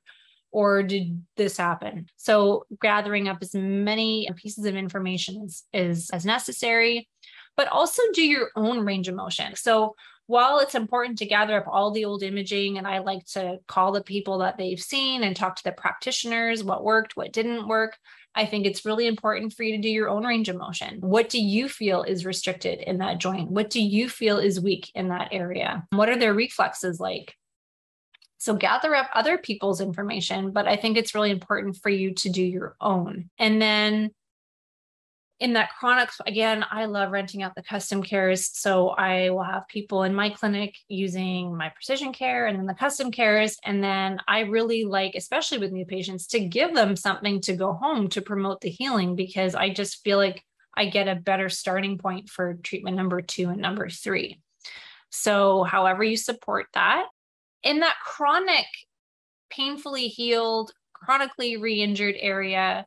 Or 0.52 0.84
did 0.84 1.20
this 1.36 1.56
happen? 1.56 2.06
So 2.16 2.64
gathering 2.80 3.26
up 3.26 3.38
as 3.42 3.54
many 3.54 4.30
pieces 4.36 4.64
of 4.64 4.76
information 4.76 5.42
is, 5.44 5.64
is 5.72 6.10
as 6.10 6.24
necessary, 6.24 7.08
but 7.56 7.66
also 7.66 8.00
do 8.12 8.22
your 8.22 8.50
own 8.54 8.86
range 8.86 9.08
of 9.08 9.16
motion. 9.16 9.56
So 9.56 9.96
while 10.26 10.58
it's 10.58 10.74
important 10.74 11.18
to 11.18 11.26
gather 11.26 11.56
up 11.56 11.66
all 11.68 11.90
the 11.90 12.04
old 12.04 12.22
imaging 12.22 12.78
and 12.78 12.86
I 12.86 12.98
like 12.98 13.24
to 13.32 13.58
call 13.68 13.92
the 13.92 14.02
people 14.02 14.38
that 14.38 14.56
they've 14.56 14.80
seen 14.80 15.22
and 15.22 15.36
talk 15.36 15.56
to 15.56 15.64
the 15.64 15.72
practitioners, 15.72 16.64
what 16.64 16.84
worked, 16.84 17.16
what 17.16 17.32
didn't 17.32 17.68
work, 17.68 17.98
I 18.34 18.46
think 18.46 18.66
it's 18.66 18.84
really 18.84 19.06
important 19.06 19.52
for 19.52 19.62
you 19.62 19.76
to 19.76 19.82
do 19.82 19.88
your 19.88 20.08
own 20.08 20.24
range 20.24 20.48
of 20.48 20.56
motion. 20.56 20.98
What 21.00 21.28
do 21.28 21.40
you 21.40 21.68
feel 21.68 22.02
is 22.02 22.24
restricted 22.26 22.80
in 22.80 22.98
that 22.98 23.18
joint? 23.18 23.50
What 23.50 23.70
do 23.70 23.80
you 23.80 24.08
feel 24.08 24.38
is 24.38 24.60
weak 24.60 24.90
in 24.94 25.08
that 25.08 25.28
area? 25.30 25.86
What 25.90 26.08
are 26.08 26.18
their 26.18 26.34
reflexes 26.34 26.98
like? 26.98 27.34
So 28.38 28.54
gather 28.54 28.94
up 28.94 29.08
other 29.14 29.38
people's 29.38 29.80
information, 29.80 30.50
but 30.50 30.66
I 30.66 30.76
think 30.76 30.96
it's 30.96 31.14
really 31.14 31.30
important 31.30 31.76
for 31.76 31.88
you 31.90 32.12
to 32.14 32.28
do 32.28 32.42
your 32.42 32.76
own. 32.80 33.30
And 33.38 33.62
then 33.62 34.10
in 35.40 35.54
that 35.54 35.70
chronic 35.78 36.08
again 36.26 36.64
i 36.70 36.84
love 36.84 37.10
renting 37.10 37.42
out 37.42 37.54
the 37.56 37.62
custom 37.62 38.02
cares 38.02 38.50
so 38.52 38.90
i 38.90 39.30
will 39.30 39.42
have 39.42 39.66
people 39.68 40.04
in 40.04 40.14
my 40.14 40.30
clinic 40.30 40.76
using 40.88 41.56
my 41.56 41.68
precision 41.70 42.12
care 42.12 42.46
and 42.46 42.58
then 42.58 42.66
the 42.66 42.74
custom 42.74 43.10
cares 43.10 43.56
and 43.64 43.82
then 43.82 44.18
i 44.28 44.40
really 44.40 44.84
like 44.84 45.14
especially 45.16 45.58
with 45.58 45.72
new 45.72 45.84
patients 45.84 46.26
to 46.26 46.40
give 46.40 46.74
them 46.74 46.94
something 46.94 47.40
to 47.40 47.54
go 47.54 47.72
home 47.72 48.08
to 48.08 48.22
promote 48.22 48.60
the 48.60 48.70
healing 48.70 49.16
because 49.16 49.54
i 49.54 49.68
just 49.68 50.02
feel 50.04 50.18
like 50.18 50.42
i 50.76 50.84
get 50.86 51.08
a 51.08 51.16
better 51.16 51.48
starting 51.48 51.98
point 51.98 52.28
for 52.28 52.54
treatment 52.62 52.96
number 52.96 53.20
two 53.20 53.48
and 53.48 53.60
number 53.60 53.88
three. 53.88 54.40
So 55.10 55.62
however 55.62 56.02
you 56.02 56.16
support 56.16 56.66
that 56.74 57.06
in 57.62 57.80
that 57.80 57.96
chronic 58.04 58.66
painfully 59.50 60.08
healed 60.08 60.72
chronically 60.92 61.56
re-injured 61.56 62.16
area 62.18 62.86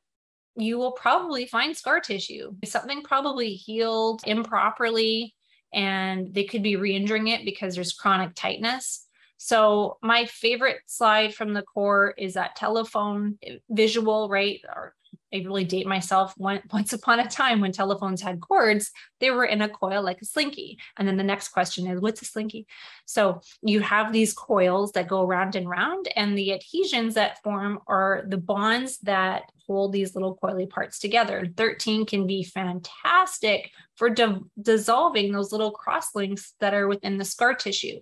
you 0.58 0.78
will 0.78 0.92
probably 0.92 1.46
find 1.46 1.76
scar 1.78 2.00
tissue. 2.00 2.52
Something 2.66 3.04
probably 3.04 3.54
healed 3.54 4.22
improperly 4.26 5.36
and 5.74 6.34
they 6.34 6.46
could 6.46 6.64
be 6.64 6.76
re 6.76 6.96
injuring 6.96 7.28
it 7.28 7.46
because 7.46 7.76
there's 7.76 7.94
chronic 7.94 8.32
tightness. 8.36 9.06
So, 9.38 9.98
my 10.02 10.26
favorite 10.26 10.80
slide 10.88 11.36
from 11.36 11.54
the 11.54 11.62
core 11.62 12.14
is 12.18 12.34
that 12.34 12.56
telephone 12.56 13.38
eh, 13.44 13.58
visual, 13.70 14.30
right? 14.30 14.60
Or 14.68 14.96
I 15.34 15.38
really 15.38 15.66
date 15.66 15.88
myself. 15.88 16.34
Once 16.38 16.94
upon 16.94 17.20
a 17.20 17.28
time, 17.28 17.62
when 17.62 17.72
telephones 17.72 18.22
had 18.22 18.40
cords, 18.40 18.92
they 19.20 19.32
were 19.32 19.46
in 19.46 19.62
a 19.62 19.70
coil 19.70 20.04
like 20.04 20.22
a 20.22 20.26
slinky. 20.26 20.78
And 20.98 21.08
then 21.08 21.18
the 21.18 21.24
next 21.24 21.50
question 21.50 21.88
is, 21.88 22.00
what's 22.00 22.22
a 22.22 22.26
slinky? 22.26 22.68
So 23.06 23.42
you 23.62 23.82
have 23.82 24.14
these 24.14 24.34
coils 24.34 24.92
that 24.94 25.08
go 25.08 25.26
round 25.26 25.56
and 25.56 25.70
round, 25.70 26.08
and 26.16 26.38
the 26.38 26.54
adhesions 26.54 27.16
that 27.16 27.42
form 27.44 27.80
are 27.88 28.24
the 28.28 28.38
bonds 28.38 28.98
that 29.00 29.44
hold 29.66 29.92
these 29.92 30.16
little 30.16 30.38
coily 30.38 30.70
parts 30.70 30.98
together. 31.00 31.48
13 31.58 32.06
can 32.06 32.26
be 32.26 32.44
fantastic 32.44 33.72
for 33.96 34.10
di- 34.10 34.40
dissolving 34.62 35.34
those 35.34 35.52
little 35.52 35.74
crosslinks 35.74 36.52
that 36.60 36.74
are 36.74 36.88
within 36.88 37.18
the 37.18 37.26
scar 37.26 37.54
tissue. 37.54 38.00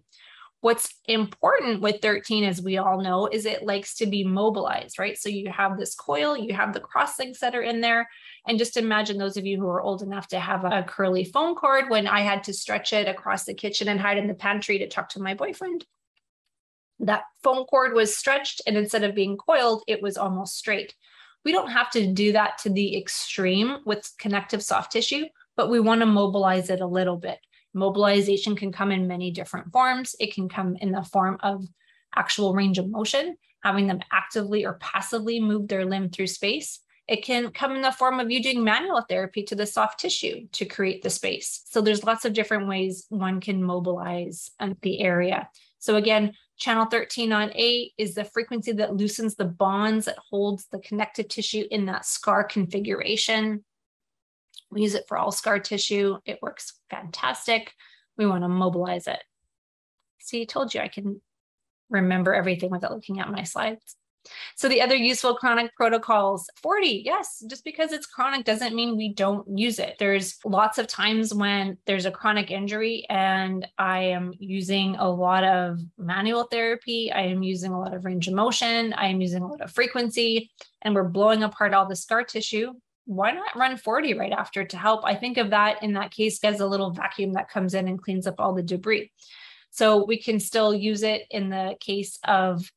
What's 0.65 0.95
important 1.06 1.82
with 1.82 2.01
13, 2.01 2.43
as 2.43 2.60
we 2.60 2.80
all 2.80 2.99
know, 2.99 3.28
is 3.28 3.45
it 3.45 3.62
likes 3.62 3.93
to 3.97 4.08
be 4.08 4.23
mobilized, 4.23 4.97
right? 4.97 5.15
So 5.15 5.30
you 5.30 5.51
have 5.51 5.78
this 5.78 5.93
coil, 5.93 6.36
you 6.36 6.56
have 6.56 6.73
the 6.73 6.80
crosslinks 6.80 7.38
that 7.41 7.54
are 7.54 7.62
in 7.62 7.82
there. 7.82 8.10
And 8.47 8.58
just 8.58 8.75
imagine 8.75 9.19
those 9.19 9.38
of 9.38 9.45
you 9.45 9.60
who 9.60 9.67
are 9.67 9.80
old 9.80 10.01
enough 10.01 10.28
to 10.30 10.39
have 10.39 10.65
a 10.65 10.82
curly 10.82 11.23
phone 11.23 11.54
cord 11.54 11.91
when 11.91 12.08
I 12.08 12.21
had 12.21 12.43
to 12.45 12.54
stretch 12.54 12.93
it 12.93 13.08
across 13.08 13.43
the 13.43 13.54
kitchen 13.54 13.88
and 13.89 13.99
hide 13.99 14.17
in 14.17 14.25
the 14.25 14.34
pantry 14.34 14.80
to 14.80 14.88
talk 14.88 15.10
to 15.10 15.21
my 15.21 15.36
boyfriend. 15.36 15.86
That 16.97 17.25
phone 17.43 17.65
cord 17.65 17.93
was 17.93 18.17
stretched, 18.17 18.63
and 18.65 18.75
instead 18.75 19.04
of 19.04 19.13
being 19.13 19.38
coiled, 19.38 19.84
it 19.88 20.01
was 20.01 20.17
almost 20.17 20.58
straight. 20.58 20.95
We 21.43 21.51
don't 21.51 21.69
have 21.69 21.91
to 21.91 22.12
do 22.12 22.32
that 22.32 22.58
to 22.63 22.71
the 22.71 22.97
extreme 22.97 23.82
with 23.86 24.12
connective 24.17 24.63
soft 24.63 24.93
tissue, 24.93 25.25
but 25.56 25.69
we 25.69 25.80
want 25.80 26.01
to 26.01 26.08
mobilize 26.08 26.71
it 26.71 26.82
a 26.82 26.88
little 26.88 27.17
bit. 27.17 27.38
Mobilization 27.75 28.55
can 28.55 28.71
come 28.71 28.91
in 28.91 29.07
many 29.07 29.29
different 29.29 29.71
forms. 29.71 30.15
It 30.19 30.33
can 30.33 30.49
come 30.49 30.77
in 30.77 30.91
the 30.91 31.03
form 31.03 31.38
of 31.43 31.65
actual 32.15 32.53
range 32.53 32.77
of 32.77 32.89
motion, 32.89 33.35
having 33.63 33.85
them 33.85 33.99
actively 34.11 34.65
or 34.65 34.75
passively 34.75 35.41
move 35.41 35.67
their 35.67 35.85
limb 35.85 36.09
through 36.09 36.27
space. 36.27 36.79
It 37.07 37.23
can 37.23 37.51
come 37.51 37.75
in 37.75 37.81
the 37.81 37.91
form 37.91 38.19
of 38.19 38.31
you 38.31 38.41
doing 38.41 38.63
manual 38.63 39.03
therapy 39.07 39.43
to 39.43 39.55
the 39.55 39.67
soft 39.67 39.99
tissue 39.99 40.47
to 40.53 40.65
create 40.65 41.03
the 41.03 41.09
space. 41.09 41.63
So 41.65 41.81
there's 41.81 42.03
lots 42.03 42.25
of 42.25 42.33
different 42.33 42.67
ways 42.67 43.05
one 43.09 43.41
can 43.41 43.61
mobilize 43.61 44.49
the 44.81 45.01
area. 45.01 45.49
So 45.77 45.97
again, 45.97 46.33
channel 46.57 46.85
13 46.85 47.31
on 47.31 47.51
A 47.51 47.91
is 47.97 48.15
the 48.15 48.23
frequency 48.23 48.71
that 48.71 48.95
loosens 48.95 49.35
the 49.35 49.45
bonds 49.45 50.05
that 50.05 50.17
holds 50.31 50.65
the 50.71 50.79
connective 50.79 51.27
tissue 51.27 51.65
in 51.69 51.85
that 51.85 52.05
scar 52.05 52.43
configuration. 52.43 53.65
We 54.71 54.82
use 54.82 54.95
it 54.95 55.06
for 55.08 55.17
all 55.17 55.32
scar 55.32 55.60
tissue. 55.60 56.17
It 56.25 56.39
works 56.41 56.73
fantastic. 56.89 57.73
We 58.17 58.25
want 58.25 58.43
to 58.43 58.49
mobilize 58.49 59.08
it. 59.08 59.23
See, 60.21 60.41
I 60.41 60.45
told 60.45 60.73
you 60.73 60.82
I 60.82 60.88
can 60.88 61.21
remember 61.89 62.34
everything 62.34 62.71
without 62.71 62.91
looking 62.91 63.19
at 63.19 63.32
my 63.32 63.43
slides. 63.43 63.95
So 64.56 64.67
the 64.67 64.82
other 64.82 64.95
useful 64.95 65.36
chronic 65.36 65.75
protocols, 65.75 66.49
40, 66.62 67.04
yes, 67.06 67.43
just 67.47 67.63
because 67.63 67.91
it's 67.91 68.08
chronic 68.08 68.45
doesn't 68.45 68.75
mean 68.75 68.97
we 68.97 69.13
don't 69.13 69.45
use 69.58 69.80
it. 69.80 69.95
There's 69.99 70.38
lots 70.43 70.78
of 70.78 70.88
times 70.88 71.34
when 71.34 71.78
there's 71.86 72.06
a 72.06 72.12
chronic 72.12 72.51
injury 72.51 73.06
and 73.10 73.67
I 73.78 73.99
am 73.99 74.34
using 74.39 74.95
a 74.95 75.10
lot 75.10 75.43
of 75.43 75.80
manual 75.97 76.45
therapy, 76.45 77.12
I 77.12 77.21
am 77.21 77.43
using 77.43 77.71
a 77.71 77.80
lot 77.80 77.93
of 77.93 78.06
range 78.06 78.28
of 78.28 78.34
motion, 78.34 78.93
I 78.93 79.08
am 79.08 79.21
using 79.21 79.43
a 79.43 79.47
lot 79.47 79.62
of 79.62 79.71
frequency, 79.71 80.51
and 80.82 80.95
we're 80.95 81.04
blowing 81.04 81.43
apart 81.43 81.73
all 81.73 81.88
the 81.88 81.95
scar 81.95 82.23
tissue 82.23 82.73
why 83.05 83.31
not 83.31 83.55
run 83.55 83.77
40 83.77 84.13
right 84.15 84.31
after 84.31 84.65
to 84.65 84.77
help? 84.77 85.05
I 85.05 85.15
think 85.15 85.37
of 85.37 85.51
that 85.51 85.83
in 85.83 85.93
that 85.93 86.11
case 86.11 86.43
as 86.43 86.59
a 86.59 86.67
little 86.67 86.91
vacuum 86.91 87.33
that 87.33 87.49
comes 87.49 87.73
in 87.73 87.87
and 87.87 88.01
cleans 88.01 88.27
up 88.27 88.35
all 88.39 88.53
the 88.53 88.63
debris. 88.63 89.11
So 89.71 90.05
we 90.05 90.21
can 90.21 90.39
still 90.39 90.73
use 90.73 91.03
it 91.03 91.23
in 91.29 91.49
the 91.49 91.75
case 91.79 92.17
of 92.23 92.69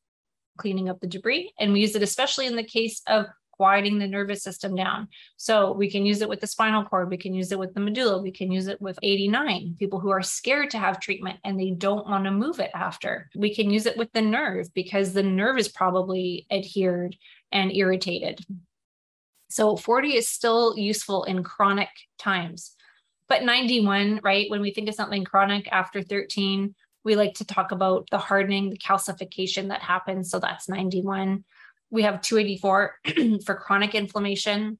cleaning 0.57 0.89
up 0.89 0.99
the 0.99 1.07
debris. 1.07 1.53
And 1.59 1.73
we 1.73 1.81
use 1.81 1.95
it 1.95 2.03
especially 2.03 2.45
in 2.45 2.55
the 2.55 2.63
case 2.63 3.01
of 3.07 3.25
quieting 3.59 3.99
the 3.99 4.07
nervous 4.07 4.41
system 4.41 4.73
down. 4.73 5.07
So 5.35 5.73
we 5.73 5.91
can 5.91 6.05
use 6.05 6.21
it 6.21 6.29
with 6.29 6.39
the 6.39 6.47
spinal 6.47 6.85
cord, 6.85 7.09
we 7.09 7.17
can 7.17 7.33
use 7.33 7.51
it 7.51 7.59
with 7.59 7.73
the 7.73 7.81
medulla, 7.81 8.21
we 8.21 8.31
can 8.31 8.51
use 8.53 8.67
it 8.67 8.81
with 8.81 8.97
89, 9.03 9.75
people 9.77 9.99
who 9.99 10.11
are 10.11 10.21
scared 10.21 10.69
to 10.71 10.77
have 10.77 11.01
treatment 11.01 11.39
and 11.43 11.59
they 11.59 11.71
don't 11.71 12.07
want 12.07 12.23
to 12.23 12.31
move 12.31 12.59
it 12.59 12.71
after. 12.73 13.29
We 13.35 13.53
can 13.53 13.69
use 13.69 13.85
it 13.85 13.97
with 13.97 14.13
the 14.13 14.21
nerve 14.21 14.73
because 14.73 15.11
the 15.11 15.23
nerve 15.23 15.57
is 15.57 15.67
probably 15.67 16.47
adhered 16.49 17.17
and 17.51 17.75
irritated. 17.75 18.45
So 19.49 19.75
40 19.75 20.15
is 20.15 20.27
still 20.27 20.77
useful 20.77 21.23
in 21.23 21.43
chronic 21.43 21.89
times. 22.17 22.75
But 23.27 23.43
91, 23.43 24.21
right, 24.23 24.49
when 24.49 24.61
we 24.61 24.71
think 24.71 24.89
of 24.89 24.95
something 24.95 25.23
chronic 25.23 25.67
after 25.71 26.01
13, 26.01 26.73
we 27.03 27.15
like 27.15 27.35
to 27.35 27.45
talk 27.45 27.71
about 27.71 28.07
the 28.11 28.17
hardening, 28.17 28.69
the 28.69 28.77
calcification 28.77 29.69
that 29.69 29.81
happens. 29.81 30.29
So 30.29 30.39
that's 30.39 30.69
91. 30.69 31.43
We 31.91 32.03
have 32.03 32.21
284 32.21 32.95
for 33.45 33.55
chronic 33.55 33.95
inflammation. 33.95 34.79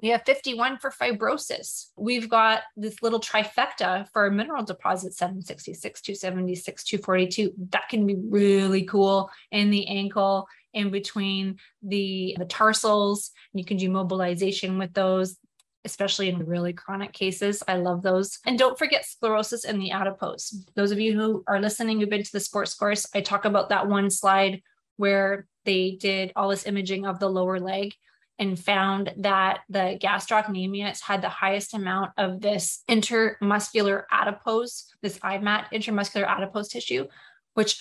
We 0.00 0.08
have 0.08 0.22
51 0.24 0.78
for 0.78 0.90
fibrosis. 0.90 1.90
We've 1.96 2.28
got 2.28 2.62
this 2.76 3.02
little 3.02 3.20
trifecta 3.20 4.08
for 4.12 4.30
mineral 4.30 4.64
deposit 4.64 5.14
766, 5.14 6.00
276, 6.00 6.84
242. 6.84 7.52
That 7.70 7.88
can 7.88 8.06
be 8.06 8.16
really 8.16 8.84
cool 8.84 9.30
in 9.50 9.70
the 9.70 9.86
ankle, 9.88 10.48
in 10.72 10.90
between 10.90 11.58
the, 11.82 12.34
the 12.38 12.46
tarsals. 12.46 13.30
You 13.52 13.64
can 13.64 13.76
do 13.76 13.90
mobilization 13.90 14.78
with 14.78 14.94
those 14.94 15.36
especially 15.84 16.28
in 16.28 16.46
really 16.46 16.72
chronic 16.72 17.12
cases. 17.12 17.62
I 17.66 17.76
love 17.76 18.02
those. 18.02 18.38
And 18.46 18.58
don't 18.58 18.78
forget 18.78 19.04
sclerosis 19.04 19.64
in 19.64 19.78
the 19.78 19.90
adipose. 19.90 20.64
Those 20.76 20.92
of 20.92 21.00
you 21.00 21.14
who 21.14 21.42
are 21.46 21.60
listening 21.60 21.98
who've 21.98 22.08
been 22.08 22.22
to 22.22 22.32
the 22.32 22.40
sports 22.40 22.74
course, 22.74 23.06
I 23.14 23.20
talk 23.20 23.44
about 23.44 23.70
that 23.70 23.88
one 23.88 24.10
slide 24.10 24.62
where 24.96 25.48
they 25.64 25.96
did 26.00 26.32
all 26.36 26.48
this 26.48 26.66
imaging 26.66 27.06
of 27.06 27.18
the 27.18 27.28
lower 27.28 27.58
leg 27.58 27.94
and 28.38 28.58
found 28.58 29.12
that 29.18 29.60
the 29.68 29.98
gastrocnemius 30.02 31.00
had 31.00 31.22
the 31.22 31.28
highest 31.28 31.74
amount 31.74 32.12
of 32.16 32.40
this 32.40 32.82
intermuscular 32.88 34.04
adipose, 34.10 34.92
this 35.02 35.18
IMAT, 35.18 35.66
intramuscular 35.72 36.26
adipose 36.26 36.68
tissue, 36.68 37.06
which 37.54 37.80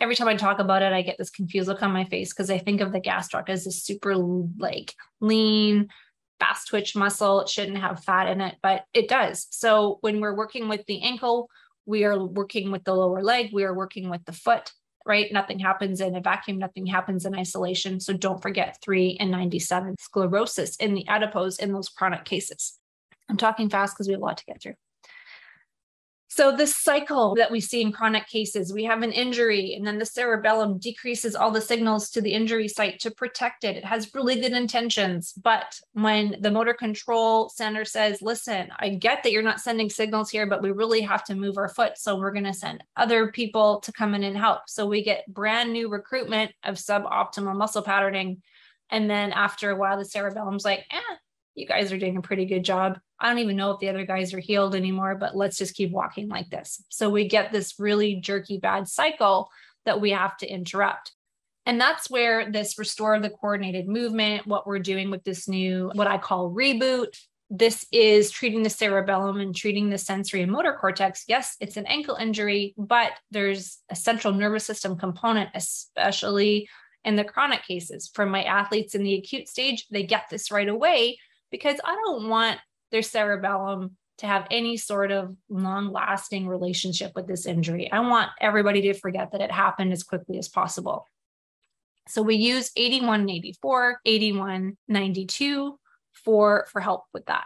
every 0.00 0.14
time 0.14 0.28
I 0.28 0.36
talk 0.36 0.58
about 0.58 0.82
it, 0.82 0.92
I 0.92 1.02
get 1.02 1.16
this 1.18 1.30
confused 1.30 1.68
look 1.68 1.82
on 1.82 1.92
my 1.92 2.04
face 2.04 2.32
because 2.32 2.50
I 2.50 2.58
think 2.58 2.80
of 2.80 2.92
the 2.92 3.00
gastroc 3.00 3.48
as 3.48 3.64
this 3.64 3.82
super 3.82 4.14
like 4.16 4.94
lean, 5.20 5.88
fast 6.38 6.68
twitch 6.68 6.94
muscle. 6.94 7.40
It 7.40 7.48
shouldn't 7.48 7.78
have 7.78 8.04
fat 8.04 8.28
in 8.28 8.40
it, 8.40 8.56
but 8.62 8.84
it 8.92 9.08
does. 9.08 9.46
So 9.50 9.98
when 10.00 10.20
we're 10.20 10.36
working 10.36 10.68
with 10.68 10.84
the 10.86 11.02
ankle, 11.02 11.48
we 11.86 12.04
are 12.04 12.22
working 12.22 12.70
with 12.70 12.84
the 12.84 12.94
lower 12.94 13.22
leg, 13.22 13.50
we 13.52 13.64
are 13.64 13.74
working 13.74 14.10
with 14.10 14.24
the 14.24 14.32
foot 14.32 14.70
right? 15.06 15.32
Nothing 15.32 15.58
happens 15.58 16.00
in 16.00 16.14
a 16.14 16.20
vacuum, 16.20 16.58
nothing 16.58 16.86
happens 16.86 17.24
in 17.24 17.34
isolation. 17.34 18.00
So 18.00 18.12
don't 18.12 18.42
forget 18.42 18.78
3 18.82 19.16
and 19.20 19.30
97 19.30 19.96
sclerosis 19.98 20.76
in 20.76 20.94
the 20.94 21.06
adipose 21.08 21.58
in 21.58 21.72
those 21.72 21.88
chronic 21.88 22.24
cases. 22.24 22.78
I'm 23.28 23.36
talking 23.36 23.70
fast 23.70 23.94
because 23.94 24.08
we 24.08 24.12
have 24.12 24.22
a 24.22 24.24
lot 24.24 24.38
to 24.38 24.44
get 24.44 24.62
through. 24.62 24.74
So, 26.34 26.50
this 26.50 26.74
cycle 26.74 27.34
that 27.34 27.50
we 27.50 27.60
see 27.60 27.82
in 27.82 27.92
chronic 27.92 28.26
cases, 28.26 28.72
we 28.72 28.84
have 28.84 29.02
an 29.02 29.12
injury, 29.12 29.74
and 29.74 29.86
then 29.86 29.98
the 29.98 30.06
cerebellum 30.06 30.78
decreases 30.78 31.36
all 31.36 31.50
the 31.50 31.60
signals 31.60 32.08
to 32.08 32.22
the 32.22 32.32
injury 32.32 32.68
site 32.68 33.00
to 33.00 33.10
protect 33.10 33.64
it. 33.64 33.76
It 33.76 33.84
has 33.84 34.14
really 34.14 34.40
good 34.40 34.52
intentions. 34.52 35.34
But 35.34 35.78
when 35.92 36.36
the 36.40 36.50
motor 36.50 36.72
control 36.72 37.50
center 37.50 37.84
says, 37.84 38.22
listen, 38.22 38.72
I 38.78 38.88
get 38.88 39.22
that 39.22 39.32
you're 39.32 39.42
not 39.42 39.60
sending 39.60 39.90
signals 39.90 40.30
here, 40.30 40.46
but 40.46 40.62
we 40.62 40.70
really 40.70 41.02
have 41.02 41.22
to 41.24 41.34
move 41.34 41.58
our 41.58 41.68
foot. 41.68 41.98
So, 41.98 42.16
we're 42.16 42.32
going 42.32 42.44
to 42.44 42.54
send 42.54 42.82
other 42.96 43.30
people 43.30 43.80
to 43.80 43.92
come 43.92 44.14
in 44.14 44.22
and 44.22 44.38
help. 44.38 44.62
So, 44.68 44.86
we 44.86 45.04
get 45.04 45.26
brand 45.28 45.70
new 45.70 45.90
recruitment 45.90 46.52
of 46.64 46.76
suboptimal 46.76 47.54
muscle 47.54 47.82
patterning. 47.82 48.40
And 48.88 49.10
then 49.10 49.32
after 49.32 49.70
a 49.70 49.76
while, 49.76 49.98
the 49.98 50.06
cerebellum's 50.06 50.64
like, 50.64 50.86
eh, 50.90 51.16
you 51.54 51.66
guys 51.66 51.92
are 51.92 51.98
doing 51.98 52.16
a 52.16 52.22
pretty 52.22 52.46
good 52.46 52.64
job. 52.64 52.98
I 53.22 53.28
don't 53.28 53.38
even 53.38 53.56
know 53.56 53.70
if 53.70 53.78
the 53.78 53.88
other 53.88 54.04
guys 54.04 54.34
are 54.34 54.40
healed 54.40 54.74
anymore, 54.74 55.14
but 55.14 55.36
let's 55.36 55.56
just 55.56 55.76
keep 55.76 55.92
walking 55.92 56.28
like 56.28 56.50
this. 56.50 56.82
So 56.88 57.08
we 57.08 57.28
get 57.28 57.52
this 57.52 57.78
really 57.78 58.16
jerky 58.16 58.58
bad 58.58 58.88
cycle 58.88 59.48
that 59.84 60.00
we 60.00 60.10
have 60.10 60.36
to 60.38 60.46
interrupt. 60.46 61.12
And 61.64 61.80
that's 61.80 62.10
where 62.10 62.50
this 62.50 62.78
restore 62.78 63.18
the 63.20 63.30
coordinated 63.30 63.86
movement, 63.86 64.46
what 64.48 64.66
we're 64.66 64.80
doing 64.80 65.10
with 65.10 65.22
this 65.22 65.48
new, 65.48 65.92
what 65.94 66.08
I 66.08 66.18
call 66.18 66.50
reboot. 66.50 67.16
This 67.48 67.86
is 67.92 68.32
treating 68.32 68.64
the 68.64 68.70
cerebellum 68.70 69.38
and 69.38 69.54
treating 69.54 69.88
the 69.88 69.98
sensory 69.98 70.42
and 70.42 70.50
motor 70.50 70.76
cortex. 70.80 71.24
Yes, 71.28 71.54
it's 71.60 71.76
an 71.76 71.86
ankle 71.86 72.16
injury, 72.16 72.74
but 72.76 73.12
there's 73.30 73.78
a 73.88 73.94
central 73.94 74.34
nervous 74.34 74.66
system 74.66 74.96
component, 74.96 75.50
especially 75.54 76.68
in 77.04 77.14
the 77.14 77.24
chronic 77.24 77.62
cases. 77.64 78.10
For 78.12 78.26
my 78.26 78.42
athletes 78.42 78.96
in 78.96 79.04
the 79.04 79.14
acute 79.14 79.48
stage, 79.48 79.86
they 79.90 80.02
get 80.02 80.24
this 80.28 80.50
right 80.50 80.68
away 80.68 81.18
because 81.52 81.78
I 81.84 81.94
don't 81.94 82.28
want 82.28 82.58
their 82.92 83.02
cerebellum 83.02 83.96
to 84.18 84.26
have 84.26 84.46
any 84.50 84.76
sort 84.76 85.10
of 85.10 85.34
long 85.48 85.90
lasting 85.90 86.46
relationship 86.46 87.12
with 87.14 87.26
this 87.26 87.46
injury. 87.46 87.90
I 87.90 88.00
want 88.00 88.30
everybody 88.40 88.82
to 88.82 88.94
forget 88.94 89.32
that 89.32 89.40
it 89.40 89.50
happened 89.50 89.92
as 89.92 90.04
quickly 90.04 90.38
as 90.38 90.48
possible. 90.48 91.08
So 92.08 92.22
we 92.22 92.36
use 92.36 92.70
81 92.76 93.28
84, 93.28 94.00
81 94.04 94.76
92 94.88 95.78
for, 96.12 96.66
for 96.70 96.80
help 96.80 97.04
with 97.12 97.26
that. 97.26 97.44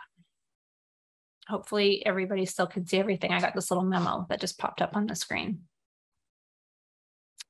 Hopefully, 1.48 2.04
everybody 2.04 2.44
still 2.44 2.66
can 2.66 2.86
see 2.86 2.98
everything. 2.98 3.32
I 3.32 3.40
got 3.40 3.54
this 3.54 3.70
little 3.70 3.84
memo 3.84 4.26
that 4.28 4.40
just 4.40 4.58
popped 4.58 4.82
up 4.82 4.96
on 4.96 5.06
the 5.06 5.14
screen. 5.14 5.60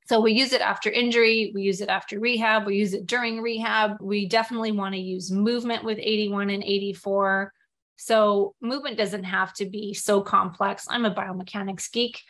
So 0.06 0.20
we 0.20 0.32
use 0.32 0.52
it 0.52 0.60
after 0.60 0.88
injury, 0.88 1.50
we 1.52 1.62
use 1.62 1.80
it 1.80 1.88
after 1.88 2.20
rehab, 2.20 2.64
we 2.64 2.76
use 2.76 2.94
it 2.94 3.06
during 3.06 3.42
rehab. 3.42 3.96
We 4.00 4.28
definitely 4.28 4.70
want 4.70 4.94
to 4.94 5.00
use 5.00 5.32
movement 5.32 5.82
with 5.82 5.98
81 6.00 6.50
and 6.50 6.62
84. 6.62 7.52
So 7.96 8.54
movement 8.60 8.96
doesn't 8.96 9.24
have 9.24 9.52
to 9.54 9.66
be 9.66 9.94
so 9.94 10.20
complex. 10.20 10.86
I'm 10.88 11.04
a 11.04 11.14
biomechanics 11.14 11.90
geek, 11.90 12.22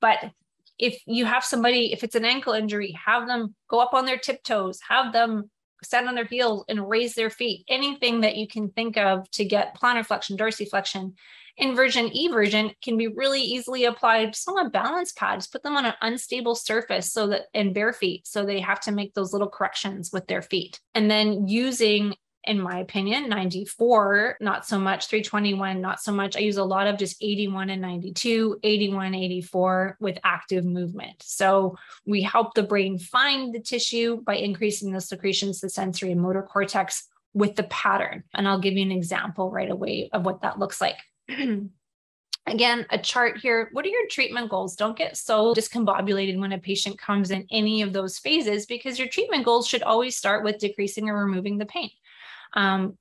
but 0.00 0.18
if 0.78 1.00
you 1.06 1.24
have 1.24 1.44
somebody, 1.44 1.92
if 1.92 2.02
it's 2.02 2.16
an 2.16 2.24
ankle 2.24 2.52
injury, 2.52 2.96
have 3.04 3.26
them 3.26 3.54
go 3.68 3.80
up 3.80 3.94
on 3.94 4.06
their 4.06 4.18
tiptoes, 4.18 4.80
have 4.88 5.12
them 5.12 5.50
stand 5.82 6.08
on 6.08 6.14
their 6.14 6.24
heels 6.24 6.64
and 6.68 6.88
raise 6.88 7.14
their 7.14 7.30
feet. 7.30 7.64
Anything 7.68 8.22
that 8.22 8.36
you 8.36 8.48
can 8.48 8.70
think 8.70 8.96
of 8.96 9.30
to 9.32 9.44
get 9.44 9.76
plantar 9.76 10.04
flexion, 10.04 10.36
dorsiflexion, 10.36 11.12
Inversion 11.56 12.10
eversion 12.10 12.74
can 12.82 12.96
be 12.96 13.06
really 13.06 13.40
easily 13.40 13.84
applied 13.84 14.32
just 14.32 14.48
on 14.48 14.70
balance 14.70 15.12
pads, 15.12 15.46
put 15.46 15.62
them 15.62 15.76
on 15.76 15.86
an 15.86 15.94
unstable 16.02 16.56
surface 16.56 17.12
so 17.12 17.28
that 17.28 17.42
in 17.54 17.72
bare 17.72 17.92
feet. 17.92 18.26
So 18.26 18.44
they 18.44 18.58
have 18.58 18.80
to 18.80 18.92
make 18.92 19.14
those 19.14 19.32
little 19.32 19.48
corrections 19.48 20.10
with 20.12 20.26
their 20.26 20.42
feet. 20.42 20.80
And 20.96 21.08
then 21.08 21.46
using 21.46 22.16
in 22.46 22.60
my 22.60 22.78
opinion 22.78 23.28
94 23.28 24.36
not 24.40 24.66
so 24.66 24.78
much 24.78 25.06
321 25.06 25.80
not 25.80 26.00
so 26.00 26.12
much 26.12 26.36
i 26.36 26.40
use 26.40 26.56
a 26.56 26.64
lot 26.64 26.86
of 26.86 26.98
just 26.98 27.16
81 27.22 27.70
and 27.70 27.82
92 27.82 28.58
81 28.62 29.14
84 29.14 29.96
with 30.00 30.18
active 30.24 30.64
movement 30.64 31.22
so 31.22 31.76
we 32.06 32.22
help 32.22 32.54
the 32.54 32.62
brain 32.62 32.98
find 32.98 33.54
the 33.54 33.60
tissue 33.60 34.22
by 34.22 34.36
increasing 34.36 34.92
the 34.92 35.00
secretions 35.00 35.60
the 35.60 35.68
sensory 35.68 36.12
and 36.12 36.20
motor 36.20 36.42
cortex 36.42 37.08
with 37.32 37.56
the 37.56 37.64
pattern 37.64 38.24
and 38.34 38.46
i'll 38.46 38.60
give 38.60 38.74
you 38.74 38.82
an 38.82 38.92
example 38.92 39.50
right 39.50 39.70
away 39.70 40.08
of 40.12 40.24
what 40.24 40.42
that 40.42 40.58
looks 40.58 40.80
like 40.80 40.96
Again, 42.46 42.84
a 42.90 42.98
chart 42.98 43.38
here. 43.38 43.70
What 43.72 43.86
are 43.86 43.88
your 43.88 44.06
treatment 44.10 44.50
goals? 44.50 44.76
Don't 44.76 44.98
get 44.98 45.16
so 45.16 45.54
discombobulated 45.54 46.38
when 46.38 46.52
a 46.52 46.58
patient 46.58 46.98
comes 46.98 47.30
in 47.30 47.46
any 47.50 47.80
of 47.80 47.94
those 47.94 48.18
phases 48.18 48.66
because 48.66 48.98
your 48.98 49.08
treatment 49.08 49.46
goals 49.46 49.66
should 49.66 49.82
always 49.82 50.16
start 50.16 50.44
with 50.44 50.58
decreasing 50.58 51.08
or 51.08 51.24
removing 51.24 51.56
the 51.56 51.64
pain. 51.64 51.88
Um, 52.54 52.96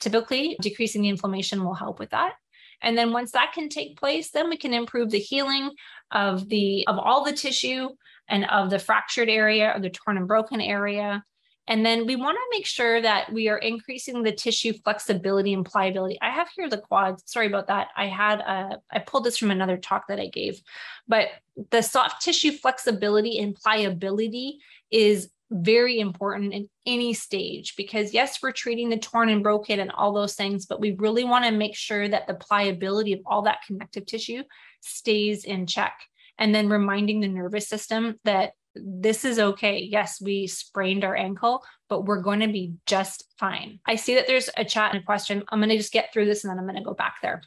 typically, 0.00 0.56
decreasing 0.60 1.02
the 1.02 1.08
inflammation 1.08 1.64
will 1.64 1.74
help 1.74 1.98
with 1.98 2.10
that. 2.10 2.34
And 2.80 2.96
then 2.96 3.12
once 3.12 3.32
that 3.32 3.52
can 3.52 3.68
take 3.68 3.98
place, 3.98 4.30
then 4.30 4.48
we 4.48 4.56
can 4.56 4.72
improve 4.72 5.10
the 5.10 5.18
healing 5.18 5.70
of 6.12 6.48
the 6.48 6.86
of 6.86 6.98
all 6.98 7.24
the 7.24 7.32
tissue 7.32 7.88
and 8.28 8.44
of 8.44 8.70
the 8.70 8.78
fractured 8.78 9.28
area 9.28 9.72
or 9.74 9.80
the 9.80 9.90
torn 9.90 10.16
and 10.16 10.28
broken 10.28 10.60
area 10.60 11.24
and 11.68 11.84
then 11.84 12.06
we 12.06 12.16
want 12.16 12.36
to 12.36 12.56
make 12.58 12.66
sure 12.66 13.00
that 13.02 13.30
we 13.30 13.48
are 13.48 13.58
increasing 13.58 14.22
the 14.22 14.32
tissue 14.32 14.72
flexibility 14.82 15.52
and 15.52 15.66
pliability. 15.66 16.18
I 16.22 16.30
have 16.30 16.48
here 16.56 16.68
the 16.68 16.78
quads. 16.78 17.22
Sorry 17.26 17.46
about 17.46 17.66
that. 17.66 17.88
I 17.94 18.06
had 18.06 18.40
a, 18.40 18.78
I 18.90 19.00
pulled 19.00 19.24
this 19.24 19.36
from 19.36 19.50
another 19.50 19.76
talk 19.76 20.08
that 20.08 20.18
I 20.18 20.28
gave, 20.28 20.62
but 21.06 21.28
the 21.70 21.82
soft 21.82 22.22
tissue 22.22 22.52
flexibility 22.52 23.38
and 23.38 23.54
pliability 23.54 24.60
is 24.90 25.28
very 25.50 25.98
important 25.98 26.52
in 26.52 26.68
any 26.86 27.14
stage 27.14 27.74
because 27.76 28.12
yes, 28.12 28.38
we're 28.42 28.52
treating 28.52 28.90
the 28.90 28.98
torn 28.98 29.28
and 29.28 29.42
broken 29.42 29.80
and 29.80 29.90
all 29.92 30.12
those 30.12 30.34
things, 30.34 30.66
but 30.66 30.80
we 30.80 30.92
really 30.92 31.24
want 31.24 31.44
to 31.44 31.50
make 31.50 31.76
sure 31.76 32.08
that 32.08 32.26
the 32.26 32.34
pliability 32.34 33.12
of 33.12 33.20
all 33.26 33.42
that 33.42 33.62
connective 33.66 34.06
tissue 34.06 34.42
stays 34.80 35.44
in 35.44 35.66
check. 35.66 35.94
And 36.38 36.54
then 36.54 36.68
reminding 36.68 37.20
the 37.20 37.28
nervous 37.28 37.68
system 37.68 38.16
that 38.24 38.52
this 38.74 39.24
is 39.24 39.38
okay. 39.38 39.80
Yes, 39.80 40.20
we 40.20 40.46
sprained 40.46 41.04
our 41.04 41.16
ankle, 41.16 41.64
but 41.88 42.04
we're 42.04 42.22
going 42.22 42.40
to 42.40 42.48
be 42.48 42.74
just 42.86 43.24
fine. 43.38 43.80
I 43.86 43.96
see 43.96 44.14
that 44.14 44.26
there's 44.26 44.50
a 44.56 44.64
chat 44.64 44.94
and 44.94 45.02
a 45.02 45.06
question. 45.06 45.42
I'm 45.48 45.58
going 45.58 45.70
to 45.70 45.76
just 45.76 45.92
get 45.92 46.12
through 46.12 46.26
this 46.26 46.44
and 46.44 46.50
then 46.50 46.58
I'm 46.58 46.64
going 46.64 46.76
to 46.76 46.82
go 46.82 46.94
back 46.94 47.16
there. 47.22 47.42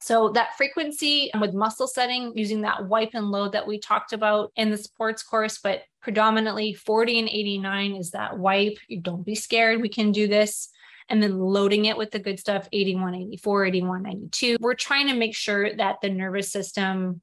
So, 0.00 0.30
that 0.30 0.56
frequency 0.56 1.30
with 1.40 1.54
muscle 1.54 1.88
setting, 1.88 2.32
using 2.36 2.60
that 2.62 2.86
wipe 2.86 3.10
and 3.14 3.30
load 3.30 3.52
that 3.52 3.66
we 3.66 3.80
talked 3.80 4.12
about 4.12 4.52
in 4.56 4.70
the 4.70 4.78
sports 4.78 5.22
course, 5.22 5.58
but 5.58 5.82
predominantly 6.00 6.72
40 6.72 7.18
and 7.18 7.28
89 7.28 7.96
is 7.96 8.10
that 8.12 8.38
wipe. 8.38 8.78
Don't 9.02 9.26
be 9.26 9.34
scared. 9.34 9.82
We 9.82 9.88
can 9.88 10.12
do 10.12 10.28
this. 10.28 10.68
And 11.10 11.22
then 11.22 11.38
loading 11.38 11.86
it 11.86 11.96
with 11.96 12.10
the 12.10 12.18
good 12.18 12.38
stuff 12.38 12.68
81, 12.70 13.14
84, 13.14 13.64
81, 13.64 14.02
92. 14.02 14.56
We're 14.60 14.74
trying 14.74 15.08
to 15.08 15.14
make 15.14 15.34
sure 15.34 15.74
that 15.74 15.96
the 16.02 16.10
nervous 16.10 16.52
system 16.52 17.22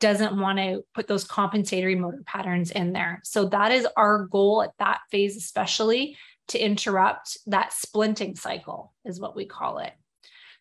doesn't 0.00 0.38
want 0.38 0.58
to 0.58 0.84
put 0.94 1.06
those 1.06 1.24
compensatory 1.24 1.96
motor 1.96 2.22
patterns 2.24 2.70
in 2.70 2.92
there. 2.92 3.20
So 3.24 3.46
that 3.46 3.72
is 3.72 3.86
our 3.96 4.26
goal 4.26 4.62
at 4.62 4.72
that 4.78 5.00
phase, 5.10 5.36
especially 5.36 6.16
to 6.48 6.58
interrupt 6.58 7.38
that 7.46 7.72
splinting 7.72 8.38
cycle, 8.38 8.94
is 9.04 9.20
what 9.20 9.36
we 9.36 9.44
call 9.44 9.78
it. 9.78 9.92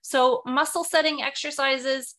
So, 0.07 0.43
muscle 0.45 0.83
setting 0.83 1.23
exercises, 1.23 2.13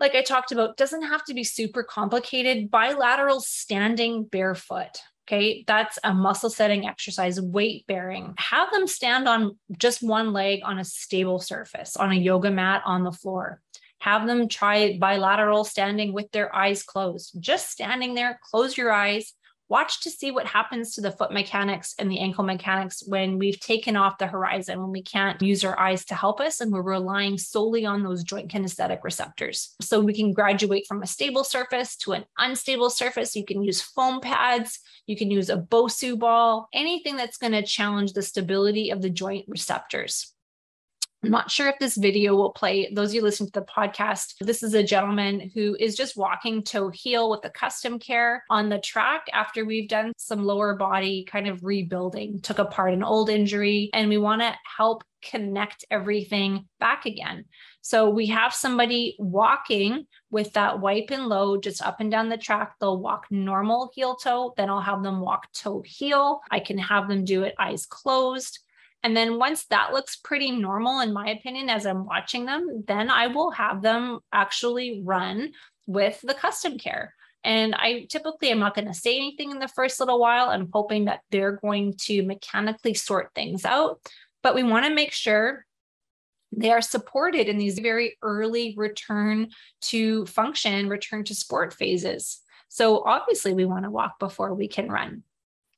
like 0.00 0.16
I 0.16 0.22
talked 0.22 0.50
about, 0.50 0.76
doesn't 0.76 1.02
have 1.02 1.24
to 1.26 1.32
be 1.32 1.44
super 1.44 1.84
complicated. 1.84 2.72
Bilateral 2.72 3.38
standing 3.38 4.24
barefoot. 4.24 4.98
Okay, 5.28 5.62
that's 5.68 5.96
a 6.02 6.12
muscle 6.12 6.50
setting 6.50 6.84
exercise, 6.84 7.40
weight 7.40 7.86
bearing. 7.86 8.34
Have 8.38 8.72
them 8.72 8.88
stand 8.88 9.28
on 9.28 9.56
just 9.78 10.02
one 10.02 10.32
leg 10.32 10.58
on 10.64 10.80
a 10.80 10.84
stable 10.84 11.38
surface, 11.38 11.96
on 11.96 12.10
a 12.10 12.16
yoga 12.16 12.50
mat 12.50 12.82
on 12.84 13.04
the 13.04 13.12
floor. 13.12 13.60
Have 14.00 14.26
them 14.26 14.48
try 14.48 14.98
bilateral 14.98 15.62
standing 15.62 16.12
with 16.12 16.32
their 16.32 16.52
eyes 16.52 16.82
closed. 16.82 17.36
Just 17.38 17.70
standing 17.70 18.14
there, 18.14 18.40
close 18.42 18.76
your 18.76 18.90
eyes, 18.90 19.34
watch 19.68 20.00
to 20.02 20.10
see 20.10 20.30
what 20.30 20.46
happens 20.46 20.94
to 20.94 21.00
the 21.00 21.10
foot 21.10 21.32
mechanics 21.32 21.94
and 21.98 22.10
the 22.10 22.18
ankle 22.18 22.44
mechanics 22.44 23.02
when 23.06 23.38
we've 23.38 23.58
taken 23.60 23.96
off 23.96 24.18
the 24.18 24.26
horizon, 24.26 24.80
when 24.80 24.92
we 24.92 25.02
can't 25.02 25.42
use 25.42 25.64
our 25.64 25.78
eyes 25.78 26.04
to 26.04 26.14
help 26.14 26.40
us 26.40 26.60
and 26.60 26.72
we're 26.72 26.82
relying 26.82 27.36
solely 27.36 27.84
on 27.84 28.02
those 28.02 28.22
joint 28.22 28.50
kinesthetic 28.50 29.02
receptors. 29.02 29.74
So 29.80 30.00
we 30.00 30.14
can 30.14 30.32
graduate 30.32 30.86
from 30.86 31.02
a 31.02 31.06
stable 31.06 31.44
surface 31.44 31.96
to 31.98 32.12
an 32.12 32.24
unstable 32.38 32.90
surface. 32.90 33.34
You 33.34 33.44
can 33.44 33.62
use 33.62 33.82
foam 33.82 34.20
pads, 34.20 34.78
you 35.06 35.16
can 35.16 35.30
use 35.30 35.50
a 35.50 35.56
Bosu 35.56 36.18
ball, 36.18 36.68
anything 36.72 37.16
that's 37.16 37.38
going 37.38 37.52
to 37.52 37.62
challenge 37.62 38.12
the 38.12 38.22
stability 38.22 38.90
of 38.90 39.02
the 39.02 39.10
joint 39.10 39.46
receptors. 39.48 40.32
I'm 41.26 41.32
not 41.32 41.50
sure 41.50 41.66
if 41.66 41.80
this 41.80 41.96
video 41.96 42.36
will 42.36 42.52
play. 42.52 42.88
Those 42.94 43.12
you 43.12 43.20
listening 43.20 43.50
to 43.50 43.58
the 43.58 43.66
podcast, 43.66 44.34
this 44.38 44.62
is 44.62 44.74
a 44.74 44.82
gentleman 44.84 45.50
who 45.52 45.76
is 45.80 45.96
just 45.96 46.16
walking 46.16 46.62
toe 46.62 46.88
heel 46.88 47.28
with 47.28 47.42
the 47.42 47.50
custom 47.50 47.98
care 47.98 48.44
on 48.48 48.68
the 48.68 48.78
track 48.78 49.26
after 49.32 49.64
we've 49.64 49.88
done 49.88 50.12
some 50.16 50.44
lower 50.44 50.76
body 50.76 51.24
kind 51.24 51.48
of 51.48 51.64
rebuilding, 51.64 52.40
took 52.42 52.60
apart 52.60 52.92
an 52.92 53.02
old 53.02 53.28
injury, 53.28 53.90
and 53.92 54.08
we 54.08 54.18
want 54.18 54.40
to 54.40 54.54
help 54.76 55.02
connect 55.20 55.84
everything 55.90 56.68
back 56.78 57.06
again. 57.06 57.44
So 57.80 58.08
we 58.08 58.26
have 58.26 58.54
somebody 58.54 59.16
walking 59.18 60.06
with 60.30 60.52
that 60.52 60.78
wipe 60.78 61.10
and 61.10 61.26
load 61.26 61.64
just 61.64 61.82
up 61.82 61.98
and 61.98 62.08
down 62.08 62.28
the 62.28 62.36
track. 62.36 62.74
They'll 62.78 63.00
walk 63.00 63.26
normal 63.32 63.90
heel 63.96 64.14
toe, 64.14 64.54
then 64.56 64.70
I'll 64.70 64.80
have 64.80 65.02
them 65.02 65.20
walk 65.20 65.50
toe 65.52 65.82
heel. 65.84 66.40
I 66.52 66.60
can 66.60 66.78
have 66.78 67.08
them 67.08 67.24
do 67.24 67.42
it 67.42 67.56
eyes 67.58 67.84
closed. 67.84 68.60
And 69.06 69.16
then 69.16 69.38
once 69.38 69.66
that 69.66 69.92
looks 69.92 70.16
pretty 70.16 70.50
normal, 70.50 70.98
in 70.98 71.12
my 71.12 71.28
opinion, 71.28 71.70
as 71.70 71.86
I'm 71.86 72.06
watching 72.06 72.44
them, 72.44 72.82
then 72.88 73.08
I 73.08 73.28
will 73.28 73.52
have 73.52 73.80
them 73.80 74.18
actually 74.32 75.00
run 75.04 75.52
with 75.86 76.20
the 76.22 76.34
custom 76.34 76.76
care. 76.76 77.14
And 77.44 77.72
I 77.76 78.08
typically 78.10 78.50
am 78.50 78.58
not 78.58 78.74
going 78.74 78.88
to 78.88 78.94
say 78.94 79.14
anything 79.14 79.52
in 79.52 79.60
the 79.60 79.68
first 79.68 80.00
little 80.00 80.18
while. 80.18 80.48
I'm 80.48 80.68
hoping 80.72 81.04
that 81.04 81.20
they're 81.30 81.52
going 81.52 81.94
to 81.98 82.24
mechanically 82.24 82.94
sort 82.94 83.30
things 83.32 83.64
out. 83.64 84.00
But 84.42 84.56
we 84.56 84.64
want 84.64 84.86
to 84.86 84.92
make 84.92 85.12
sure 85.12 85.64
they 86.50 86.72
are 86.72 86.82
supported 86.82 87.48
in 87.48 87.58
these 87.58 87.78
very 87.78 88.18
early 88.22 88.74
return 88.76 89.50
to 89.82 90.26
function, 90.26 90.88
return 90.88 91.22
to 91.26 91.34
sport 91.36 91.72
phases. 91.72 92.40
So 92.66 93.04
obviously, 93.04 93.54
we 93.54 93.66
want 93.66 93.84
to 93.84 93.90
walk 93.92 94.18
before 94.18 94.52
we 94.52 94.66
can 94.66 94.88
run. 94.88 95.22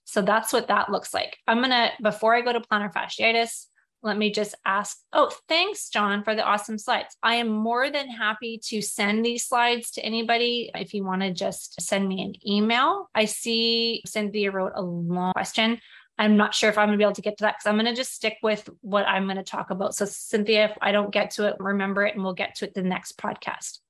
So 0.08 0.22
that's 0.22 0.54
what 0.54 0.68
that 0.68 0.90
looks 0.90 1.12
like. 1.12 1.36
I'm 1.46 1.58
going 1.58 1.68
to, 1.68 1.90
before 2.02 2.34
I 2.34 2.40
go 2.40 2.54
to 2.54 2.60
plantar 2.60 2.90
fasciitis, 2.90 3.66
let 4.02 4.16
me 4.16 4.32
just 4.32 4.54
ask. 4.64 4.96
Oh, 5.12 5.30
thanks, 5.48 5.90
John, 5.90 6.24
for 6.24 6.34
the 6.34 6.42
awesome 6.42 6.78
slides. 6.78 7.14
I 7.22 7.34
am 7.34 7.48
more 7.48 7.90
than 7.90 8.08
happy 8.08 8.58
to 8.68 8.80
send 8.80 9.22
these 9.22 9.46
slides 9.46 9.90
to 9.92 10.00
anybody 10.00 10.70
if 10.74 10.94
you 10.94 11.04
want 11.04 11.20
to 11.20 11.32
just 11.34 11.82
send 11.82 12.08
me 12.08 12.22
an 12.22 12.32
email. 12.50 13.10
I 13.14 13.26
see 13.26 14.00
Cynthia 14.06 14.50
wrote 14.50 14.72
a 14.74 14.80
long 14.80 15.32
question. 15.32 15.78
I'm 16.16 16.38
not 16.38 16.54
sure 16.54 16.70
if 16.70 16.78
I'm 16.78 16.88
going 16.88 16.98
to 16.98 17.02
be 17.02 17.04
able 17.04 17.12
to 17.16 17.20
get 17.20 17.36
to 17.38 17.44
that 17.44 17.56
because 17.58 17.68
I'm 17.68 17.76
going 17.76 17.94
to 17.94 17.94
just 17.94 18.14
stick 18.14 18.38
with 18.42 18.66
what 18.80 19.06
I'm 19.06 19.24
going 19.24 19.36
to 19.36 19.42
talk 19.42 19.68
about. 19.68 19.94
So, 19.94 20.06
Cynthia, 20.06 20.70
if 20.70 20.78
I 20.80 20.90
don't 20.90 21.12
get 21.12 21.32
to 21.32 21.48
it, 21.48 21.56
remember 21.58 22.06
it 22.06 22.14
and 22.14 22.24
we'll 22.24 22.32
get 22.32 22.54
to 22.56 22.64
it 22.64 22.72
the 22.72 22.82
next 22.82 23.18
podcast. 23.18 23.80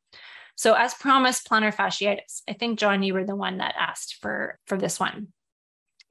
So, 0.56 0.74
as 0.74 0.94
promised, 0.94 1.48
plantar 1.48 1.72
fasciitis. 1.72 2.42
I 2.48 2.54
think, 2.54 2.80
John, 2.80 3.04
you 3.04 3.14
were 3.14 3.24
the 3.24 3.36
one 3.36 3.58
that 3.58 3.76
asked 3.78 4.16
for, 4.20 4.58
for 4.66 4.76
this 4.76 4.98
one. 4.98 5.28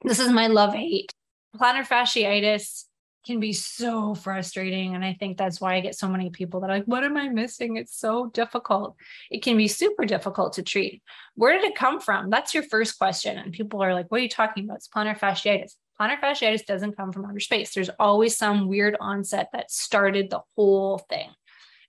This 0.02 0.18
is 0.18 0.30
my 0.30 0.46
love 0.46 0.74
hate. 0.74 1.12
Plantar 1.56 1.86
fasciitis 1.86 2.84
can 3.26 3.40
be 3.40 3.52
so 3.52 4.14
frustrating. 4.14 4.94
And 4.94 5.04
I 5.04 5.14
think 5.18 5.36
that's 5.36 5.60
why 5.60 5.74
I 5.74 5.80
get 5.80 5.98
so 5.98 6.08
many 6.08 6.30
people 6.30 6.60
that 6.60 6.70
are 6.70 6.76
like, 6.76 6.86
what 6.86 7.04
am 7.04 7.16
I 7.16 7.28
missing? 7.28 7.76
It's 7.76 7.98
so 7.98 8.26
difficult. 8.26 8.96
It 9.30 9.42
can 9.42 9.56
be 9.56 9.68
super 9.68 10.06
difficult 10.06 10.54
to 10.54 10.62
treat. 10.62 11.02
Where 11.34 11.52
did 11.52 11.64
it 11.64 11.74
come 11.74 12.00
from? 12.00 12.30
That's 12.30 12.54
your 12.54 12.62
first 12.62 12.96
question. 12.96 13.36
And 13.36 13.52
people 13.52 13.82
are 13.82 13.92
like, 13.92 14.06
what 14.10 14.20
are 14.20 14.22
you 14.22 14.28
talking 14.28 14.64
about? 14.64 14.78
It's 14.78 14.88
plantar 14.88 15.18
fasciitis. 15.18 15.72
Plantar 16.00 16.20
fasciitis 16.20 16.64
doesn't 16.64 16.96
come 16.96 17.12
from 17.12 17.26
outer 17.26 17.40
space. 17.40 17.74
There's 17.74 17.90
always 17.98 18.36
some 18.36 18.68
weird 18.68 18.96
onset 19.00 19.48
that 19.52 19.70
started 19.70 20.30
the 20.30 20.40
whole 20.56 20.98
thing. 20.98 21.28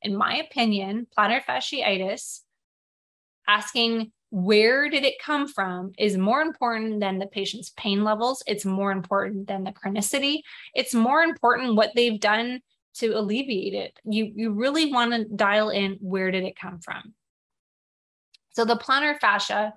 In 0.02 0.16
my 0.16 0.38
opinion, 0.38 1.08
plantar 1.18 1.44
fasciitis, 1.44 2.40
asking 3.48 4.12
where 4.32 4.90
did 4.90 5.04
it 5.04 5.22
come 5.24 5.48
from 5.48 5.92
is 5.98 6.18
more 6.18 6.42
important 6.42 7.00
than 7.00 7.18
the 7.18 7.28
patient's 7.28 7.72
pain 7.76 8.04
levels. 8.04 8.44
It's 8.46 8.66
more 8.66 8.92
important 8.92 9.48
than 9.48 9.64
the 9.64 9.72
chronicity. 9.72 10.42
It's 10.76 10.94
more 10.94 11.24
important 11.24 11.76
what 11.76 11.92
they've 11.96 12.20
done 12.20 12.62
to 12.96 13.18
alleviate 13.18 13.74
it. 13.74 14.00
You, 14.06 14.32
you 14.36 14.52
really 14.52 14.92
want 14.92 15.14
to 15.14 15.26
dial 15.26 15.70
in 15.70 15.98
where 16.02 16.32
did 16.32 16.44
it 16.44 16.60
come 16.60 16.80
from? 16.80 17.14
So 18.52 18.66
the 18.66 18.76
plantar 18.76 19.20
fascia 19.20 19.74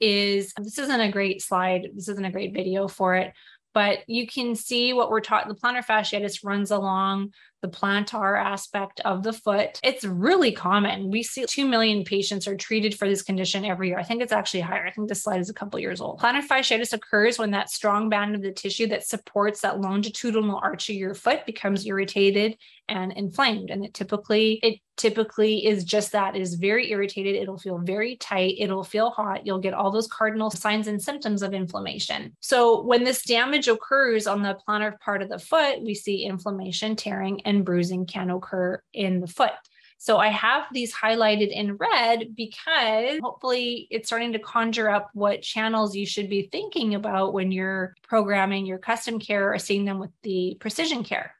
is 0.00 0.52
this 0.58 0.78
isn't 0.78 1.00
a 1.00 1.12
great 1.12 1.40
slide, 1.40 1.88
this 1.94 2.08
isn't 2.08 2.24
a 2.24 2.32
great 2.32 2.52
video 2.52 2.88
for 2.88 3.14
it, 3.14 3.32
but 3.72 4.00
you 4.06 4.26
can 4.26 4.54
see 4.54 4.92
what 4.92 5.10
we're 5.10 5.20
taught. 5.20 5.48
The 5.48 5.54
plantar 5.54 5.84
fasciitis 5.84 6.44
runs 6.44 6.70
along 6.70 7.32
the 7.64 7.70
plantar 7.70 8.38
aspect 8.38 9.00
of 9.06 9.22
the 9.22 9.32
foot. 9.32 9.80
It's 9.82 10.04
really 10.04 10.52
common. 10.52 11.10
We 11.10 11.22
see 11.22 11.46
2 11.48 11.66
million 11.66 12.04
patients 12.04 12.46
are 12.46 12.56
treated 12.56 12.94
for 12.98 13.08
this 13.08 13.22
condition 13.22 13.64
every 13.64 13.88
year. 13.88 13.98
I 13.98 14.02
think 14.02 14.20
it's 14.20 14.32
actually 14.32 14.60
higher. 14.60 14.86
I 14.86 14.90
think 14.90 15.08
this 15.08 15.22
slide 15.22 15.40
is 15.40 15.48
a 15.48 15.54
couple 15.54 15.80
years 15.80 16.02
old. 16.02 16.20
Plantar 16.20 16.46
fasciitis 16.46 16.92
occurs 16.92 17.38
when 17.38 17.52
that 17.52 17.70
strong 17.70 18.10
band 18.10 18.34
of 18.34 18.42
the 18.42 18.52
tissue 18.52 18.86
that 18.88 19.06
supports 19.06 19.62
that 19.62 19.80
longitudinal 19.80 20.60
arch 20.62 20.90
of 20.90 20.96
your 20.96 21.14
foot 21.14 21.46
becomes 21.46 21.86
irritated 21.86 22.58
and 22.88 23.12
inflamed. 23.12 23.70
And 23.70 23.84
it 23.84 23.94
typically, 23.94 24.60
it 24.62 24.78
typically 24.96 25.66
is 25.66 25.84
just 25.84 26.12
that 26.12 26.36
it 26.36 26.42
is 26.42 26.54
very 26.54 26.90
irritated. 26.90 27.34
It'll 27.34 27.58
feel 27.58 27.78
very 27.78 28.16
tight. 28.16 28.56
It'll 28.58 28.84
feel 28.84 29.10
hot. 29.10 29.46
You'll 29.46 29.58
get 29.58 29.74
all 29.74 29.90
those 29.90 30.06
cardinal 30.06 30.50
signs 30.50 30.86
and 30.86 31.02
symptoms 31.02 31.42
of 31.42 31.54
inflammation. 31.54 32.36
So 32.40 32.82
when 32.82 33.04
this 33.04 33.24
damage 33.24 33.68
occurs 33.68 34.26
on 34.26 34.42
the 34.42 34.58
plantar 34.66 34.98
part 35.00 35.22
of 35.22 35.30
the 35.30 35.38
foot, 35.38 35.82
we 35.82 35.94
see 35.94 36.24
inflammation, 36.24 36.94
tearing, 36.94 37.40
and 37.46 37.53
bruising 37.62 38.06
can 38.06 38.30
occur 38.30 38.82
in 38.92 39.20
the 39.20 39.26
foot. 39.26 39.52
So 39.98 40.18
I 40.18 40.28
have 40.28 40.64
these 40.72 40.94
highlighted 40.94 41.50
in 41.50 41.76
red 41.76 42.36
because 42.36 43.18
hopefully 43.22 43.86
it's 43.90 44.08
starting 44.08 44.32
to 44.32 44.38
conjure 44.38 44.90
up 44.90 45.08
what 45.14 45.40
channels 45.40 45.96
you 45.96 46.04
should 46.04 46.28
be 46.28 46.48
thinking 46.52 46.94
about 46.94 47.32
when 47.32 47.52
you're 47.52 47.94
programming 48.02 48.66
your 48.66 48.78
custom 48.78 49.18
care 49.18 49.54
or 49.54 49.58
seeing 49.58 49.84
them 49.86 49.98
with 49.98 50.10
the 50.22 50.56
precision 50.60 51.04
care. 51.04 51.34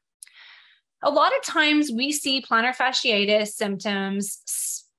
A 1.03 1.11
lot 1.11 1.37
of 1.37 1.43
times 1.45 1.91
we 1.95 2.13
see 2.13 2.41
plantar 2.41 2.75
fasciitis 2.75 3.49
symptoms 3.49 4.41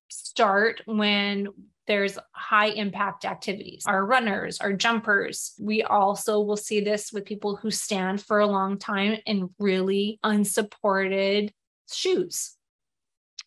start 0.09 0.81
when 0.85 1.47
there's 1.87 2.17
high 2.31 2.67
impact 2.67 3.25
activities, 3.25 3.83
our 3.85 4.05
runners, 4.05 4.59
our 4.59 4.73
jumpers. 4.73 5.53
We 5.59 5.83
also 5.83 6.39
will 6.41 6.57
see 6.57 6.81
this 6.81 7.11
with 7.11 7.25
people 7.25 7.55
who 7.55 7.71
stand 7.71 8.21
for 8.21 8.39
a 8.39 8.47
long 8.47 8.77
time 8.77 9.19
in 9.25 9.49
really 9.59 10.19
unsupported 10.23 11.53
shoes. 11.91 12.55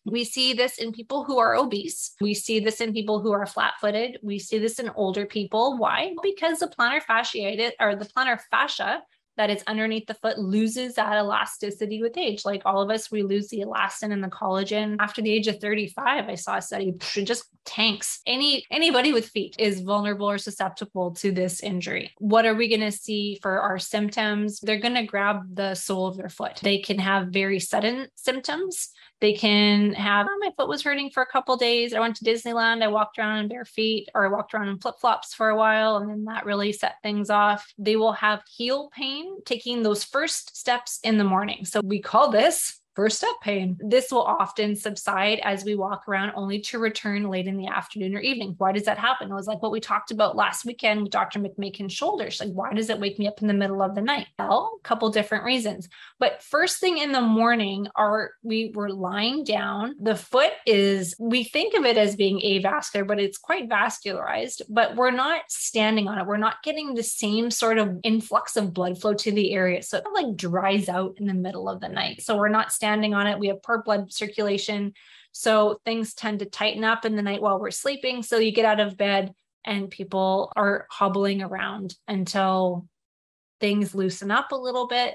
We 0.05 0.23
see 0.23 0.53
this 0.53 0.77
in 0.77 0.91
people 0.91 1.25
who 1.25 1.37
are 1.39 1.55
obese. 1.55 2.15
We 2.21 2.33
see 2.33 2.59
this 2.59 2.81
in 2.81 2.93
people 2.93 3.19
who 3.19 3.31
are 3.31 3.45
flat 3.45 3.73
footed. 3.81 4.19
We 4.23 4.39
see 4.39 4.57
this 4.57 4.79
in 4.79 4.89
older 4.95 5.25
people. 5.25 5.77
Why? 5.77 6.15
Because 6.23 6.59
the 6.59 6.67
plantar 6.67 7.01
fasciitis 7.03 7.71
or 7.79 7.95
the 7.95 8.05
plantar 8.05 8.39
fascia 8.49 9.01
that 9.39 9.49
is 9.49 9.63
underneath 9.67 10.05
the 10.05 10.13
foot 10.13 10.37
loses 10.37 10.95
that 10.95 11.17
elasticity 11.17 12.01
with 12.01 12.17
age. 12.17 12.43
Like 12.43 12.61
all 12.65 12.81
of 12.81 12.89
us, 12.89 13.09
we 13.09 13.23
lose 13.23 13.47
the 13.47 13.61
elastin 13.61 14.11
and 14.11 14.21
the 14.21 14.27
collagen 14.27 14.97
after 14.99 15.21
the 15.21 15.31
age 15.31 15.47
of 15.47 15.61
35. 15.61 16.27
I 16.27 16.35
saw 16.35 16.57
a 16.57 16.61
study, 16.61 16.93
it 17.15 17.23
just 17.23 17.45
tanks. 17.63 18.19
Any 18.25 18.65
anybody 18.69 19.13
with 19.13 19.29
feet 19.29 19.55
is 19.57 19.79
vulnerable 19.79 20.29
or 20.29 20.39
susceptible 20.39 21.11
to 21.11 21.31
this 21.31 21.63
injury. 21.63 22.11
What 22.17 22.45
are 22.45 22.53
we 22.53 22.67
going 22.67 22.81
to 22.81 22.91
see 22.91 23.39
for 23.41 23.61
our 23.61 23.79
symptoms? 23.79 24.59
They're 24.59 24.77
going 24.79 24.95
to 24.95 25.03
grab 25.03 25.55
the 25.55 25.73
sole 25.75 26.07
of 26.07 26.17
their 26.17 26.29
foot. 26.29 26.59
They 26.61 26.79
can 26.79 26.99
have 26.99 27.27
very 27.27 27.61
sudden 27.61 28.07
symptoms 28.15 28.89
They 29.21 29.33
can 29.33 29.93
have, 29.93 30.27
oh, 30.29 30.37
my 30.39 30.51
foot 30.55 30.69
was 30.69 30.81
hurting 30.81 31.11
for 31.11 31.21
a 31.21 31.25
couple 31.25 31.57
days. 31.57 31.93
I 31.93 31.99
went 31.99 32.15
to 32.17 32.23
Disneyland. 32.23 32.81
I 32.81 32.87
walked 32.87 33.19
around 33.19 33.39
in 33.39 33.47
bare 33.49 33.65
feet 33.65 34.09
or 34.15 34.25
I 34.25 34.29
walked 34.29 34.53
around 34.53 34.69
in 34.69 34.79
flip 34.79 34.95
flops 34.99 35.33
for 35.33 35.49
a 35.49 35.57
while. 35.57 35.97
And 35.97 36.09
then 36.09 36.23
that 36.25 36.45
really 36.45 36.71
set 36.71 36.95
things 37.03 37.29
off. 37.29 37.71
They 37.77 37.97
will 37.97 38.13
have 38.13 38.41
heel 38.49 38.89
pain 38.93 39.28
taking 39.45 39.83
those 39.83 40.03
first 40.03 40.57
steps 40.57 40.99
in 41.03 41.17
the 41.17 41.23
morning. 41.23 41.65
So 41.65 41.81
we 41.83 41.99
call 41.99 42.31
this 42.31 42.79
first 42.95 43.17
step 43.17 43.35
pain. 43.41 43.77
This 43.79 44.11
will 44.11 44.23
often 44.23 44.75
subside 44.75 45.39
as 45.43 45.63
we 45.63 45.75
walk 45.75 46.07
around, 46.07 46.33
only 46.35 46.59
to 46.61 46.79
return 46.79 47.29
late 47.29 47.47
in 47.47 47.57
the 47.57 47.67
afternoon 47.67 48.15
or 48.15 48.19
evening. 48.19 48.55
Why 48.57 48.71
does 48.71 48.85
that 48.85 48.97
happen? 48.97 49.31
It 49.31 49.35
was 49.35 49.47
like 49.47 49.61
what 49.61 49.71
we 49.71 49.79
talked 49.79 50.11
about 50.11 50.35
last 50.35 50.65
weekend 50.65 51.03
with 51.03 51.11
Dr. 51.11 51.39
McMakin's 51.39 51.93
shoulders. 51.93 52.39
Like, 52.39 52.51
why 52.51 52.73
does 52.73 52.89
it 52.89 52.99
wake 52.99 53.19
me 53.19 53.27
up 53.27 53.41
in 53.41 53.47
the 53.47 53.53
middle 53.53 53.81
of 53.81 53.95
the 53.95 54.01
night? 54.01 54.27
Well, 54.37 54.79
a 54.79 54.87
couple 54.87 55.09
different 55.09 55.43
reasons. 55.43 55.87
But 56.19 56.43
first 56.43 56.79
thing 56.79 56.97
in 56.97 57.11
the 57.11 57.21
morning, 57.21 57.87
are 57.95 58.31
we 58.43 58.71
were 58.75 58.91
lying 58.91 59.43
down. 59.43 59.95
The 60.01 60.15
foot 60.15 60.51
is, 60.65 61.15
we 61.19 61.43
think 61.43 61.73
of 61.73 61.85
it 61.85 61.97
as 61.97 62.15
being 62.15 62.39
avascular, 62.39 63.07
but 63.07 63.19
it's 63.19 63.37
quite 63.37 63.69
vascularized, 63.69 64.61
but 64.69 64.95
we're 64.95 65.11
not 65.11 65.41
standing 65.49 66.07
on 66.07 66.17
it. 66.17 66.25
We're 66.25 66.37
not 66.37 66.63
getting 66.63 66.93
the 66.93 67.03
same 67.03 67.51
sort 67.51 67.77
of 67.77 67.99
influx 68.03 68.57
of 68.57 68.73
blood 68.73 68.99
flow 68.99 69.13
to 69.13 69.31
the 69.31 69.53
area. 69.53 69.83
So 69.83 69.97
it 69.97 70.05
like 70.13 70.35
dries 70.35 70.89
out 70.89 71.15
in 71.17 71.27
the 71.27 71.33
middle 71.33 71.69
of 71.69 71.79
the 71.81 71.89
night. 71.89 72.21
So 72.21 72.37
we're 72.37 72.49
not 72.49 72.71
standing 72.71 72.88
standing 72.89 73.13
on 73.13 73.27
it. 73.27 73.37
We 73.37 73.49
have 73.49 73.61
poor 73.61 73.83
blood 73.83 74.11
circulation. 74.11 74.93
So 75.31 75.79
things 75.85 76.15
tend 76.15 76.39
to 76.39 76.45
tighten 76.47 76.83
up 76.83 77.05
in 77.05 77.15
the 77.15 77.21
night 77.21 77.39
while 77.39 77.59
we're 77.59 77.69
sleeping. 77.69 78.23
So 78.23 78.39
you 78.39 78.51
get 78.51 78.65
out 78.65 78.79
of 78.79 78.97
bed 78.97 79.31
and 79.63 79.91
people 79.91 80.51
are 80.55 80.87
hobbling 80.89 81.43
around 81.43 81.93
until 82.07 82.87
things 83.59 83.93
loosen 83.93 84.31
up 84.31 84.51
a 84.51 84.55
little 84.55 84.87
bit 84.87 85.13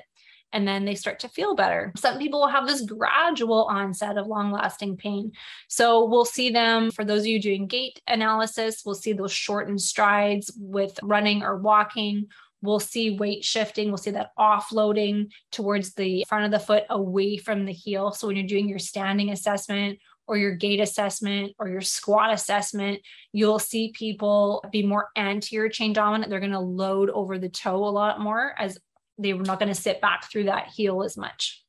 and 0.52 0.68
then 0.68 0.84
they 0.84 0.94
start 0.94 1.18
to 1.18 1.28
feel 1.28 1.56
better. 1.56 1.92
Some 1.96 2.20
people 2.20 2.42
will 2.42 2.48
have 2.48 2.68
this 2.68 2.82
gradual 2.82 3.64
onset 3.64 4.18
of 4.18 4.28
long 4.28 4.52
lasting 4.52 4.96
pain. 4.96 5.32
So 5.66 6.04
we'll 6.04 6.24
see 6.24 6.50
them, 6.50 6.92
for 6.92 7.04
those 7.04 7.22
of 7.22 7.26
you 7.26 7.42
doing 7.42 7.66
gait 7.66 8.00
analysis, 8.06 8.82
we'll 8.86 8.94
see 8.94 9.14
those 9.14 9.32
shortened 9.32 9.80
strides 9.80 10.52
with 10.56 10.96
running 11.02 11.42
or 11.42 11.56
walking 11.56 12.28
we'll 12.64 12.80
see 12.80 13.16
weight 13.16 13.44
shifting. 13.44 13.88
We'll 13.88 13.98
see 13.98 14.10
that 14.12 14.32
offloading 14.38 15.30
towards 15.52 15.94
the 15.94 16.24
front 16.28 16.46
of 16.46 16.50
the 16.50 16.64
foot 16.64 16.84
away 16.90 17.36
from 17.36 17.66
the 17.66 17.72
heel. 17.72 18.12
So 18.12 18.26
when 18.26 18.36
you're 18.36 18.46
doing 18.46 18.68
your 18.68 18.78
standing 18.78 19.30
assessment 19.30 19.98
or 20.26 20.38
your 20.38 20.54
gait 20.54 20.80
assessment 20.80 21.52
or 21.58 21.68
your 21.68 21.82
squat 21.82 22.32
assessment, 22.32 23.00
you'll 23.32 23.58
see 23.58 23.92
people 23.92 24.64
be 24.72 24.82
more 24.82 25.08
anterior 25.16 25.68
chain 25.68 25.92
dominant. 25.92 26.30
They're 26.30 26.40
going 26.40 26.52
to 26.52 26.58
load 26.58 27.10
over 27.10 27.38
the 27.38 27.50
toe 27.50 27.84
a 27.84 27.90
lot 27.90 28.20
more 28.20 28.54
as 28.58 28.78
they're 29.18 29.36
not 29.36 29.60
going 29.60 29.72
to 29.72 29.80
sit 29.80 30.00
back 30.00 30.30
through 30.30 30.44
that 30.44 30.68
heel 30.68 31.02
as 31.02 31.16
much. 31.16 31.62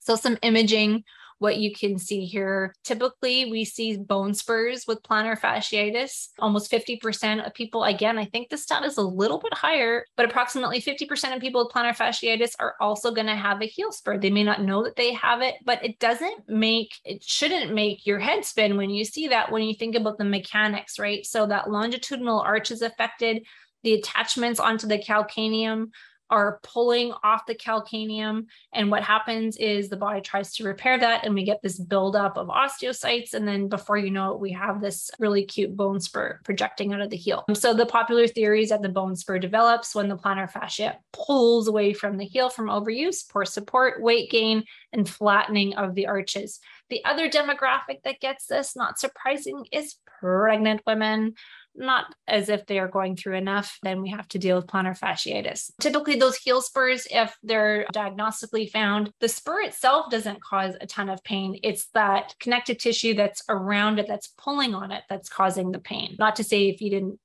So 0.00 0.16
some 0.16 0.36
imaging 0.42 1.04
what 1.42 1.58
you 1.58 1.72
can 1.72 1.98
see 1.98 2.24
here. 2.24 2.74
Typically, 2.84 3.50
we 3.50 3.64
see 3.64 3.96
bone 3.96 4.32
spurs 4.32 4.84
with 4.86 5.02
plantar 5.02 5.38
fasciitis. 5.38 6.28
Almost 6.38 6.70
50% 6.70 7.46
of 7.46 7.52
people, 7.52 7.84
again, 7.84 8.16
I 8.16 8.24
think 8.26 8.48
the 8.48 8.56
stat 8.56 8.84
is 8.84 8.96
a 8.96 9.02
little 9.02 9.38
bit 9.38 9.52
higher, 9.52 10.04
but 10.16 10.24
approximately 10.24 10.80
50% 10.80 11.34
of 11.34 11.40
people 11.40 11.64
with 11.64 11.74
plantar 11.74 11.96
fasciitis 11.96 12.52
are 12.60 12.76
also 12.80 13.10
going 13.10 13.26
to 13.26 13.34
have 13.34 13.60
a 13.60 13.66
heel 13.66 13.92
spur. 13.92 14.18
They 14.18 14.30
may 14.30 14.44
not 14.44 14.62
know 14.62 14.84
that 14.84 14.96
they 14.96 15.12
have 15.14 15.42
it, 15.42 15.56
but 15.64 15.84
it 15.84 15.98
doesn't 15.98 16.48
make, 16.48 16.94
it 17.04 17.22
shouldn't 17.22 17.74
make 17.74 18.06
your 18.06 18.20
head 18.20 18.44
spin 18.44 18.76
when 18.76 18.90
you 18.90 19.04
see 19.04 19.28
that, 19.28 19.50
when 19.50 19.64
you 19.64 19.74
think 19.74 19.96
about 19.96 20.18
the 20.18 20.24
mechanics, 20.24 20.98
right? 20.98 21.26
So 21.26 21.46
that 21.46 21.68
longitudinal 21.68 22.40
arch 22.40 22.70
is 22.70 22.82
affected 22.82 23.44
the 23.82 23.94
attachments 23.94 24.60
onto 24.60 24.86
the 24.86 24.98
calcaneum 24.98 25.90
are 26.32 26.60
pulling 26.62 27.12
off 27.22 27.44
the 27.46 27.54
calcaneum. 27.54 28.46
And 28.72 28.90
what 28.90 29.02
happens 29.02 29.58
is 29.58 29.90
the 29.90 29.98
body 29.98 30.22
tries 30.22 30.54
to 30.54 30.64
repair 30.64 30.98
that, 30.98 31.26
and 31.26 31.34
we 31.34 31.44
get 31.44 31.60
this 31.62 31.78
buildup 31.78 32.38
of 32.38 32.48
osteocytes. 32.48 33.34
And 33.34 33.46
then 33.46 33.68
before 33.68 33.98
you 33.98 34.10
know 34.10 34.32
it, 34.32 34.40
we 34.40 34.50
have 34.52 34.80
this 34.80 35.10
really 35.18 35.44
cute 35.44 35.76
bone 35.76 36.00
spur 36.00 36.40
projecting 36.42 36.94
out 36.94 37.02
of 37.02 37.10
the 37.10 37.16
heel. 37.18 37.44
So 37.52 37.74
the 37.74 37.84
popular 37.84 38.26
theory 38.26 38.62
is 38.62 38.70
that 38.70 38.80
the 38.80 38.88
bone 38.88 39.14
spur 39.14 39.38
develops 39.38 39.94
when 39.94 40.08
the 40.08 40.16
plantar 40.16 40.50
fascia 40.50 40.96
pulls 41.12 41.68
away 41.68 41.92
from 41.92 42.16
the 42.16 42.24
heel 42.24 42.48
from 42.48 42.68
overuse, 42.68 43.28
poor 43.28 43.44
support, 43.44 44.02
weight 44.02 44.30
gain, 44.30 44.64
and 44.94 45.06
flattening 45.06 45.74
of 45.74 45.94
the 45.94 46.06
arches. 46.06 46.60
The 46.88 47.04
other 47.04 47.28
demographic 47.28 48.02
that 48.04 48.20
gets 48.20 48.46
this, 48.46 48.74
not 48.74 48.98
surprising, 48.98 49.66
is 49.70 49.96
pregnant 50.20 50.80
women 50.86 51.34
not 51.74 52.14
as 52.28 52.48
if 52.48 52.66
they 52.66 52.78
are 52.78 52.88
going 52.88 53.16
through 53.16 53.36
enough, 53.36 53.78
then 53.82 54.02
we 54.02 54.10
have 54.10 54.28
to 54.28 54.38
deal 54.38 54.56
with 54.56 54.66
plantar 54.66 54.98
fasciitis. 54.98 55.70
Typically, 55.80 56.16
those 56.16 56.36
heel 56.36 56.60
spurs, 56.60 57.06
if 57.10 57.36
they're 57.42 57.86
diagnostically 57.94 58.70
found, 58.70 59.12
the 59.20 59.28
spur 59.28 59.62
itself 59.62 60.10
doesn't 60.10 60.42
cause 60.42 60.74
a 60.80 60.86
ton 60.86 61.08
of 61.08 61.22
pain. 61.24 61.58
It's 61.62 61.86
that 61.94 62.34
connective 62.40 62.78
tissue 62.78 63.14
that's 63.14 63.42
around 63.48 63.98
it, 63.98 64.06
that's 64.06 64.28
pulling 64.38 64.74
on 64.74 64.92
it, 64.92 65.04
that's 65.08 65.28
causing 65.28 65.72
the 65.72 65.78
pain. 65.78 66.16
Not 66.18 66.36
to 66.36 66.44
say 66.44 66.68
if 66.68 66.80
you 66.80 66.90
didn't 66.90 67.18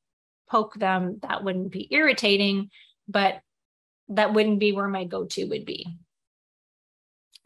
poke 0.49 0.75
them, 0.75 1.19
that 1.21 1.43
wouldn't 1.43 1.71
be 1.71 1.87
irritating, 1.91 2.69
but 3.07 3.41
that 4.09 4.33
wouldn't 4.33 4.59
be 4.59 4.71
where 4.71 4.87
my 4.87 5.03
go 5.03 5.25
to 5.25 5.45
would 5.45 5.65
be 5.65 5.85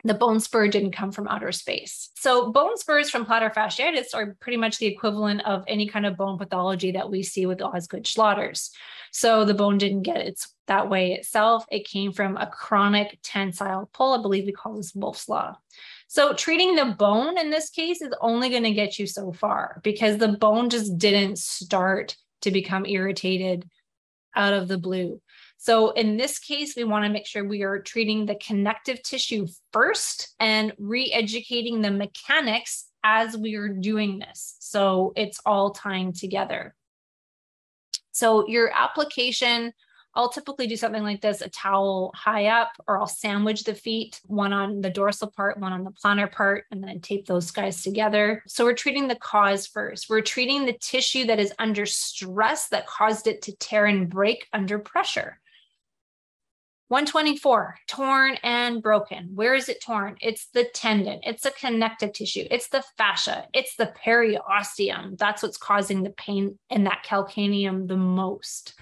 the 0.03 0.13
bone 0.13 0.39
spur 0.39 0.67
didn't 0.67 0.91
come 0.91 1.11
from 1.11 1.27
outer 1.27 1.51
space. 1.51 2.09
So 2.15 2.51
bone 2.51 2.77
spurs 2.77 3.09
from 3.09 3.25
plantar 3.25 3.53
fasciitis 3.53 4.13
are 4.13 4.35
pretty 4.39 4.57
much 4.57 4.77
the 4.77 4.87
equivalent 4.87 5.41
of 5.45 5.63
any 5.67 5.87
kind 5.87 6.05
of 6.05 6.17
bone 6.17 6.37
pathology 6.37 6.91
that 6.91 7.09
we 7.09 7.23
see 7.23 7.45
with 7.45 7.61
Osgood 7.61 8.03
Schlatter's. 8.03 8.71
So 9.11 9.45
the 9.45 9.53
bone 9.53 9.77
didn't 9.77 10.03
get 10.03 10.17
its 10.17 10.53
that 10.67 10.89
way 10.89 11.13
itself. 11.13 11.65
It 11.69 11.87
came 11.87 12.13
from 12.13 12.37
a 12.37 12.47
chronic 12.47 13.19
tensile 13.21 13.89
pull. 13.93 14.13
I 14.13 14.21
believe 14.21 14.45
we 14.45 14.53
call 14.53 14.77
this 14.77 14.95
Wolff's 14.95 15.27
law. 15.27 15.57
So 16.07 16.33
treating 16.33 16.75
the 16.75 16.95
bone 16.97 17.37
in 17.37 17.51
this 17.51 17.69
case 17.69 18.01
is 18.01 18.13
only 18.19 18.49
going 18.49 18.63
to 18.63 18.71
get 18.71 18.99
you 18.99 19.07
so 19.07 19.31
far 19.31 19.79
because 19.83 20.17
the 20.17 20.29
bone 20.29 20.69
just 20.69 20.97
didn't 20.97 21.37
start 21.37 22.15
to 22.41 22.51
become 22.51 22.85
irritated 22.85 23.69
out 24.35 24.53
of 24.53 24.67
the 24.67 24.77
blue. 24.77 25.21
So 25.63 25.91
in 25.91 26.17
this 26.17 26.39
case, 26.39 26.75
we 26.75 26.85
want 26.85 27.05
to 27.05 27.11
make 27.11 27.27
sure 27.27 27.47
we 27.47 27.61
are 27.61 27.77
treating 27.77 28.25
the 28.25 28.33
connective 28.33 29.03
tissue 29.03 29.45
first 29.71 30.33
and 30.39 30.73
re-educating 30.79 31.81
the 31.81 31.91
mechanics 31.91 32.87
as 33.03 33.37
we 33.37 33.53
are 33.53 33.67
doing 33.67 34.17
this. 34.17 34.55
So 34.57 35.13
it's 35.15 35.39
all 35.45 35.69
tying 35.69 36.13
together. 36.13 36.73
So 38.11 38.47
your 38.47 38.71
application, 38.73 39.71
I'll 40.15 40.31
typically 40.31 40.65
do 40.65 40.75
something 40.75 41.03
like 41.03 41.21
this, 41.21 41.41
a 41.41 41.49
towel 41.49 42.11
high 42.15 42.47
up, 42.47 42.71
or 42.87 42.97
I'll 42.97 43.05
sandwich 43.05 43.63
the 43.63 43.75
feet, 43.75 44.19
one 44.25 44.53
on 44.53 44.81
the 44.81 44.89
dorsal 44.89 45.29
part, 45.29 45.59
one 45.59 45.73
on 45.73 45.83
the 45.83 45.91
plantar 45.91 46.31
part, 46.31 46.65
and 46.71 46.83
then 46.83 47.01
tape 47.01 47.27
those 47.27 47.51
guys 47.51 47.83
together. 47.83 48.41
So 48.47 48.65
we're 48.65 48.73
treating 48.73 49.07
the 49.07 49.15
cause 49.15 49.67
first. 49.67 50.09
We're 50.09 50.21
treating 50.21 50.65
the 50.65 50.73
tissue 50.81 51.27
that 51.27 51.39
is 51.39 51.53
under 51.59 51.85
stress 51.85 52.69
that 52.69 52.87
caused 52.87 53.27
it 53.27 53.43
to 53.43 53.55
tear 53.57 53.85
and 53.85 54.09
break 54.09 54.47
under 54.53 54.79
pressure. 54.79 55.37
124, 56.91 57.77
torn 57.87 58.35
and 58.43 58.83
broken. 58.83 59.29
Where 59.33 59.55
is 59.55 59.69
it 59.69 59.81
torn? 59.81 60.17
It's 60.19 60.47
the 60.47 60.65
tendon, 60.73 61.21
it's 61.23 61.43
the 61.43 61.51
connective 61.51 62.11
tissue, 62.11 62.45
it's 62.51 62.67
the 62.67 62.83
fascia, 62.97 63.47
it's 63.53 63.77
the 63.77 63.93
periosteum. 64.05 65.17
That's 65.17 65.41
what's 65.41 65.55
causing 65.55 66.03
the 66.03 66.09
pain 66.09 66.59
in 66.69 66.83
that 66.83 67.05
calcaneum 67.05 67.87
the 67.87 67.95
most. 67.95 68.73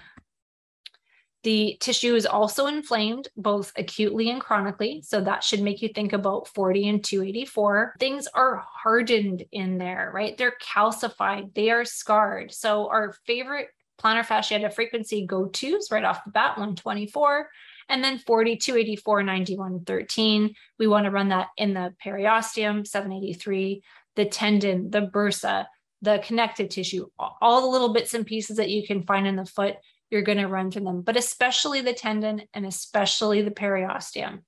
The 1.44 1.76
tissue 1.80 2.16
is 2.16 2.26
also 2.26 2.66
inflamed, 2.66 3.28
both 3.36 3.72
acutely 3.76 4.28
and 4.28 4.40
chronically. 4.40 5.02
So 5.04 5.20
that 5.20 5.44
should 5.44 5.62
make 5.62 5.80
you 5.80 5.90
think 5.94 6.12
about 6.12 6.48
40 6.48 6.88
and 6.88 7.04
284. 7.04 7.94
Things 8.00 8.26
are 8.34 8.56
hardened 8.56 9.44
in 9.52 9.78
there, 9.78 10.10
right? 10.12 10.36
They're 10.36 10.56
calcified, 10.60 11.54
they 11.54 11.70
are 11.70 11.84
scarred. 11.84 12.50
So 12.50 12.88
our 12.88 13.14
favorite 13.24 13.68
plantar 14.02 14.26
fasciitis 14.26 14.74
frequency 14.74 15.26
go 15.26 15.46
tos 15.46 15.92
right 15.92 16.04
off 16.04 16.24
the 16.24 16.32
bat 16.32 16.56
124 16.56 17.48
and 17.90 18.02
then 18.02 18.18
40, 18.18 18.56
284, 18.56 19.22
91, 19.22 19.84
13. 19.84 20.54
We 20.78 20.86
want 20.86 21.04
to 21.04 21.10
run 21.10 21.28
that 21.28 21.48
in 21.56 21.74
the 21.74 21.92
periosteum, 22.04 22.86
783, 22.86 23.82
the 24.16 24.24
tendon, 24.24 24.90
the 24.90 25.02
bursa, 25.02 25.66
the 26.00 26.22
connective 26.24 26.70
tissue, 26.70 27.06
all 27.18 27.60
the 27.60 27.66
little 27.66 27.92
bits 27.92 28.14
and 28.14 28.24
pieces 28.24 28.56
that 28.56 28.70
you 28.70 28.86
can 28.86 29.02
find 29.02 29.26
in 29.26 29.36
the 29.36 29.44
foot, 29.44 29.74
you're 30.10 30.22
going 30.22 30.38
to 30.38 30.46
run 30.46 30.70
through 30.70 30.84
them, 30.84 31.02
but 31.02 31.16
especially 31.16 31.82
the 31.82 31.92
tendon 31.92 32.42
and 32.54 32.64
especially 32.64 33.42
the 33.42 33.50
periosteum. 33.50 34.40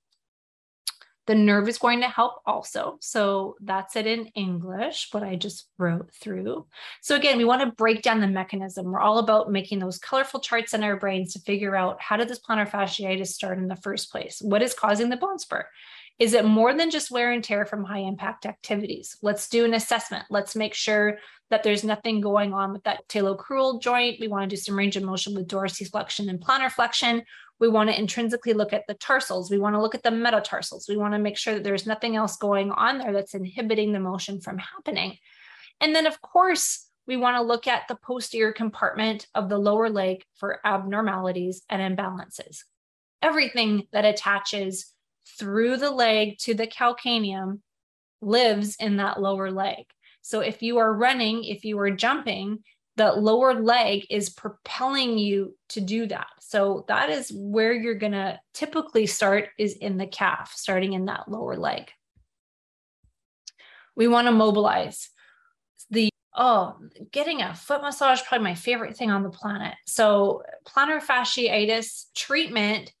The 1.25 1.35
nerve 1.35 1.69
is 1.69 1.77
going 1.77 2.01
to 2.01 2.09
help 2.09 2.41
also. 2.45 2.97
So 2.99 3.55
that's 3.61 3.95
it 3.95 4.05
in 4.05 4.27
English, 4.35 5.07
what 5.11 5.23
I 5.23 5.35
just 5.35 5.69
wrote 5.77 6.13
through. 6.13 6.65
So 7.01 7.15
again, 7.15 7.37
we 7.37 7.45
want 7.45 7.61
to 7.61 7.75
break 7.75 8.01
down 8.01 8.19
the 8.19 8.27
mechanism. 8.27 8.91
We're 8.91 8.99
all 8.99 9.19
about 9.19 9.51
making 9.51 9.79
those 9.79 9.97
colorful 9.97 10.41
charts 10.41 10.73
in 10.73 10.83
our 10.83 10.97
brains 10.97 11.33
to 11.33 11.39
figure 11.39 11.75
out 11.75 12.01
how 12.01 12.17
did 12.17 12.27
this 12.27 12.41
plantar 12.41 12.69
fasciitis 12.69 13.27
start 13.27 13.57
in 13.57 13.67
the 13.67 13.75
first 13.77 14.11
place? 14.11 14.41
What 14.41 14.61
is 14.61 14.73
causing 14.73 15.09
the 15.09 15.17
bone 15.17 15.39
spur? 15.39 15.65
Is 16.19 16.33
it 16.33 16.45
more 16.45 16.75
than 16.75 16.91
just 16.91 17.09
wear 17.09 17.31
and 17.31 17.43
tear 17.43 17.65
from 17.65 17.83
high 17.83 17.99
impact 17.99 18.45
activities? 18.45 19.17
Let's 19.21 19.49
do 19.49 19.65
an 19.65 19.73
assessment. 19.73 20.25
Let's 20.29 20.55
make 20.55 20.75
sure 20.75 21.17
that 21.49 21.63
there's 21.63 21.83
nothing 21.83 22.21
going 22.21 22.53
on 22.53 22.71
with 22.71 22.83
that 22.83 23.07
talocrural 23.07 23.81
joint. 23.81 24.19
We 24.19 24.27
want 24.27 24.49
to 24.49 24.55
do 24.55 24.59
some 24.59 24.77
range 24.77 24.95
of 24.95 25.03
motion 25.03 25.33
with 25.33 25.47
dorsiflexion 25.47 26.29
and 26.29 26.39
plantar 26.39 26.71
flexion. 26.71 27.23
We 27.63 27.69
want 27.69 27.89
to 27.89 27.97
intrinsically 27.97 28.51
look 28.51 28.73
at 28.73 28.87
the 28.87 28.93
tarsals. 28.95 29.49
We 29.49 29.57
want 29.57 29.75
to 29.75 29.81
look 29.81 29.95
at 29.95 30.03
the 30.03 30.11
metatarsals. 30.11 30.89
We 30.89 30.97
want 30.97 31.13
to 31.13 31.17
make 31.17 31.37
sure 31.37 31.53
that 31.53 31.63
there's 31.63 31.87
nothing 31.87 32.17
else 32.17 32.35
going 32.35 32.71
on 32.71 32.97
there 32.97 33.13
that's 33.13 33.35
inhibiting 33.35 33.93
the 33.93 34.01
motion 34.01 34.41
from 34.41 34.57
happening. 34.57 35.17
And 35.79 35.95
then, 35.95 36.05
of 36.05 36.21
course, 36.21 36.89
we 37.07 37.15
want 37.15 37.37
to 37.37 37.41
look 37.41 37.65
at 37.65 37.87
the 37.87 37.95
posterior 37.95 38.51
compartment 38.51 39.27
of 39.33 39.47
the 39.47 39.57
lower 39.57 39.89
leg 39.89 40.25
for 40.35 40.59
abnormalities 40.65 41.61
and 41.69 41.97
imbalances. 41.97 42.63
Everything 43.21 43.87
that 43.93 44.03
attaches 44.03 44.91
through 45.39 45.77
the 45.77 45.91
leg 45.91 46.39
to 46.39 46.53
the 46.53 46.67
calcaneum 46.67 47.61
lives 48.21 48.75
in 48.77 48.97
that 48.97 49.21
lower 49.21 49.49
leg. 49.49 49.85
So 50.21 50.41
if 50.41 50.61
you 50.61 50.79
are 50.79 50.93
running, 50.93 51.45
if 51.45 51.63
you 51.63 51.79
are 51.79 51.91
jumping, 51.91 52.65
the 52.95 53.11
lower 53.11 53.53
leg 53.53 54.05
is 54.09 54.29
propelling 54.29 55.17
you 55.17 55.55
to 55.69 55.81
do 55.81 56.05
that. 56.07 56.27
So 56.39 56.85
that 56.87 57.09
is 57.09 57.31
where 57.33 57.73
you're 57.73 57.95
going 57.95 58.11
to 58.11 58.39
typically 58.53 59.07
start 59.07 59.49
is 59.57 59.73
in 59.73 59.97
the 59.97 60.05
calf, 60.05 60.53
starting 60.55 60.93
in 60.93 61.05
that 61.05 61.27
lower 61.27 61.55
leg. 61.55 61.91
We 63.95 64.07
want 64.07 64.27
to 64.27 64.31
mobilize 64.31 65.09
the 65.89 66.09
oh, 66.35 66.75
getting 67.11 67.41
a 67.41 67.53
foot 67.53 67.81
massage 67.81 68.21
probably 68.23 68.43
my 68.43 68.55
favorite 68.55 68.97
thing 68.97 69.11
on 69.11 69.23
the 69.23 69.29
planet. 69.29 69.75
So 69.85 70.43
plantar 70.65 71.01
fasciitis 71.01 72.05
treatment 72.15 72.91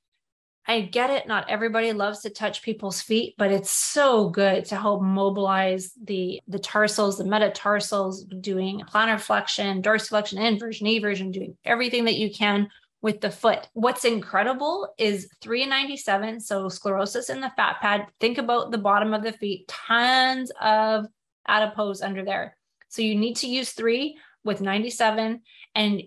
I 0.65 0.81
get 0.81 1.09
it. 1.09 1.27
Not 1.27 1.49
everybody 1.49 1.91
loves 1.91 2.21
to 2.21 2.29
touch 2.29 2.61
people's 2.61 3.01
feet, 3.01 3.35
but 3.37 3.51
it's 3.51 3.69
so 3.69 4.29
good 4.29 4.65
to 4.65 4.75
help 4.77 5.01
mobilize 5.01 5.91
the 6.01 6.41
the 6.47 6.59
tarsals, 6.59 7.17
the 7.17 7.25
metatarsals, 7.25 8.23
doing 8.39 8.81
plantar 8.81 9.19
flexion, 9.19 9.81
dorsiflexion, 9.81 10.39
inversion, 10.39 10.87
eversion, 10.87 11.31
doing 11.31 11.57
everything 11.65 12.05
that 12.05 12.15
you 12.15 12.31
can 12.33 12.69
with 13.01 13.19
the 13.19 13.29
foot. 13.29 13.67
What's 13.73 14.05
incredible 14.05 14.93
is 14.97 15.27
397, 15.41 16.39
so 16.39 16.69
sclerosis 16.69 17.29
in 17.29 17.41
the 17.41 17.51
fat 17.57 17.81
pad. 17.81 18.07
Think 18.21 18.37
about 18.37 18.71
the 18.71 18.77
bottom 18.77 19.13
of 19.13 19.23
the 19.23 19.33
feet, 19.33 19.67
tons 19.67 20.51
of 20.61 21.05
adipose 21.45 22.01
under 22.01 22.23
there. 22.23 22.55
So 22.87 23.01
you 23.01 23.15
need 23.15 23.35
to 23.37 23.47
use 23.47 23.71
three 23.71 24.17
with 24.45 24.61
97 24.61 25.41
and 25.75 26.03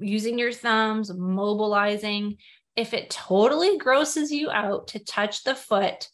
using 0.00 0.38
your 0.38 0.52
thumbs, 0.52 1.12
mobilizing 1.14 2.36
if 2.76 2.92
it 2.92 3.10
totally 3.10 3.78
grosses 3.78 4.30
you 4.30 4.50
out 4.50 4.88
to 4.88 4.98
touch 4.98 5.44
the 5.44 5.54
foot, 5.54 6.08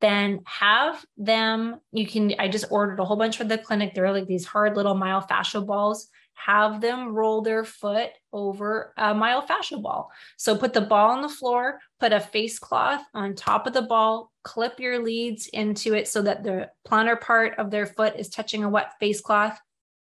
then 0.00 0.40
have 0.44 1.04
them. 1.16 1.80
You 1.92 2.06
can, 2.06 2.34
I 2.38 2.48
just 2.48 2.66
ordered 2.70 3.00
a 3.00 3.04
whole 3.04 3.16
bunch 3.16 3.36
for 3.36 3.44
the 3.44 3.58
clinic. 3.58 3.94
They're 3.94 4.12
like 4.12 4.26
these 4.26 4.44
hard 4.44 4.76
little 4.76 4.94
myofascial 4.94 5.66
balls. 5.66 6.08
Have 6.34 6.80
them 6.80 7.14
roll 7.14 7.42
their 7.42 7.64
foot 7.64 8.10
over 8.32 8.92
a 8.98 9.14
myofascial 9.14 9.82
ball. 9.82 10.10
So 10.36 10.56
put 10.56 10.72
the 10.72 10.80
ball 10.80 11.12
on 11.12 11.22
the 11.22 11.28
floor, 11.28 11.78
put 12.00 12.12
a 12.12 12.18
face 12.18 12.58
cloth 12.58 13.02
on 13.14 13.34
top 13.34 13.68
of 13.68 13.72
the 13.72 13.82
ball, 13.82 14.32
clip 14.42 14.80
your 14.80 14.98
leads 14.98 15.46
into 15.46 15.94
it 15.94 16.08
so 16.08 16.22
that 16.22 16.42
the 16.42 16.70
plantar 16.86 17.18
part 17.18 17.58
of 17.58 17.70
their 17.70 17.86
foot 17.86 18.16
is 18.18 18.28
touching 18.28 18.64
a 18.64 18.68
wet 18.68 18.92
face 18.98 19.20
cloth. 19.20 19.58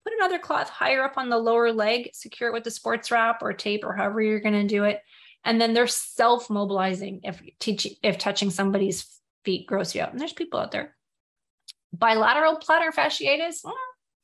Put 0.04 0.14
another 0.18 0.40
cloth 0.40 0.68
higher 0.68 1.04
up 1.04 1.18
on 1.18 1.30
the 1.30 1.38
lower 1.38 1.72
leg, 1.72 2.10
secure 2.14 2.50
it 2.50 2.54
with 2.54 2.68
a 2.68 2.72
sports 2.72 3.12
wrap 3.12 3.42
or 3.42 3.54
tape 3.54 3.86
or 3.86 3.94
however 3.94 4.22
you're 4.22 4.40
going 4.40 4.54
to 4.56 4.68
do 4.68 4.84
it 4.84 5.00
and 5.46 5.62
then 5.62 5.74
they're 5.74 5.88
self-mobilizing 5.88 7.22
if 7.24 7.41
teaching 7.60 7.93
if 8.04 8.18
touching 8.18 8.50
somebody's 8.50 9.08
feet 9.46 9.68
gross 9.68 9.96
you 9.96 10.02
out. 10.02 10.12
And 10.12 10.20
there's 10.20 10.34
people 10.34 10.60
out 10.60 10.72
there. 10.72 10.96
Bilateral 11.93 12.58
plantar 12.58 12.91
fasciitis 12.91 13.64
mm, 13.64 13.72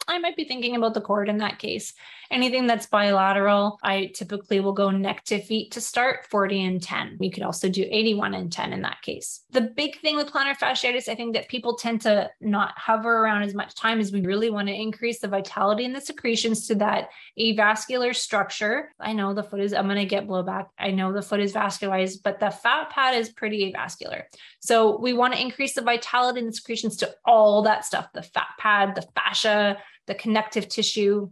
I 0.07 0.19
might 0.19 0.35
be 0.35 0.45
thinking 0.45 0.75
about 0.75 0.93
the 0.93 1.01
cord 1.01 1.29
in 1.29 1.37
that 1.37 1.59
case. 1.59 1.93
Anything 2.29 2.65
that's 2.65 2.85
bilateral, 2.85 3.77
I 3.83 4.11
typically 4.15 4.61
will 4.61 4.71
go 4.71 4.89
neck 4.89 5.25
to 5.25 5.41
feet 5.41 5.71
to 5.71 5.81
start 5.81 6.25
40 6.27 6.63
and 6.63 6.81
10. 6.81 7.17
We 7.19 7.29
could 7.29 7.43
also 7.43 7.67
do 7.69 7.85
81 7.89 8.33
and 8.33 8.51
10 8.51 8.73
in 8.73 8.81
that 8.81 9.01
case. 9.01 9.41
The 9.51 9.61
big 9.61 9.99
thing 9.99 10.15
with 10.15 10.31
plantar 10.31 10.57
fasciitis, 10.57 11.09
I 11.09 11.15
think 11.15 11.33
that 11.33 11.49
people 11.49 11.75
tend 11.75 12.01
to 12.01 12.29
not 12.39 12.73
hover 12.77 13.17
around 13.17 13.43
as 13.43 13.53
much 13.53 13.75
time 13.75 13.99
as 13.99 14.13
we 14.13 14.21
really 14.21 14.49
want 14.49 14.69
to 14.69 14.73
increase 14.73 15.19
the 15.19 15.27
vitality 15.27 15.83
and 15.83 15.95
the 15.95 16.01
secretions 16.01 16.67
to 16.67 16.75
that 16.75 17.09
avascular 17.37 18.15
structure. 18.15 18.93
I 18.99 19.11
know 19.11 19.33
the 19.33 19.43
foot 19.43 19.59
is, 19.59 19.73
I'm 19.73 19.85
going 19.85 19.97
to 19.97 20.05
get 20.05 20.27
blowback. 20.27 20.67
I 20.79 20.91
know 20.91 21.11
the 21.11 21.21
foot 21.21 21.41
is 21.41 21.53
vascularized, 21.53 22.19
but 22.23 22.39
the 22.39 22.49
fat 22.49 22.91
pad 22.91 23.15
is 23.15 23.29
pretty 23.29 23.73
avascular. 23.73 24.23
So 24.61 24.99
we 24.99 25.13
want 25.13 25.33
to 25.33 25.41
increase 25.41 25.73
the 25.73 25.81
vitality 25.81 26.39
and 26.39 26.49
the 26.49 26.53
secretions 26.53 26.97
to 26.97 27.13
all 27.25 27.63
that 27.63 27.83
stuff 27.83 28.07
the 28.13 28.21
fat 28.21 28.49
pad, 28.59 28.95
the 28.95 29.05
fascia, 29.15 29.77
the 30.07 30.15
connective 30.15 30.67
tissue, 30.69 31.29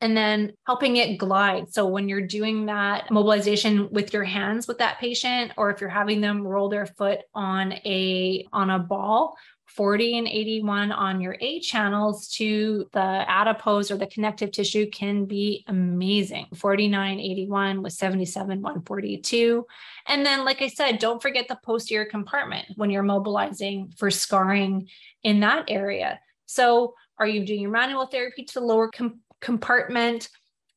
and 0.00 0.16
then 0.16 0.52
helping 0.66 0.96
it 0.96 1.16
glide. 1.16 1.72
So 1.72 1.86
when 1.86 2.08
you're 2.08 2.26
doing 2.26 2.66
that 2.66 3.10
mobilization 3.10 3.88
with 3.90 4.12
your 4.12 4.24
hands 4.24 4.66
with 4.66 4.78
that 4.78 4.98
patient, 4.98 5.52
or 5.56 5.70
if 5.70 5.80
you're 5.80 5.88
having 5.88 6.20
them 6.20 6.46
roll 6.46 6.68
their 6.68 6.86
foot 6.86 7.20
on 7.34 7.72
a 7.72 8.46
on 8.52 8.70
a 8.70 8.78
ball, 8.80 9.36
40 9.74 10.18
and 10.18 10.28
81 10.28 10.92
on 10.92 11.20
your 11.20 11.36
A 11.40 11.58
channels 11.58 12.28
to 12.36 12.88
the 12.92 13.00
adipose 13.00 13.90
or 13.90 13.96
the 13.96 14.06
connective 14.06 14.52
tissue 14.52 14.88
can 14.88 15.24
be 15.24 15.64
amazing. 15.66 16.46
49, 16.54 17.18
81 17.18 17.82
with 17.82 17.92
77, 17.92 18.62
142. 18.62 19.66
And 20.06 20.24
then, 20.24 20.44
like 20.44 20.62
I 20.62 20.68
said, 20.68 20.98
don't 20.98 21.20
forget 21.20 21.48
the 21.48 21.58
posterior 21.64 22.04
compartment 22.04 22.66
when 22.76 22.90
you're 22.90 23.02
mobilizing 23.02 23.92
for 23.96 24.10
scarring 24.10 24.88
in 25.24 25.40
that 25.40 25.64
area. 25.68 26.20
So 26.46 26.94
are 27.18 27.26
you 27.26 27.44
doing 27.44 27.62
your 27.62 27.70
manual 27.70 28.06
therapy 28.06 28.44
to 28.44 28.60
the 28.60 28.66
lower 28.66 28.90
com- 28.90 29.20
compartment? 29.40 30.28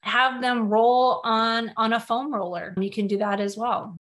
Have 0.01 0.41
them 0.41 0.69
roll 0.69 1.21
on 1.23 1.71
on 1.75 1.93
a 1.93 1.99
foam 1.99 2.33
roller. 2.33 2.73
You 2.79 2.89
can 2.89 3.07
do 3.07 3.17
that 3.17 3.39
as 3.39 3.57
well. 3.57 3.96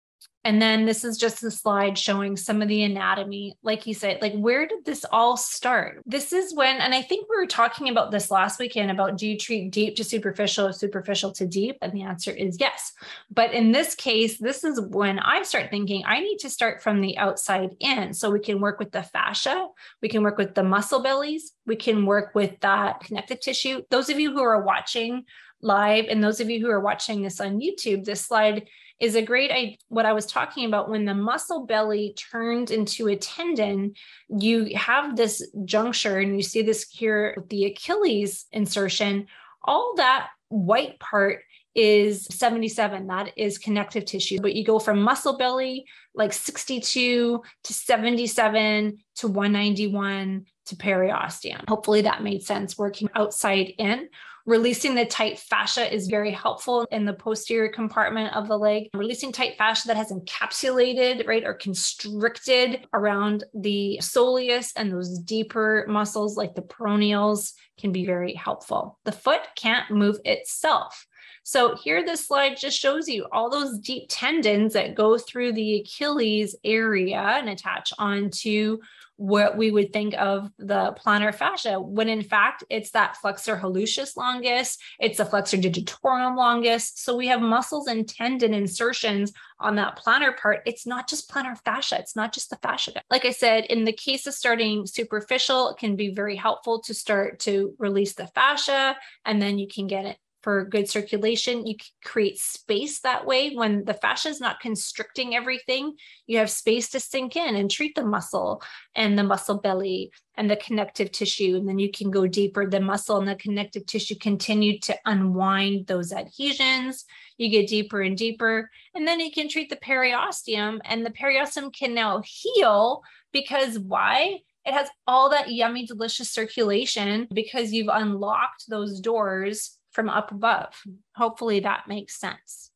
And 0.44 0.62
then 0.62 0.86
this 0.86 1.04
is 1.04 1.18
just 1.18 1.44
a 1.44 1.52
slide 1.52 1.98
showing 1.98 2.36
some 2.36 2.62
of 2.62 2.68
the 2.68 2.84
anatomy. 2.84 3.58
Like 3.62 3.86
you 3.86 3.94
said, 3.94 4.22
like 4.22 4.34
where 4.34 4.68
did 4.68 4.86
this 4.86 5.06
all 5.12 5.38
start? 5.38 6.02
This 6.06 6.34
is 6.34 6.56
when, 6.56 6.78
and 6.78 6.96
I 6.96 7.02
think 7.02 7.30
we 7.30 7.38
were 7.38 7.46
talking 7.46 7.90
about 7.90 8.12
this 8.12 8.32
last 8.32 8.60
weekend 8.60 8.90
about 8.90 9.18
do 9.18 9.28
you 9.28 9.38
treat 9.38 9.72
deep 9.72 9.96
to 9.98 10.04
superficial 10.04 10.74
superficial 10.74 11.32
to 11.34 11.46
deep? 11.46 11.78
And 11.82 11.94
the 11.94 12.04
answer 12.04 12.32
is 12.32 12.58
yes. 12.60 12.94
But 13.30 13.54
in 13.54 13.72
this 13.72 13.94
case, 13.94 14.40
this 14.40 14.64
is 14.64 14.82
when 14.82 15.20
I 15.20 15.44
start 15.44 15.70
thinking 15.70 16.04
I 16.06 16.20
need 16.20 16.40
to 16.40 16.50
start 16.50 16.82
from 16.82 17.02
the 17.02 17.18
outside 17.18 17.76
in. 17.80 18.14
So 18.14 18.32
we 18.32 18.40
can 18.40 18.60
work 18.60 18.80
with 18.80 18.92
the 18.92 19.04
fascia, 19.04 19.68
we 20.02 20.10
can 20.10 20.24
work 20.24 20.38
with 20.38 20.56
the 20.56 20.64
muscle 20.64 21.04
bellies, 21.04 21.54
we 21.68 21.76
can 21.76 22.06
work 22.06 22.34
with 22.34 22.60
that 22.62 23.02
connective 23.02 23.40
tissue. 23.40 23.84
Those 23.92 24.10
of 24.10 24.20
you 24.20 24.32
who 24.32 24.42
are 24.42 24.64
watching 24.64 25.26
live 25.62 26.06
and 26.10 26.24
those 26.24 26.40
of 26.40 26.50
you 26.50 26.60
who 26.60 26.70
are 26.72 26.80
watching 26.80 27.22
this 27.22 27.40
on 27.40 27.60
YouTube, 27.60 28.04
this 28.04 28.22
slide 28.22 28.68
is 29.02 29.16
a 29.16 29.22
great 29.22 29.52
I, 29.52 29.78
what 29.90 30.06
I 30.06 30.14
was 30.14 30.28
talking 30.28 30.68
about 30.68 30.90
when 30.90 31.06
the 31.06 31.16
muscle 31.16 31.66
belly 31.66 32.16
turned 32.32 32.70
into 32.70 33.08
a 33.08 33.16
tendon, 33.16 33.96
you 34.30 34.78
have 34.78 35.18
this 35.18 35.46
juncture 35.66 36.20
and 36.20 36.38
you 36.38 36.44
see 36.44 36.62
this 36.62 36.88
here 36.90 37.34
with 37.36 37.50
the 37.50 37.66
Achilles 37.66 38.46
insertion, 38.52 39.26
all 39.64 39.96
that 39.98 40.28
white 40.50 41.00
part 41.00 41.40
is 41.74 42.26
77 42.26 43.08
that 43.08 43.32
is 43.38 43.58
connective 43.58 44.06
tissue. 44.06 44.40
But 44.40 44.54
you 44.54 44.64
go 44.64 44.78
from 44.78 45.02
muscle 45.02 45.38
belly 45.38 45.86
like 46.14 46.34
62 46.34 47.42
to 47.64 47.74
77 47.74 48.98
to 49.16 49.28
191 49.28 50.46
to 50.66 50.76
periosteum. 50.76 51.68
Hopefully 51.68 52.02
that 52.02 52.24
made 52.24 52.44
sense 52.44 52.78
working 52.78 53.10
outside 53.16 53.74
in 53.78 54.10
Releasing 54.46 54.96
the 54.96 55.06
tight 55.06 55.38
fascia 55.40 55.94
is 55.94 56.08
very 56.08 56.32
helpful 56.32 56.88
in 56.92 57.06
the 57.06 57.14
posterior 57.14 57.70
compartment 57.70 58.36
of 58.36 58.48
the 58.48 58.58
leg. 58.58 58.90
Releasing 58.94 59.32
tight 59.32 59.58
fascia 59.58 59.88
that 59.88 59.98
has 59.98 60.12
encapsulated, 60.12 61.28
right, 61.28 61.44
or 61.44 61.54
constricted 61.54 62.88
around 62.94 63.44
the 63.54 64.00
soleus 64.02 64.72
and 64.76 64.92
those 64.92 65.20
deeper 65.20 65.86
muscles 65.88 66.38
like 66.38 66.56
the 66.56 66.62
peroneals 66.62 67.54
can 67.80 67.92
be 67.92 68.06
very 68.06 68.34
helpful. 68.34 68.98
The 69.04 69.12
foot 69.12 69.42
can't 69.56 69.92
move 69.92 70.18
itself. 70.26 71.06
So 71.44 71.76
here 71.76 72.06
this 72.06 72.28
slide 72.28 72.58
just 72.58 72.80
shows 72.80 73.08
you 73.08 73.28
all 73.32 73.50
those 73.50 73.80
deep 73.80 74.06
tendons 74.10 74.74
that 74.74 74.96
go 74.96 75.18
through 75.18 75.54
the 75.54 75.82
Achilles 75.82 76.56
area 76.64 77.20
and 77.20 77.50
attach 77.50 77.94
onto 77.98 78.78
what 79.22 79.56
we 79.56 79.70
would 79.70 79.94
think 79.94 80.16
of 80.18 80.50
the 80.58 80.98
plantar 81.00 81.34
fascia, 81.34 81.80
when 81.80 82.10
in 82.10 82.24
fact 82.24 82.64
it's 82.72 82.90
that 82.90 83.16
flexor 83.18 83.56
hallucis 83.56 84.18
longus, 84.18 84.80
it's 85.00 85.20
the 85.20 85.26
flexor 85.26 85.58
digitorum 85.58 86.36
longus. 86.36 86.92
So 86.96 87.16
we 87.16 87.28
have 87.28 87.40
muscles 87.40 87.86
and 87.86 88.10
tendon 88.10 88.56
insertions 88.56 89.32
on 89.60 89.76
that 89.76 90.00
plantar 90.04 90.36
part. 90.36 90.62
It's 90.66 90.88
not 90.88 91.08
just 91.08 91.30
plantar 91.30 91.56
fascia, 91.64 92.00
it's 92.00 92.16
not 92.16 92.34
just 92.34 92.50
the 92.50 92.58
fascia. 92.64 93.04
Like 93.12 93.26
I 93.26 93.32
said, 93.32 93.66
in 93.66 93.86
the 93.86 93.94
case 93.94 94.26
of 94.26 94.34
starting 94.34 94.88
superficial, 94.88 95.70
it 95.70 95.78
can 95.78 95.96
be 95.96 96.10
very 96.10 96.36
helpful 96.36 96.82
to 96.82 96.94
start 96.96 97.42
to 97.42 97.76
release 97.78 98.16
the 98.16 98.26
fascia, 98.26 98.98
and 99.24 99.40
then 99.40 99.60
you 99.60 99.68
can 99.68 99.86
get 99.86 100.06
it 100.06 100.18
for 100.42 100.66
good 100.66 100.90
circulation. 100.90 101.66
You 101.66 101.76
create 102.04 102.40
space 102.40 103.00
that 103.02 103.26
way. 103.26 103.54
When 103.54 103.86
the 103.86 103.94
fascia 103.94 104.30
is 104.30 104.40
not 104.40 104.60
constricting 104.60 105.36
everything, 105.36 105.96
you 106.28 106.38
have 106.38 106.50
space 106.50 106.90
to 106.90 107.00
sink 107.00 107.36
in 107.36 107.56
and 107.56 107.70
treat 107.70 107.96
the 107.96 108.06
muscle 108.06 108.62
and 108.96 109.18
the 109.18 109.24
muscle 109.24 109.60
belly 109.60 110.12
and 110.36 110.50
the 110.50 110.56
connective 110.56 111.12
tissue. 111.12 111.56
And 111.56 111.68
then 111.68 111.80
you 111.80 111.92
can 111.92 112.10
go 112.10 112.28
deeper. 112.28 112.68
The 112.68 112.80
muscle 112.80 113.18
and 113.18 113.28
the 113.28 113.36
connective 113.36 113.86
tissue 113.86 114.16
continue 114.16 114.80
to 114.80 114.98
unwind 115.06 115.88
those 115.88 116.12
adhesions. 116.12 117.06
You 117.38 117.50
get 117.50 117.68
deeper 117.68 118.02
and 118.02 118.18
deeper. 118.18 118.70
And 118.96 119.08
then 119.08 119.20
you 119.20 119.32
can 119.32 119.50
treat 119.50 119.70
the 119.70 119.76
periosteum, 119.76 120.80
and 120.86 121.06
the 121.06 121.12
periosteum 121.12 121.74
can 121.74 121.94
now 121.94 122.22
heal 122.26 123.02
because 123.32 123.80
why? 123.80 124.40
It 124.64 124.74
has 124.74 124.90
all 125.08 125.32
that 125.32 125.52
yummy, 125.52 125.88
delicious 125.88 126.30
circulation 126.30 127.28
because 127.34 127.74
you've 127.74 127.90
unlocked 127.92 128.66
those 128.70 129.00
doors 129.00 129.78
from 129.92 130.10
up 130.10 130.32
above. 130.32 130.82
Hopefully 131.16 131.62
that 131.62 131.88
makes 131.88 132.20
sense. 132.20 132.72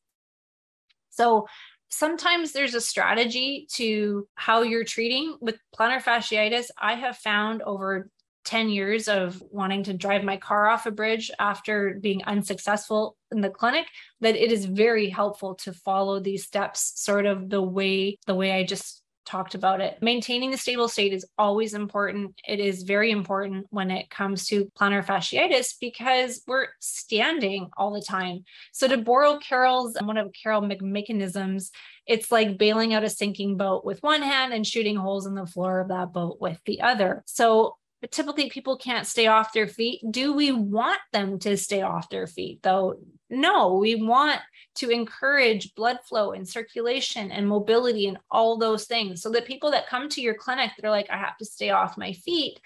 So 1.10 1.48
sometimes 1.90 2.52
there's 2.52 2.76
a 2.76 2.82
strategy 2.82 3.68
to 3.74 4.28
how 4.36 4.64
you're 4.64 4.84
treating 4.84 5.38
with 5.40 5.58
plantar 5.78 6.02
fasciitis. 6.02 6.68
I 6.78 6.96
have 6.96 7.18
found 7.18 7.62
over 7.62 8.10
10 8.46 8.70
years 8.70 9.08
of 9.08 9.42
wanting 9.50 9.84
to 9.84 9.94
drive 9.94 10.24
my 10.24 10.38
car 10.38 10.68
off 10.68 10.86
a 10.86 10.92
bridge 10.92 11.32
after 11.40 11.98
being 12.00 12.24
unsuccessful 12.26 13.18
in 13.32 13.42
the 13.42 13.50
clinic 13.50 13.88
that 14.22 14.36
it 14.36 14.52
is 14.52 14.66
very 14.66 15.10
helpful 15.10 15.56
to 15.56 15.74
follow 15.74 16.20
these 16.20 16.46
steps 16.46 16.94
sort 16.96 17.26
of 17.26 17.50
the 17.50 17.62
way 17.62 18.18
the 18.28 18.36
way 18.36 18.52
I 18.52 18.64
just 18.64 19.02
talked 19.26 19.56
about 19.56 19.82
it. 19.82 19.98
Maintaining 20.02 20.52
the 20.52 20.58
stable 20.58 20.88
state 20.88 21.14
is 21.14 21.26
always 21.38 21.74
important. 21.74 22.40
It 22.48 22.60
is 22.60 22.84
very 22.84 23.12
important 23.12 23.68
when 23.70 23.92
it 23.92 24.10
comes 24.10 24.48
to 24.48 24.72
plantar 24.80 25.06
fasciitis 25.06 25.76
because 25.80 26.42
we're 26.48 26.68
standing 26.80 27.70
all 27.78 27.94
the 27.94 28.02
time. 28.02 28.44
So 28.72 28.88
to 28.88 28.98
borrow 28.98 29.38
Carol's 29.38 29.98
one 30.02 30.18
of 30.18 30.32
Carol 30.42 30.62
mechanisms, 30.62 31.72
it's 32.08 32.32
like 32.32 32.58
bailing 32.58 32.94
out 32.94 33.04
a 33.04 33.10
sinking 33.10 33.58
boat 33.58 33.84
with 33.84 34.04
one 34.04 34.22
hand 34.22 34.54
and 34.54 34.66
shooting 34.66 34.96
holes 34.96 35.26
in 35.26 35.36
the 35.36 35.48
floor 35.48 35.80
of 35.80 35.88
that 35.90 36.14
boat 36.14 36.38
with 36.40 36.60
the 36.66 36.82
other. 36.82 37.24
So 37.26 37.78
but 38.06 38.12
typically 38.12 38.52
people 38.52 38.78
can't 38.78 39.08
stay 39.08 39.26
off 39.26 39.52
their 39.52 39.68
feet. 39.68 40.00
Do 40.12 40.34
we 40.34 40.52
want 40.52 41.00
them 41.12 41.40
to 41.40 41.58
stay 41.58 41.82
off 41.82 42.08
their 42.08 42.28
feet 42.28 42.62
though? 42.62 43.00
No, 43.32 43.80
we 43.80 43.96
want 43.96 44.42
to 44.76 44.92
encourage 44.92 45.74
blood 45.74 45.98
flow 46.08 46.34
and 46.34 46.48
circulation 46.48 47.32
and 47.32 47.48
mobility 47.48 48.06
and 48.06 48.20
all 48.30 48.60
those 48.60 48.86
things. 48.86 49.24
So 49.24 49.32
that 49.32 49.48
people 49.48 49.72
that 49.72 49.90
come 49.90 50.08
to 50.10 50.22
your 50.22 50.36
clinic, 50.36 50.70
they're 50.78 50.92
like, 50.92 51.10
I 51.10 51.18
have 51.18 51.36
to 51.38 51.46
stay 51.46 51.72
off 51.72 51.98
my 51.98 52.14
feet. 52.14 52.60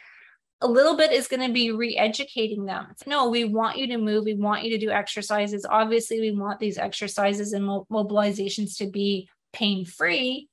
A 0.59 0.67
little 0.67 0.97
bit 0.97 1.13
is 1.13 1.29
going 1.29 1.47
to 1.47 1.53
be 1.53 1.71
re 1.71 1.95
educating 1.95 2.65
them. 2.65 2.87
No, 3.07 3.29
we 3.29 3.45
want 3.45 3.77
you 3.77 3.87
to 3.87 3.97
move. 3.97 4.25
We 4.25 4.33
want 4.33 4.65
you 4.65 4.71
to 4.71 4.85
do 4.85 4.91
exercises. 4.91 5.65
Obviously, 5.69 6.19
we 6.19 6.33
want 6.33 6.59
these 6.59 6.77
exercises 6.77 7.53
and 7.53 7.63
mobilizations 7.63 8.77
to 8.79 8.87
be 8.87 9.29
pain 9.53 9.85
free 9.85 10.48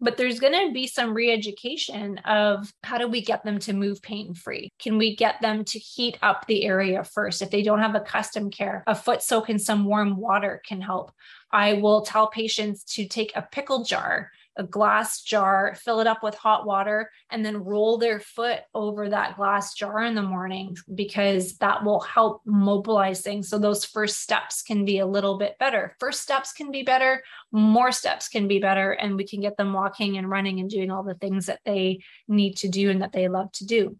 but 0.00 0.16
there's 0.16 0.40
going 0.40 0.52
to 0.66 0.72
be 0.72 0.86
some 0.86 1.14
re-education 1.14 2.18
of 2.18 2.72
how 2.84 2.98
do 2.98 3.08
we 3.08 3.20
get 3.20 3.44
them 3.44 3.58
to 3.60 3.72
move 3.72 4.00
pain 4.02 4.34
free? 4.34 4.70
Can 4.78 4.98
we 4.98 5.16
get 5.16 5.40
them 5.40 5.64
to 5.64 5.78
heat 5.78 6.18
up 6.22 6.46
the 6.46 6.64
area 6.64 7.04
first? 7.04 7.42
If 7.42 7.50
they 7.50 7.62
don't 7.62 7.80
have 7.80 7.94
a 7.94 8.00
custom 8.00 8.50
care 8.50 8.84
a 8.86 8.94
foot 8.94 9.22
soak 9.22 9.50
in 9.50 9.58
some 9.58 9.84
warm 9.84 10.16
water 10.16 10.62
can 10.66 10.80
help. 10.80 11.12
I 11.50 11.74
will 11.74 12.02
tell 12.02 12.28
patients 12.28 12.84
to 12.94 13.06
take 13.06 13.32
a 13.34 13.42
pickle 13.42 13.84
jar 13.84 14.30
a 14.58 14.64
glass 14.64 15.22
jar, 15.22 15.76
fill 15.76 16.00
it 16.00 16.06
up 16.08 16.22
with 16.22 16.34
hot 16.34 16.66
water, 16.66 17.10
and 17.30 17.46
then 17.46 17.64
roll 17.64 17.96
their 17.96 18.18
foot 18.18 18.60
over 18.74 19.08
that 19.08 19.36
glass 19.36 19.74
jar 19.74 20.02
in 20.02 20.16
the 20.16 20.22
morning 20.22 20.76
because 20.94 21.56
that 21.58 21.84
will 21.84 22.00
help 22.00 22.42
mobilize 22.44 23.20
things. 23.20 23.48
So 23.48 23.58
those 23.58 23.84
first 23.84 24.20
steps 24.20 24.62
can 24.62 24.84
be 24.84 24.98
a 24.98 25.06
little 25.06 25.38
bit 25.38 25.56
better. 25.58 25.94
First 26.00 26.22
steps 26.22 26.52
can 26.52 26.72
be 26.72 26.82
better, 26.82 27.22
more 27.52 27.92
steps 27.92 28.28
can 28.28 28.48
be 28.48 28.58
better, 28.58 28.92
and 28.92 29.16
we 29.16 29.26
can 29.26 29.40
get 29.40 29.56
them 29.56 29.72
walking 29.72 30.18
and 30.18 30.28
running 30.28 30.58
and 30.58 30.68
doing 30.68 30.90
all 30.90 31.04
the 31.04 31.14
things 31.14 31.46
that 31.46 31.60
they 31.64 32.00
need 32.26 32.56
to 32.56 32.68
do 32.68 32.90
and 32.90 33.02
that 33.02 33.12
they 33.12 33.28
love 33.28 33.52
to 33.52 33.64
do. 33.64 33.96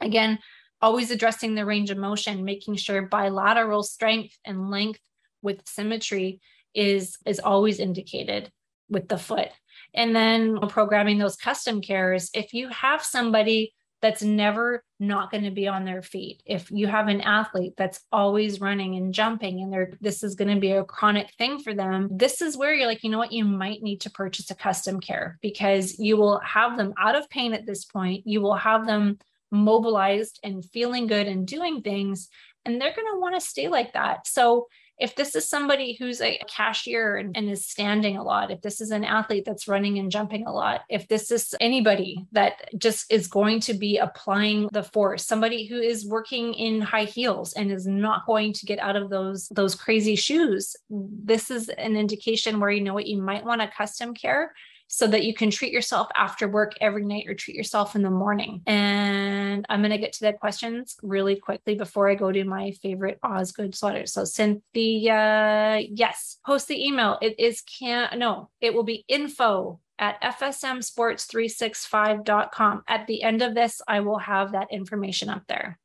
Again, 0.00 0.38
always 0.80 1.10
addressing 1.10 1.56
the 1.56 1.66
range 1.66 1.90
of 1.90 1.98
motion, 1.98 2.44
making 2.44 2.76
sure 2.76 3.02
bilateral 3.02 3.82
strength 3.82 4.38
and 4.44 4.70
length 4.70 5.00
with 5.42 5.66
symmetry 5.66 6.40
is 6.74 7.16
is 7.24 7.40
always 7.40 7.80
indicated 7.80 8.52
with 8.88 9.08
the 9.08 9.18
foot. 9.18 9.48
And 9.94 10.14
then 10.14 10.58
programming 10.68 11.18
those 11.18 11.36
custom 11.36 11.80
cares. 11.80 12.30
If 12.34 12.52
you 12.52 12.68
have 12.68 13.02
somebody 13.02 13.74
that's 14.02 14.22
never 14.22 14.84
not 15.00 15.30
going 15.30 15.44
to 15.44 15.50
be 15.50 15.66
on 15.68 15.84
their 15.84 16.02
feet, 16.02 16.42
if 16.44 16.70
you 16.70 16.86
have 16.86 17.08
an 17.08 17.22
athlete 17.22 17.72
that's 17.76 18.00
always 18.12 18.60
running 18.60 18.96
and 18.96 19.14
jumping 19.14 19.62
and 19.62 19.72
they're 19.72 19.92
this 20.00 20.22
is 20.22 20.34
going 20.34 20.54
to 20.54 20.60
be 20.60 20.72
a 20.72 20.84
chronic 20.84 21.32
thing 21.38 21.58
for 21.58 21.74
them, 21.74 22.08
this 22.10 22.42
is 22.42 22.56
where 22.56 22.74
you're 22.74 22.86
like, 22.86 23.02
you 23.02 23.10
know 23.10 23.18
what, 23.18 23.32
you 23.32 23.44
might 23.44 23.82
need 23.82 24.02
to 24.02 24.10
purchase 24.10 24.50
a 24.50 24.54
custom 24.54 25.00
care 25.00 25.38
because 25.40 25.98
you 25.98 26.16
will 26.16 26.38
have 26.40 26.76
them 26.76 26.92
out 26.98 27.16
of 27.16 27.28
pain 27.30 27.54
at 27.54 27.66
this 27.66 27.84
point. 27.84 28.26
You 28.26 28.40
will 28.40 28.56
have 28.56 28.86
them 28.86 29.18
mobilized 29.50 30.40
and 30.42 30.64
feeling 30.64 31.06
good 31.06 31.26
and 31.26 31.46
doing 31.46 31.80
things 31.80 32.28
and 32.66 32.80
they're 32.80 32.94
going 32.94 33.06
to 33.14 33.20
want 33.20 33.34
to 33.36 33.40
stay 33.40 33.68
like 33.68 33.92
that. 33.94 34.26
So 34.26 34.66
if 34.98 35.14
this 35.14 35.34
is 35.34 35.48
somebody 35.48 35.96
who's 35.98 36.20
a 36.20 36.40
cashier 36.48 37.16
and, 37.16 37.36
and, 37.36 37.50
is 37.50 37.66
standing 37.66 38.16
a 38.16 38.22
lot, 38.22 38.50
if 38.50 38.62
this 38.62 38.80
is 38.80 38.90
an 38.90 39.04
athlete 39.04 39.44
that's 39.44 39.68
running 39.68 39.98
and 39.98 40.10
jumping 40.10 40.46
a 40.46 40.52
lot, 40.52 40.82
if 40.88 41.06
this 41.08 41.30
is 41.30 41.54
anybody 41.60 42.26
that 42.32 42.70
just 42.78 43.10
is 43.12 43.26
going 43.26 43.60
to 43.60 43.74
be 43.74 43.98
applying 43.98 44.68
the 44.72 44.82
force, 44.82 45.26
somebody 45.26 45.66
who 45.66 45.78
is 45.78 46.06
working 46.06 46.54
in 46.54 46.80
high 46.80 47.04
heels 47.04 47.52
and 47.52 47.70
is 47.70 47.86
not 47.86 48.26
going 48.26 48.52
to 48.54 48.66
get 48.66 48.78
out 48.78 48.96
of 48.96 49.10
those 49.10 49.48
those 49.48 49.74
crazy 49.74 50.16
shoes, 50.16 50.76
this 50.90 51.50
is 51.50 51.68
an 51.68 51.96
indication 51.96 52.58
where 52.58 52.70
you 52.70 52.80
know 52.80 52.94
what 52.94 53.06
you 53.06 53.20
might 53.20 53.44
want 53.44 53.62
a 53.62 53.68
custom 53.68 54.14
care 54.14 54.52
so 54.88 55.06
that 55.06 55.24
you 55.24 55.34
can 55.34 55.50
treat 55.50 55.72
yourself 55.72 56.08
after 56.14 56.48
work 56.48 56.74
every 56.80 57.04
night 57.04 57.26
or 57.26 57.34
treat 57.34 57.56
yourself 57.56 57.96
in 57.96 58.02
the 58.02 58.10
morning. 58.10 58.62
And 58.66 59.66
I'm 59.68 59.80
going 59.80 59.90
to 59.90 59.98
get 59.98 60.12
to 60.14 60.24
the 60.24 60.32
questions 60.32 60.96
really 61.02 61.36
quickly 61.36 61.74
before 61.74 62.08
I 62.08 62.14
go 62.14 62.30
to 62.30 62.44
my 62.44 62.70
favorite 62.82 63.18
Osgood 63.22 63.72
Schlatter. 63.72 64.08
So 64.08 64.24
Cynthia, 64.24 65.80
yes, 65.90 66.38
post 66.46 66.68
the 66.68 66.86
email. 66.86 67.18
It 67.20 67.38
is 67.38 67.62
can't, 67.62 68.16
no, 68.18 68.50
it 68.60 68.74
will 68.74 68.84
be 68.84 69.04
info 69.08 69.80
at 69.98 70.20
fsmsports365.com. 70.22 72.82
At 72.86 73.06
the 73.06 73.22
end 73.22 73.40
of 73.42 73.54
this, 73.54 73.80
I 73.88 74.00
will 74.00 74.18
have 74.18 74.52
that 74.52 74.68
information 74.70 75.30
up 75.30 75.44
there. 75.48 75.78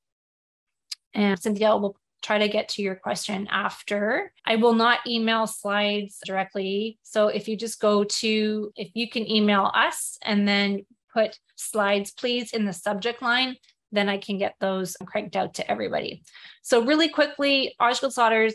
And 1.14 1.40
Cynthia 1.40 1.76
will 1.76 1.98
try 2.22 2.38
to 2.38 2.48
get 2.48 2.70
to 2.70 2.82
your 2.82 2.96
question 2.96 3.48
after. 3.50 4.32
I 4.46 4.56
will 4.56 4.74
not 4.74 5.00
email 5.08 5.48
slides 5.48 6.20
directly. 6.26 7.00
So 7.04 7.28
if 7.28 7.48
you 7.48 7.58
just 7.58 7.80
go 7.80 8.04
to, 8.04 8.72
if 8.76 8.92
you 8.94 9.10
can 9.10 9.30
email 9.30 9.72
us 9.74 10.18
and 10.24 10.48
then 10.48 10.86
put 11.14 11.40
slides, 11.56 12.12
please, 12.12 12.54
in 12.54 12.66
the 12.66 12.74
subject 12.74 13.22
line, 13.22 13.56
then 13.92 14.08
I 14.08 14.18
can 14.18 14.38
get 14.38 14.56
those 14.60 14.96
cranked 15.06 15.36
out 15.36 15.56
to 15.56 15.70
everybody. 15.70 16.24
So 16.62 16.86
really 16.86 17.10
quickly, 17.10 17.76
Osgood 17.80 18.12
Schlatters, 18.12 18.54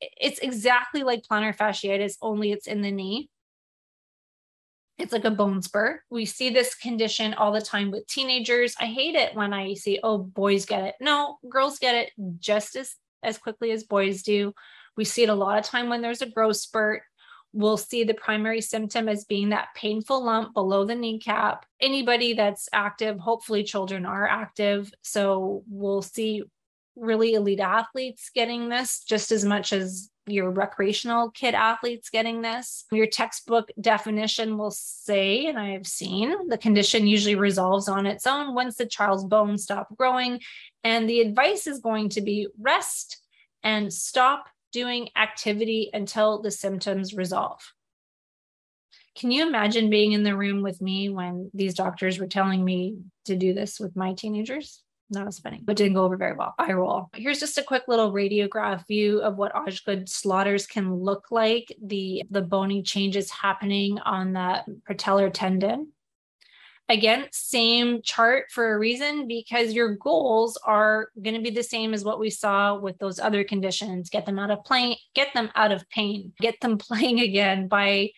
it's 0.00 0.40
exactly 0.40 1.02
like 1.02 1.22
plantar 1.22 1.56
fasciitis, 1.56 2.16
only 2.20 2.52
it's 2.52 2.66
in 2.66 2.82
the 2.82 2.90
knee. 2.90 3.30
It's 4.98 5.12
like 5.12 5.24
a 5.24 5.30
bone 5.30 5.60
spur. 5.60 6.00
We 6.10 6.24
see 6.24 6.50
this 6.50 6.74
condition 6.74 7.34
all 7.34 7.50
the 7.50 7.60
time 7.60 7.90
with 7.90 8.06
teenagers. 8.06 8.74
I 8.78 8.86
hate 8.86 9.16
it 9.16 9.34
when 9.34 9.52
I 9.52 9.74
see, 9.74 9.98
oh, 10.02 10.18
boys 10.18 10.66
get 10.66 10.84
it. 10.84 10.94
No, 11.00 11.38
girls 11.48 11.78
get 11.78 11.96
it 11.96 12.12
just 12.38 12.76
as 12.76 12.94
as 13.24 13.38
quickly 13.38 13.70
as 13.70 13.84
boys 13.84 14.22
do. 14.22 14.54
We 14.96 15.04
see 15.04 15.22
it 15.22 15.28
a 15.28 15.34
lot 15.34 15.58
of 15.58 15.64
time 15.64 15.88
when 15.88 16.02
there's 16.02 16.22
a 16.22 16.30
growth 16.30 16.56
spurt. 16.56 17.02
We'll 17.52 17.76
see 17.76 18.04
the 18.04 18.14
primary 18.14 18.60
symptom 18.60 19.08
as 19.08 19.24
being 19.24 19.50
that 19.50 19.68
painful 19.76 20.24
lump 20.24 20.54
below 20.54 20.84
the 20.84 20.94
kneecap. 20.94 21.66
Anybody 21.80 22.34
that's 22.34 22.68
active, 22.72 23.18
hopefully 23.18 23.62
children 23.62 24.04
are 24.06 24.26
active. 24.26 24.92
So 25.02 25.62
we'll 25.68 26.02
see 26.02 26.42
really 26.96 27.34
elite 27.34 27.60
athletes 27.60 28.30
getting 28.34 28.68
this 28.68 29.04
just 29.04 29.32
as 29.32 29.44
much 29.44 29.72
as 29.72 30.10
your 30.26 30.50
recreational 30.50 31.30
kid 31.30 31.54
athletes 31.54 32.10
getting 32.10 32.42
this. 32.42 32.84
Your 32.90 33.06
textbook 33.06 33.70
definition 33.80 34.56
will 34.56 34.70
say, 34.70 35.46
and 35.46 35.58
I 35.58 35.70
have 35.70 35.86
seen, 35.86 36.48
the 36.48 36.58
condition 36.58 37.06
usually 37.06 37.34
resolves 37.34 37.88
on 37.88 38.06
its 38.06 38.26
own 38.26 38.54
once 38.54 38.76
the 38.76 38.86
child's 38.86 39.24
bones 39.24 39.64
stop 39.64 39.94
growing. 39.96 40.40
And 40.82 41.08
the 41.08 41.20
advice 41.20 41.66
is 41.66 41.80
going 41.80 42.10
to 42.10 42.20
be 42.20 42.48
rest 42.58 43.20
and 43.62 43.92
stop 43.92 44.46
doing 44.72 45.08
activity 45.16 45.90
until 45.92 46.42
the 46.42 46.50
symptoms 46.50 47.14
resolve. 47.14 47.60
Can 49.16 49.30
you 49.30 49.46
imagine 49.46 49.90
being 49.90 50.12
in 50.12 50.24
the 50.24 50.36
room 50.36 50.62
with 50.62 50.82
me 50.82 51.08
when 51.08 51.50
these 51.54 51.74
doctors 51.74 52.18
were 52.18 52.26
telling 52.26 52.64
me 52.64 52.98
to 53.26 53.36
do 53.36 53.54
this 53.54 53.78
with 53.78 53.94
my 53.94 54.12
teenagers? 54.14 54.83
That 55.14 55.26
was 55.26 55.38
funny, 55.38 55.60
but 55.62 55.76
didn't 55.76 55.94
go 55.94 56.04
over 56.04 56.16
very 56.16 56.34
well. 56.34 56.54
I 56.58 56.72
roll. 56.72 57.10
Here's 57.14 57.40
just 57.40 57.58
a 57.58 57.62
quick 57.62 57.84
little 57.88 58.12
radiograph 58.12 58.86
view 58.86 59.20
of 59.20 59.36
what 59.36 59.54
Osgood 59.54 60.06
Schlatters 60.06 60.68
can 60.68 60.94
look 60.94 61.30
like. 61.30 61.74
The 61.82 62.22
the 62.30 62.42
bony 62.42 62.82
changes 62.82 63.30
happening 63.30 63.98
on 64.00 64.34
that 64.34 64.66
patellar 64.88 65.30
tendon. 65.32 65.92
Again, 66.90 67.28
same 67.32 68.02
chart 68.02 68.46
for 68.50 68.74
a 68.74 68.78
reason 68.78 69.26
because 69.26 69.72
your 69.72 69.96
goals 69.96 70.58
are 70.66 71.08
going 71.22 71.34
to 71.34 71.40
be 71.40 71.48
the 71.48 71.62
same 71.62 71.94
as 71.94 72.04
what 72.04 72.20
we 72.20 72.28
saw 72.28 72.78
with 72.78 72.98
those 72.98 73.18
other 73.18 73.42
conditions. 73.42 74.10
Get 74.10 74.26
them 74.26 74.38
out 74.38 74.50
of 74.50 74.62
pain, 74.66 74.96
get 75.14 75.32
them 75.32 75.50
out 75.54 75.72
of 75.72 75.88
pain, 75.88 76.34
get 76.40 76.60
them 76.60 76.76
playing 76.78 77.20
again 77.20 77.68
by 77.68 78.10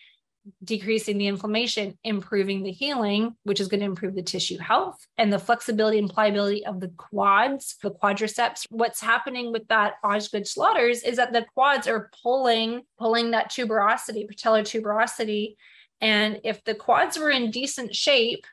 decreasing 0.63 1.17
the 1.17 1.27
inflammation, 1.27 1.97
improving 2.03 2.63
the 2.63 2.71
healing, 2.71 3.35
which 3.43 3.59
is 3.59 3.67
going 3.67 3.79
to 3.79 3.85
improve 3.85 4.15
the 4.15 4.21
tissue 4.21 4.57
health 4.57 5.05
and 5.17 5.31
the 5.31 5.39
flexibility 5.39 5.99
and 5.99 6.09
pliability 6.09 6.65
of 6.65 6.79
the 6.79 6.91
quads, 6.97 7.75
the 7.83 7.91
quadriceps. 7.91 8.65
What's 8.69 9.01
happening 9.01 9.51
with 9.51 9.67
that 9.67 9.95
Osgood 10.03 10.43
Schlatter's 10.43 11.03
is 11.03 11.17
that 11.17 11.33
the 11.33 11.45
quads 11.53 11.87
are 11.87 12.09
pulling, 12.23 12.83
pulling 12.97 13.31
that 13.31 13.51
tuberosity, 13.51 14.27
patellar 14.29 14.61
tuberosity. 14.61 15.55
And 16.01 16.41
if 16.43 16.63
the 16.63 16.75
quads 16.75 17.17
were 17.17 17.31
in 17.31 17.51
decent 17.51 17.95
shape, 17.95 18.45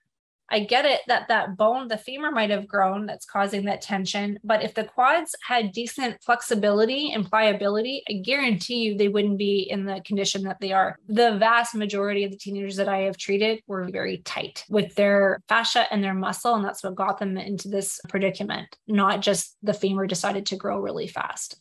I 0.51 0.61
get 0.61 0.85
it 0.85 1.01
that 1.09 1.29
that 1.29 1.57
bone, 1.57 1.89
the 1.89 1.97
femur 1.97 2.31
might 2.31 2.51
have 2.51 2.69
grown 2.69 3.07
that's 3.07 3.25
causing 3.25 3.65
that 3.65 3.81
tension. 3.81 4.39
But 4.45 4.63
if 4.63 4.75
the 4.75 4.85
quads 4.85 5.35
had 5.43 5.73
decent 5.73 6.23
flexibility 6.23 7.13
and 7.13 7.29
pliability, 7.29 8.03
I 8.09 8.15
guarantee 8.15 8.83
you 8.83 8.97
they 8.97 9.09
wouldn't 9.09 9.39
be 9.39 9.61
in 9.71 9.85
the 9.85 10.03
condition 10.05 10.43
that 10.45 10.61
they 10.61 10.73
are. 10.73 10.99
The 11.09 11.39
vast 11.39 11.75
majority 11.75 12.25
of 12.25 12.31
the 12.31 12.37
teenagers 12.37 12.77
that 12.77 12.89
I 12.89 12.99
have 12.99 13.17
treated 13.17 13.63
were 13.67 13.89
very 13.91 14.19
tight 14.19 14.65
with 14.69 14.95
their 14.95 15.41
fascia 15.49 15.87
and 15.91 16.05
their 16.05 16.15
muscle. 16.15 16.55
And 16.55 16.65
that's 16.65 16.85
what 16.85 16.95
got 16.95 17.19
them 17.19 17.37
into 17.39 17.69
this 17.69 18.01
predicament, 18.09 18.77
not 18.87 19.23
just 19.23 19.57
the 19.63 19.75
femur 19.75 20.07
decided 20.07 20.47
to 20.47 20.57
grow 20.57 20.79
really 20.79 21.09
fast. 21.09 21.59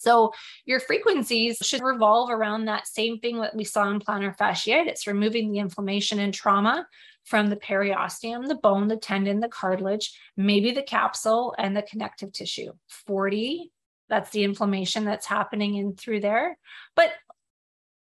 So 0.00 0.32
your 0.64 0.80
frequencies 0.80 1.58
should 1.60 1.82
revolve 1.82 2.30
around 2.30 2.64
that 2.64 2.86
same 2.86 3.18
thing 3.18 3.38
that 3.40 3.54
we 3.54 3.64
saw 3.64 3.90
in 3.90 4.00
plantar 4.00 4.34
fasciitis, 4.34 5.06
removing 5.06 5.52
the 5.52 5.58
inflammation 5.58 6.18
and 6.18 6.32
trauma 6.32 6.86
from 7.24 7.48
the 7.48 7.56
periosteum, 7.56 8.48
the 8.48 8.54
bone, 8.56 8.88
the 8.88 8.96
tendon, 8.96 9.40
the 9.40 9.48
cartilage, 9.48 10.18
maybe 10.36 10.72
the 10.72 10.82
capsule 10.82 11.54
and 11.58 11.76
the 11.76 11.82
connective 11.82 12.32
tissue. 12.32 12.72
40, 12.88 13.70
that's 14.08 14.30
the 14.30 14.44
inflammation 14.44 15.04
that's 15.04 15.26
happening 15.26 15.76
in 15.76 15.94
through 15.94 16.20
there. 16.20 16.58
But 16.96 17.12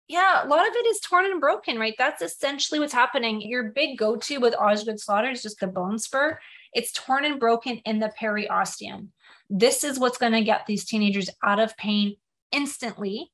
yeah, 0.07 0.45
a 0.45 0.47
lot 0.47 0.67
of 0.67 0.75
it 0.75 0.85
is 0.85 0.99
torn 0.99 1.25
and 1.25 1.41
broken, 1.41 1.79
right? 1.79 1.95
That's 1.97 2.21
essentially 2.21 2.79
what's 2.79 2.93
happening. 2.93 3.41
Your 3.41 3.71
big 3.71 3.97
go 3.97 4.17
to 4.17 4.37
with 4.37 4.53
Osgood 4.53 4.97
Schlatter 4.97 5.31
is 5.31 5.41
just 5.41 5.59
the 5.59 5.67
bone 5.67 5.97
spur. 5.97 6.39
It's 6.73 6.91
torn 6.91 7.25
and 7.25 7.39
broken 7.39 7.77
in 7.85 7.99
the 7.99 8.11
periosteum. 8.19 9.07
This 9.49 9.83
is 9.83 9.97
what's 9.97 10.17
going 10.17 10.33
to 10.33 10.43
get 10.43 10.65
these 10.65 10.85
teenagers 10.85 11.29
out 11.43 11.59
of 11.59 11.75
pain 11.77 12.17
instantly. 12.51 13.31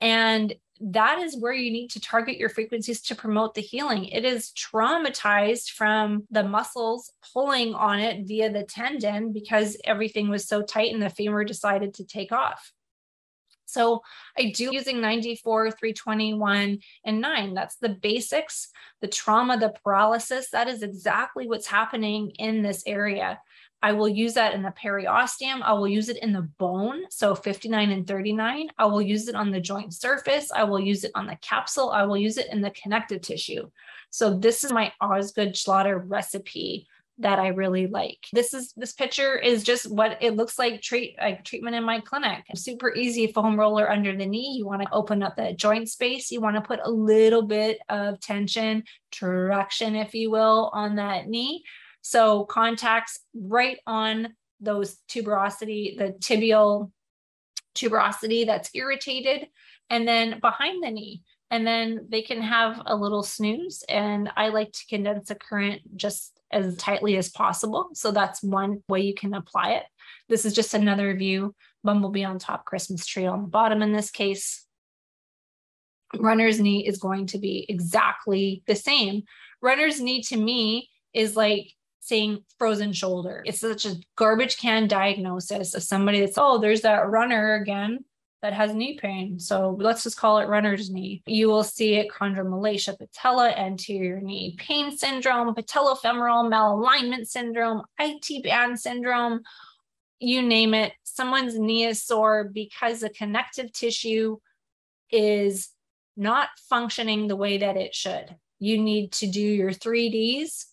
And 0.00 0.54
that 0.80 1.20
is 1.20 1.36
where 1.36 1.52
you 1.52 1.70
need 1.70 1.88
to 1.90 2.00
target 2.00 2.36
your 2.36 2.48
frequencies 2.48 3.00
to 3.02 3.14
promote 3.14 3.54
the 3.54 3.60
healing. 3.60 4.06
It 4.06 4.24
is 4.24 4.52
traumatized 4.52 5.70
from 5.70 6.26
the 6.30 6.44
muscles 6.44 7.10
pulling 7.32 7.74
on 7.74 7.98
it 8.00 8.26
via 8.26 8.52
the 8.52 8.64
tendon 8.64 9.32
because 9.32 9.76
everything 9.84 10.28
was 10.28 10.46
so 10.46 10.62
tight 10.62 10.92
and 10.92 11.02
the 11.02 11.10
femur 11.10 11.44
decided 11.44 11.94
to 11.94 12.04
take 12.04 12.32
off. 12.32 12.72
So 13.66 14.02
I 14.38 14.52
do 14.54 14.70
using 14.72 15.00
94, 15.00 15.72
321, 15.72 16.78
and 17.04 17.20
9. 17.20 17.54
That's 17.54 17.76
the 17.76 17.88
basics, 17.88 18.68
the 19.00 19.08
trauma, 19.08 19.58
the 19.58 19.74
paralysis. 19.84 20.50
That 20.50 20.68
is 20.68 20.82
exactly 20.82 21.48
what's 21.48 21.66
happening 21.66 22.30
in 22.38 22.62
this 22.62 22.84
area. 22.86 23.40
I 23.82 23.92
will 23.92 24.08
use 24.08 24.34
that 24.34 24.54
in 24.54 24.62
the 24.62 24.72
periosteum. 24.82 25.62
I 25.62 25.74
will 25.74 25.88
use 25.88 26.08
it 26.08 26.22
in 26.22 26.32
the 26.32 26.48
bone. 26.58 27.02
So 27.10 27.34
59 27.34 27.90
and 27.90 28.06
39. 28.06 28.68
I 28.78 28.86
will 28.86 29.02
use 29.02 29.28
it 29.28 29.34
on 29.34 29.50
the 29.50 29.60
joint 29.60 29.94
surface. 29.94 30.50
I 30.50 30.64
will 30.64 30.80
use 30.80 31.04
it 31.04 31.12
on 31.14 31.26
the 31.26 31.36
capsule. 31.42 31.90
I 31.90 32.04
will 32.04 32.16
use 32.16 32.38
it 32.38 32.48
in 32.50 32.62
the 32.62 32.70
connective 32.70 33.20
tissue. 33.20 33.70
So 34.10 34.38
this 34.38 34.64
is 34.64 34.72
my 34.72 34.92
Osgood 35.00 35.54
Schlatter 35.54 36.02
recipe 36.06 36.88
that 37.18 37.38
I 37.38 37.48
really 37.48 37.86
like. 37.86 38.26
This 38.32 38.52
is 38.52 38.72
this 38.76 38.92
picture 38.92 39.38
is 39.38 39.62
just 39.62 39.90
what 39.90 40.18
it 40.20 40.36
looks 40.36 40.58
like 40.58 40.82
treat 40.82 41.16
like 41.18 41.44
treatment 41.44 41.76
in 41.76 41.82
my 41.82 42.00
clinic. 42.00 42.44
Super 42.54 42.94
easy 42.94 43.26
foam 43.28 43.58
roller 43.58 43.90
under 43.90 44.14
the 44.14 44.26
knee. 44.26 44.56
You 44.58 44.66
want 44.66 44.82
to 44.82 44.92
open 44.92 45.22
up 45.22 45.36
the 45.36 45.54
joint 45.54 45.88
space. 45.88 46.30
You 46.30 46.40
want 46.40 46.56
to 46.56 46.62
put 46.62 46.80
a 46.82 46.90
little 46.90 47.42
bit 47.42 47.78
of 47.88 48.20
tension, 48.20 48.84
traction, 49.10 49.96
if 49.96 50.14
you 50.14 50.30
will, 50.30 50.70
on 50.74 50.96
that 50.96 51.26
knee. 51.26 51.64
So 52.08 52.44
contacts 52.44 53.18
right 53.34 53.78
on 53.84 54.36
those 54.60 54.98
tuberosity, 55.10 55.98
the 55.98 56.12
tibial 56.20 56.92
tuberosity 57.74 58.46
that's 58.46 58.70
irritated, 58.74 59.48
and 59.90 60.06
then 60.06 60.38
behind 60.38 60.84
the 60.84 60.92
knee. 60.92 61.22
And 61.50 61.66
then 61.66 62.06
they 62.08 62.22
can 62.22 62.40
have 62.42 62.80
a 62.86 62.94
little 62.94 63.24
snooze. 63.24 63.82
And 63.88 64.30
I 64.36 64.50
like 64.50 64.70
to 64.70 64.86
condense 64.88 65.30
the 65.30 65.34
current 65.34 65.82
just 65.96 66.38
as 66.52 66.76
tightly 66.76 67.16
as 67.16 67.28
possible. 67.28 67.88
So 67.94 68.12
that's 68.12 68.40
one 68.40 68.84
way 68.88 69.00
you 69.00 69.14
can 69.14 69.34
apply 69.34 69.70
it. 69.72 69.82
This 70.28 70.44
is 70.44 70.54
just 70.54 70.74
another 70.74 71.12
view. 71.16 71.56
Bumblebee 71.82 72.22
on 72.22 72.38
top, 72.38 72.66
Christmas 72.66 73.04
tree 73.04 73.26
on 73.26 73.42
the 73.42 73.48
bottom 73.48 73.82
in 73.82 73.92
this 73.92 74.12
case. 74.12 74.64
Runner's 76.16 76.60
knee 76.60 76.86
is 76.86 76.98
going 76.98 77.26
to 77.26 77.38
be 77.38 77.66
exactly 77.68 78.62
the 78.68 78.76
same. 78.76 79.24
Runner's 79.60 80.00
knee 80.00 80.22
to 80.28 80.36
me 80.36 80.88
is 81.12 81.34
like 81.34 81.72
saying 82.06 82.44
frozen 82.58 82.92
shoulder. 82.92 83.42
It's 83.44 83.60
such 83.60 83.84
a 83.84 83.96
garbage 84.14 84.58
can 84.58 84.86
diagnosis 84.86 85.74
of 85.74 85.82
somebody 85.82 86.20
that's, 86.20 86.38
oh, 86.38 86.58
there's 86.58 86.82
that 86.82 87.08
runner 87.08 87.54
again 87.54 88.04
that 88.42 88.52
has 88.52 88.72
knee 88.72 88.96
pain. 88.96 89.40
So 89.40 89.76
let's 89.80 90.04
just 90.04 90.16
call 90.16 90.38
it 90.38 90.48
runner's 90.48 90.88
knee. 90.88 91.22
You 91.26 91.48
will 91.48 91.64
see 91.64 91.96
it 91.96 92.08
chondromalacia 92.12 92.96
patella, 92.96 93.50
anterior 93.50 94.20
knee 94.20 94.54
pain 94.56 94.96
syndrome, 94.96 95.52
patellofemoral 95.52 96.48
malalignment 96.48 97.26
syndrome, 97.26 97.82
IT 97.98 98.44
band 98.44 98.78
syndrome, 98.78 99.40
you 100.20 100.42
name 100.42 100.74
it. 100.74 100.92
Someone's 101.02 101.58
knee 101.58 101.84
is 101.84 102.04
sore 102.04 102.44
because 102.44 103.00
the 103.00 103.10
connective 103.10 103.72
tissue 103.72 104.36
is 105.10 105.70
not 106.16 106.50
functioning 106.68 107.26
the 107.26 107.36
way 107.36 107.58
that 107.58 107.76
it 107.76 107.96
should. 107.96 108.36
You 108.60 108.78
need 108.78 109.12
to 109.12 109.26
do 109.26 109.40
your 109.40 109.72
3Ds 109.72 110.66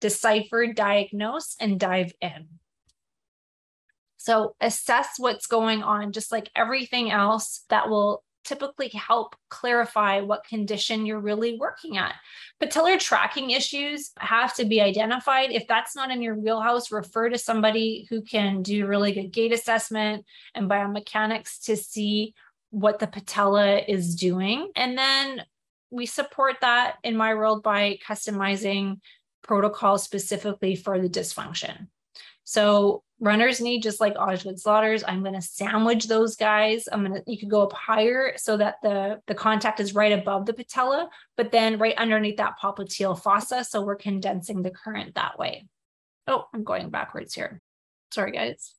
decipher, 0.00 0.72
diagnose, 0.72 1.56
and 1.60 1.78
dive 1.80 2.12
in. 2.20 2.48
So 4.16 4.54
assess 4.60 5.14
what's 5.18 5.46
going 5.46 5.82
on, 5.82 6.12
just 6.12 6.32
like 6.32 6.50
everything 6.54 7.10
else 7.10 7.64
that 7.70 7.88
will 7.88 8.24
typically 8.44 8.88
help 8.88 9.36
clarify 9.50 10.20
what 10.20 10.44
condition 10.44 11.04
you're 11.04 11.20
really 11.20 11.58
working 11.58 11.98
at. 11.98 12.14
Patellar 12.62 12.98
tracking 12.98 13.50
issues 13.50 14.10
have 14.18 14.54
to 14.54 14.64
be 14.64 14.80
identified. 14.80 15.50
If 15.50 15.66
that's 15.66 15.94
not 15.94 16.10
in 16.10 16.22
your 16.22 16.34
wheelhouse, 16.34 16.90
refer 16.90 17.28
to 17.28 17.38
somebody 17.38 18.06
who 18.08 18.22
can 18.22 18.62
do 18.62 18.86
really 18.86 19.12
good 19.12 19.32
gait 19.32 19.52
assessment 19.52 20.24
and 20.54 20.68
biomechanics 20.68 21.64
to 21.64 21.76
see 21.76 22.34
what 22.70 22.98
the 22.98 23.06
patella 23.06 23.78
is 23.78 24.14
doing. 24.14 24.70
And 24.74 24.96
then 24.96 25.42
we 25.90 26.06
support 26.06 26.56
that 26.60 26.96
in 27.04 27.16
my 27.16 27.34
world 27.34 27.62
by 27.62 27.98
customizing 28.06 29.00
protocol 29.48 29.98
specifically 29.98 30.76
for 30.76 31.00
the 31.00 31.08
dysfunction. 31.08 31.88
So 32.44 33.02
runners 33.20 33.60
need 33.60 33.82
just 33.82 34.00
like 34.00 34.14
Osgood 34.16 34.56
Schlatters. 34.56 35.02
I'm 35.06 35.22
going 35.22 35.34
to 35.34 35.42
sandwich 35.42 36.06
those 36.06 36.36
guys. 36.36 36.88
I'm 36.90 37.04
going 37.04 37.14
to, 37.14 37.30
you 37.30 37.38
could 37.38 37.50
go 37.50 37.62
up 37.62 37.72
higher 37.72 38.34
so 38.36 38.56
that 38.58 38.76
the, 38.82 39.20
the 39.26 39.34
contact 39.34 39.80
is 39.80 39.94
right 39.94 40.12
above 40.12 40.46
the 40.46 40.54
patella, 40.54 41.10
but 41.36 41.50
then 41.50 41.78
right 41.78 41.96
underneath 41.98 42.36
that 42.36 42.54
popliteal 42.62 43.20
fossa. 43.20 43.64
So 43.64 43.82
we're 43.82 43.96
condensing 43.96 44.62
the 44.62 44.70
current 44.70 45.14
that 45.16 45.38
way. 45.38 45.66
Oh, 46.26 46.46
I'm 46.54 46.64
going 46.64 46.90
backwards 46.90 47.34
here. 47.34 47.60
Sorry, 48.12 48.32
guys. 48.32 48.74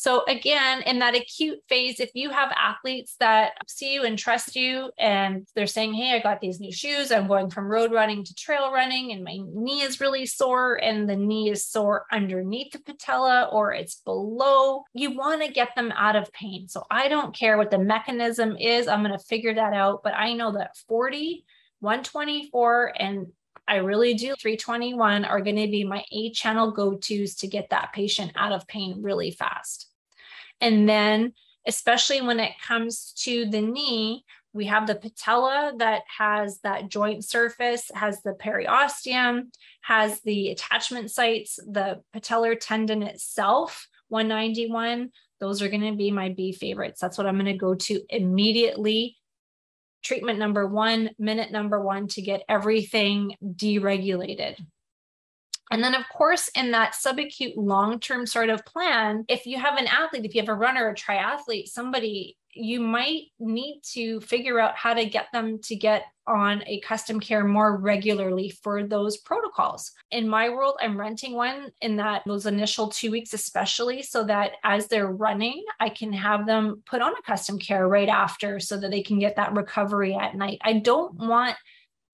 So 0.00 0.24
again, 0.28 0.80
in 0.86 1.00
that 1.00 1.14
acute 1.14 1.58
phase, 1.68 2.00
if 2.00 2.12
you 2.14 2.30
have 2.30 2.50
athletes 2.56 3.16
that 3.20 3.52
see 3.68 3.92
you 3.92 4.04
and 4.04 4.18
trust 4.18 4.56
you 4.56 4.90
and 4.98 5.46
they're 5.54 5.66
saying, 5.66 5.92
Hey, 5.92 6.16
I 6.16 6.20
got 6.20 6.40
these 6.40 6.58
new 6.58 6.72
shoes, 6.72 7.12
I'm 7.12 7.26
going 7.28 7.50
from 7.50 7.66
road 7.66 7.92
running 7.92 8.24
to 8.24 8.34
trail 8.34 8.72
running, 8.72 9.12
and 9.12 9.22
my 9.22 9.36
knee 9.52 9.82
is 9.82 10.00
really 10.00 10.24
sore, 10.24 10.76
and 10.82 11.06
the 11.06 11.16
knee 11.16 11.50
is 11.50 11.66
sore 11.66 12.06
underneath 12.10 12.72
the 12.72 12.78
patella 12.78 13.50
or 13.52 13.74
it's 13.74 13.96
below, 13.96 14.84
you 14.94 15.14
want 15.14 15.42
to 15.42 15.52
get 15.52 15.74
them 15.76 15.92
out 15.94 16.16
of 16.16 16.32
pain. 16.32 16.66
So 16.66 16.86
I 16.90 17.08
don't 17.08 17.36
care 17.36 17.58
what 17.58 17.70
the 17.70 17.78
mechanism 17.78 18.56
is, 18.56 18.88
I'm 18.88 19.04
going 19.04 19.12
to 19.12 19.22
figure 19.26 19.52
that 19.52 19.74
out. 19.74 20.02
But 20.02 20.14
I 20.14 20.32
know 20.32 20.52
that 20.52 20.78
40, 20.88 21.44
124, 21.80 22.94
and 22.98 23.26
I 23.68 23.76
really 23.76 24.14
do. 24.14 24.34
321 24.40 25.26
are 25.26 25.42
going 25.42 25.56
to 25.56 25.68
be 25.68 25.84
my 25.84 26.02
A 26.10 26.32
channel 26.32 26.70
go 26.70 26.94
tos 26.94 27.34
to 27.34 27.46
get 27.46 27.68
that 27.68 27.92
patient 27.92 28.32
out 28.34 28.52
of 28.52 28.66
pain 28.66 29.02
really 29.02 29.30
fast. 29.30 29.88
And 30.60 30.88
then, 30.88 31.32
especially 31.66 32.20
when 32.20 32.40
it 32.40 32.52
comes 32.66 33.12
to 33.24 33.46
the 33.46 33.60
knee, 33.60 34.24
we 34.52 34.66
have 34.66 34.86
the 34.86 34.96
patella 34.96 35.72
that 35.78 36.02
has 36.18 36.58
that 36.60 36.88
joint 36.88 37.24
surface, 37.24 37.90
has 37.94 38.20
the 38.22 38.32
periosteum, 38.32 39.44
has 39.82 40.20
the 40.22 40.50
attachment 40.50 41.10
sites, 41.10 41.56
the 41.56 42.02
patellar 42.14 42.56
tendon 42.58 43.02
itself, 43.02 43.86
191. 44.08 45.10
Those 45.38 45.62
are 45.62 45.68
going 45.68 45.88
to 45.88 45.96
be 45.96 46.10
my 46.10 46.30
B 46.30 46.52
favorites. 46.52 47.00
That's 47.00 47.16
what 47.16 47.26
I'm 47.26 47.36
going 47.36 47.46
to 47.46 47.54
go 47.54 47.74
to 47.74 48.02
immediately 48.10 49.16
treatment 50.02 50.38
number 50.38 50.66
one, 50.66 51.10
minute 51.18 51.52
number 51.52 51.80
one 51.80 52.08
to 52.08 52.22
get 52.22 52.42
everything 52.48 53.36
deregulated. 53.42 54.56
And 55.70 55.82
then, 55.82 55.94
of 55.94 56.08
course, 56.08 56.48
in 56.54 56.72
that 56.72 56.94
subacute 56.94 57.54
long 57.56 58.00
term 58.00 58.26
sort 58.26 58.50
of 58.50 58.64
plan, 58.64 59.24
if 59.28 59.46
you 59.46 59.58
have 59.58 59.78
an 59.78 59.86
athlete, 59.86 60.24
if 60.24 60.34
you 60.34 60.40
have 60.40 60.48
a 60.48 60.54
runner, 60.54 60.88
a 60.88 60.94
triathlete, 60.94 61.68
somebody, 61.68 62.36
you 62.52 62.80
might 62.80 63.26
need 63.38 63.80
to 63.92 64.20
figure 64.20 64.58
out 64.58 64.76
how 64.76 64.92
to 64.92 65.04
get 65.04 65.26
them 65.32 65.60
to 65.60 65.76
get 65.76 66.06
on 66.26 66.62
a 66.66 66.80
custom 66.80 67.20
care 67.20 67.44
more 67.44 67.76
regularly 67.76 68.50
for 68.62 68.84
those 68.84 69.18
protocols. 69.18 69.92
In 70.10 70.28
my 70.28 70.48
world, 70.48 70.76
I'm 70.80 70.98
renting 70.98 71.34
one 71.34 71.70
in 71.80 71.96
that 71.96 72.22
those 72.26 72.46
initial 72.46 72.88
two 72.88 73.10
weeks, 73.10 73.34
especially 73.34 74.02
so 74.02 74.24
that 74.24 74.52
as 74.64 74.88
they're 74.88 75.12
running, 75.12 75.64
I 75.78 75.88
can 75.88 76.12
have 76.12 76.46
them 76.46 76.82
put 76.86 77.02
on 77.02 77.12
a 77.12 77.22
custom 77.22 77.58
care 77.58 77.86
right 77.86 78.08
after 78.08 78.58
so 78.58 78.76
that 78.78 78.90
they 78.90 79.02
can 79.02 79.18
get 79.18 79.36
that 79.36 79.54
recovery 79.54 80.14
at 80.14 80.34
night. 80.34 80.58
I 80.62 80.74
don't 80.74 81.14
want 81.14 81.56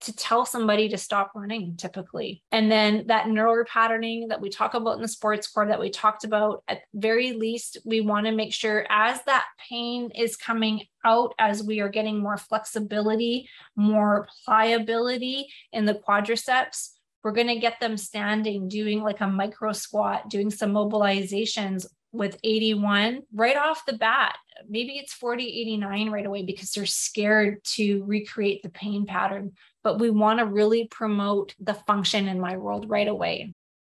to 0.02 0.14
tell 0.14 0.44
somebody 0.44 0.88
to 0.88 0.98
stop 0.98 1.32
running 1.34 1.76
typically. 1.76 2.42
And 2.52 2.70
then 2.70 3.06
that 3.06 3.28
neural 3.28 3.64
patterning 3.64 4.28
that 4.28 4.40
we 4.40 4.50
talk 4.50 4.74
about 4.74 4.96
in 4.96 5.02
the 5.02 5.08
sports 5.08 5.46
core 5.48 5.66
that 5.66 5.80
we 5.80 5.90
talked 5.90 6.24
about, 6.24 6.62
at 6.68 6.82
very 6.94 7.32
least, 7.32 7.78
we 7.84 8.00
want 8.00 8.26
to 8.26 8.32
make 8.32 8.52
sure 8.52 8.86
as 8.90 9.22
that 9.24 9.46
pain 9.68 10.10
is 10.14 10.36
coming 10.36 10.82
out, 11.04 11.34
as 11.38 11.62
we 11.62 11.80
are 11.80 11.88
getting 11.88 12.18
more 12.18 12.36
flexibility, 12.36 13.48
more 13.74 14.28
pliability 14.44 15.48
in 15.72 15.86
the 15.86 15.94
quadriceps, 15.94 16.90
we're 17.24 17.32
going 17.32 17.48
to 17.48 17.58
get 17.58 17.80
them 17.80 17.96
standing, 17.96 18.68
doing 18.68 19.02
like 19.02 19.20
a 19.20 19.26
micro 19.26 19.72
squat, 19.72 20.30
doing 20.30 20.50
some 20.50 20.72
mobilizations 20.72 21.86
with 22.12 22.38
81 22.44 23.22
right 23.34 23.56
off 23.56 23.84
the 23.84 23.94
bat. 23.94 24.36
Maybe 24.68 24.92
it's 24.92 25.12
40, 25.12 25.44
89 25.44 26.10
right 26.10 26.26
away 26.26 26.42
because 26.42 26.70
they're 26.70 26.86
scared 26.86 27.62
to 27.74 28.04
recreate 28.04 28.62
the 28.62 28.70
pain 28.70 29.06
pattern 29.06 29.52
but 29.86 30.00
we 30.00 30.10
want 30.10 30.40
to 30.40 30.44
really 30.44 30.88
promote 30.88 31.54
the 31.60 31.72
function 31.72 32.26
in 32.26 32.40
my 32.40 32.56
world 32.56 32.90
right 32.90 33.06
away. 33.06 33.54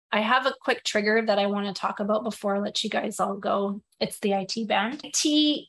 I 0.10 0.22
have 0.22 0.46
a 0.46 0.54
quick 0.62 0.86
trigger 0.86 1.22
that 1.28 1.38
I 1.38 1.48
want 1.48 1.68
to 1.68 1.74
talk 1.74 2.00
about 2.00 2.24
before 2.24 2.56
I 2.56 2.60
let 2.60 2.82
you 2.82 2.90
guys 2.90 3.20
all 3.20 3.36
go. 3.36 3.82
It's 4.00 4.18
the 4.20 4.32
IT 4.32 4.70
band. 4.70 5.02
IT, 5.04 5.66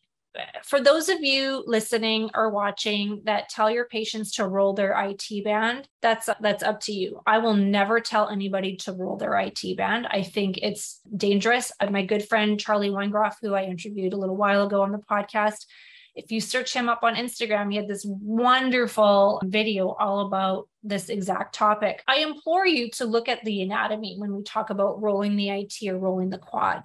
for 0.62 0.80
those 0.80 1.08
of 1.08 1.24
you 1.24 1.64
listening 1.66 2.30
or 2.36 2.50
watching 2.50 3.22
that 3.24 3.48
tell 3.48 3.68
your 3.68 3.86
patients 3.86 4.36
to 4.36 4.46
roll 4.46 4.74
their 4.74 4.94
IT 4.96 5.42
band, 5.42 5.88
that's 6.02 6.28
that's 6.40 6.62
up 6.62 6.78
to 6.82 6.92
you. 6.92 7.20
I 7.26 7.38
will 7.38 7.56
never 7.56 7.98
tell 7.98 8.28
anybody 8.28 8.76
to 8.84 8.92
roll 8.92 9.16
their 9.16 9.34
IT 9.34 9.76
band. 9.76 10.06
I 10.06 10.22
think 10.22 10.56
it's 10.58 11.00
dangerous. 11.16 11.72
Uh, 11.80 11.90
my 11.90 12.06
good 12.06 12.28
friend 12.28 12.60
Charlie 12.60 12.90
Weingroff, 12.90 13.38
who 13.42 13.54
I 13.54 13.64
interviewed 13.64 14.12
a 14.12 14.18
little 14.18 14.36
while 14.36 14.68
ago 14.68 14.82
on 14.82 14.92
the 14.92 14.98
podcast, 14.98 15.66
if 16.14 16.30
you 16.30 16.40
search 16.40 16.74
him 16.74 16.88
up 16.88 17.02
on 17.02 17.14
Instagram, 17.14 17.70
he 17.70 17.76
had 17.76 17.88
this 17.88 18.04
wonderful 18.06 19.40
video 19.44 19.90
all 19.92 20.26
about 20.26 20.68
this 20.82 21.08
exact 21.08 21.54
topic. 21.54 22.02
I 22.06 22.18
implore 22.18 22.66
you 22.66 22.90
to 22.92 23.06
look 23.06 23.28
at 23.28 23.44
the 23.44 23.62
anatomy 23.62 24.16
when 24.18 24.34
we 24.34 24.42
talk 24.42 24.70
about 24.70 25.00
rolling 25.00 25.36
the 25.36 25.48
IT 25.48 25.74
or 25.86 25.98
rolling 25.98 26.30
the 26.30 26.38
quad. 26.38 26.84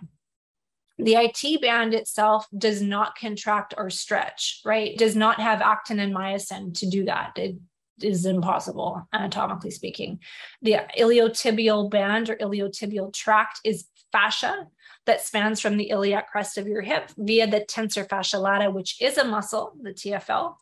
The 0.97 1.15
IT 1.15 1.61
band 1.61 1.93
itself 1.93 2.47
does 2.57 2.81
not 2.81 3.17
contract 3.17 3.73
or 3.77 3.89
stretch, 3.89 4.61
right? 4.65 4.97
Does 4.97 5.15
not 5.15 5.39
have 5.39 5.61
actin 5.61 5.99
and 5.99 6.15
myosin 6.15 6.73
to 6.79 6.89
do 6.89 7.05
that. 7.05 7.33
It 7.37 7.57
is 8.01 8.25
impossible, 8.25 9.07
anatomically 9.13 9.71
speaking. 9.71 10.19
The 10.61 10.79
iliotibial 10.97 11.91
band 11.91 12.29
or 12.29 12.37
iliotibial 12.37 13.13
tract 13.13 13.59
is 13.63 13.85
fascia 14.11 14.67
that 15.07 15.21
spans 15.21 15.59
from 15.59 15.77
the 15.77 15.89
iliac 15.89 16.29
crest 16.29 16.57
of 16.57 16.67
your 16.67 16.81
hip 16.81 17.09
via 17.17 17.47
the 17.47 17.61
tensor 17.61 18.07
fascia 18.07 18.37
lata, 18.37 18.69
which 18.69 19.01
is 19.01 19.17
a 19.17 19.25
muscle, 19.25 19.73
the 19.81 19.91
TFL. 19.91 20.55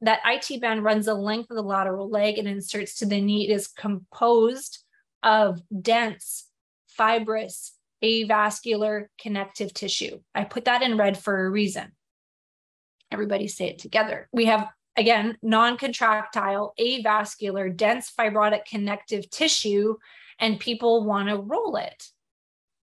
That 0.00 0.20
IT 0.24 0.60
band 0.60 0.84
runs 0.84 1.06
the 1.06 1.14
length 1.14 1.50
of 1.50 1.56
the 1.56 1.62
lateral 1.62 2.08
leg 2.08 2.38
and 2.38 2.48
inserts 2.48 2.96
to 2.98 3.06
the 3.06 3.20
knee. 3.20 3.48
It 3.48 3.52
is 3.52 3.68
composed 3.68 4.78
of 5.22 5.60
dense, 5.82 6.46
fibrous, 6.86 7.74
avascular 8.02 9.06
connective 9.20 9.74
tissue. 9.74 10.20
I 10.34 10.44
put 10.44 10.64
that 10.66 10.82
in 10.82 10.96
red 10.96 11.18
for 11.18 11.44
a 11.44 11.50
reason. 11.50 11.92
Everybody 13.10 13.48
say 13.48 13.68
it 13.68 13.80
together. 13.80 14.28
We 14.32 14.44
have, 14.44 14.68
again, 14.96 15.36
non 15.42 15.76
contractile, 15.76 16.74
avascular, 16.78 17.76
dense 17.76 18.12
fibrotic 18.16 18.66
connective 18.66 19.28
tissue, 19.30 19.96
and 20.38 20.60
people 20.60 21.04
want 21.04 21.28
to 21.28 21.36
roll 21.36 21.76
it 21.76 22.10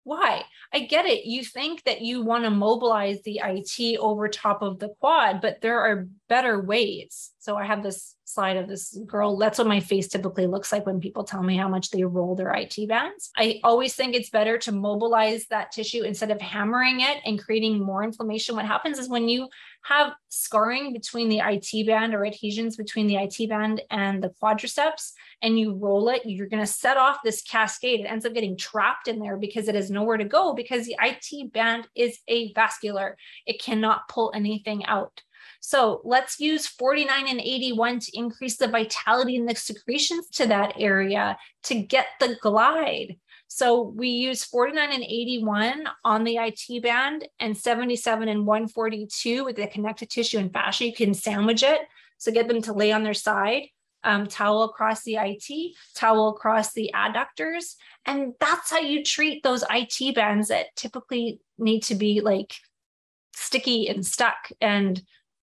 why? 0.04 0.44
I 0.72 0.80
get 0.80 1.06
it. 1.06 1.24
You 1.24 1.42
think 1.42 1.82
that 1.84 2.02
you 2.02 2.22
want 2.22 2.44
to 2.44 2.50
mobilize 2.50 3.22
the 3.22 3.40
IT 3.42 3.98
over 3.98 4.28
top 4.28 4.62
of 4.62 4.78
the 4.78 4.90
quad, 5.00 5.40
but 5.40 5.60
there 5.62 5.80
are 5.80 6.06
better 6.28 6.60
ways. 6.60 7.30
So 7.38 7.56
I 7.56 7.64
have 7.64 7.82
this 7.82 8.16
slide 8.24 8.56
of 8.56 8.68
this 8.68 8.98
girl. 9.06 9.36
That's 9.36 9.58
what 9.58 9.66
my 9.66 9.80
face 9.80 10.08
typically 10.08 10.46
looks 10.46 10.72
like 10.72 10.86
when 10.86 10.98
people 10.98 11.24
tell 11.24 11.42
me 11.42 11.56
how 11.56 11.68
much 11.68 11.90
they 11.90 12.04
roll 12.04 12.34
their 12.34 12.52
IT 12.52 12.88
bands. 12.88 13.30
I 13.36 13.60
always 13.62 13.94
think 13.94 14.14
it's 14.14 14.30
better 14.30 14.56
to 14.58 14.72
mobilize 14.72 15.46
that 15.48 15.70
tissue 15.70 16.02
instead 16.02 16.30
of 16.30 16.40
hammering 16.40 17.00
it 17.00 17.18
and 17.24 17.42
creating 17.42 17.78
more 17.78 18.02
inflammation. 18.02 18.56
What 18.56 18.64
happens 18.64 18.98
is 18.98 19.08
when 19.08 19.28
you 19.28 19.48
have 19.84 20.14
scarring 20.30 20.92
between 20.94 21.28
the 21.28 21.42
IT 21.44 21.86
band 21.86 22.14
or 22.14 22.24
adhesions 22.24 22.76
between 22.76 23.06
the 23.06 23.16
IT 23.16 23.48
band 23.48 23.82
and 23.90 24.22
the 24.22 24.32
quadriceps, 24.42 25.12
and 25.42 25.58
you 25.58 25.74
roll 25.74 26.08
it, 26.08 26.22
you're 26.24 26.48
going 26.48 26.64
to 26.64 26.66
set 26.66 26.96
off 26.96 27.18
this 27.22 27.42
cascade. 27.42 28.00
It 28.00 28.04
ends 28.04 28.24
up 28.24 28.32
getting 28.32 28.56
trapped 28.56 29.08
in 29.08 29.18
there 29.18 29.36
because 29.36 29.68
it 29.68 29.74
has 29.74 29.90
nowhere 29.90 30.16
to 30.16 30.24
go 30.24 30.54
because 30.54 30.86
the 30.86 30.96
IT 31.02 31.52
band 31.52 31.86
is 31.94 32.18
avascular. 32.30 33.14
It 33.46 33.60
cannot 33.60 34.08
pull 34.08 34.32
anything 34.34 34.86
out. 34.86 35.20
So 35.66 36.02
let's 36.04 36.38
use 36.38 36.66
49 36.66 37.26
and 37.26 37.40
81 37.40 38.00
to 38.00 38.18
increase 38.18 38.58
the 38.58 38.68
vitality 38.68 39.34
and 39.36 39.48
the 39.48 39.54
secretions 39.54 40.28
to 40.34 40.46
that 40.48 40.74
area 40.78 41.38
to 41.62 41.74
get 41.74 42.04
the 42.20 42.36
glide. 42.42 43.16
So 43.48 43.80
we 43.96 44.08
use 44.08 44.44
49 44.44 44.92
and 44.92 45.02
81 45.02 45.84
on 46.04 46.24
the 46.24 46.36
IT 46.36 46.82
band 46.82 47.26
and 47.40 47.56
77 47.56 48.28
and 48.28 48.46
142 48.46 49.42
with 49.46 49.56
the 49.56 49.66
connective 49.66 50.10
tissue 50.10 50.36
and 50.36 50.52
fascia. 50.52 50.84
You 50.84 50.92
can 50.92 51.14
sandwich 51.14 51.62
it. 51.62 51.80
So 52.18 52.30
get 52.30 52.46
them 52.46 52.60
to 52.60 52.74
lay 52.74 52.92
on 52.92 53.02
their 53.02 53.14
side, 53.14 53.62
um, 54.02 54.26
towel 54.26 54.64
across 54.64 55.02
the 55.02 55.16
IT, 55.16 55.76
towel 55.94 56.28
across 56.28 56.74
the 56.74 56.90
adductors. 56.94 57.76
And 58.04 58.34
that's 58.38 58.70
how 58.70 58.80
you 58.80 59.02
treat 59.02 59.42
those 59.42 59.64
IT 59.70 60.14
bands 60.14 60.48
that 60.48 60.76
typically 60.76 61.40
need 61.56 61.84
to 61.84 61.94
be 61.94 62.20
like 62.20 62.52
sticky 63.34 63.88
and 63.88 64.04
stuck 64.04 64.50
and 64.60 65.02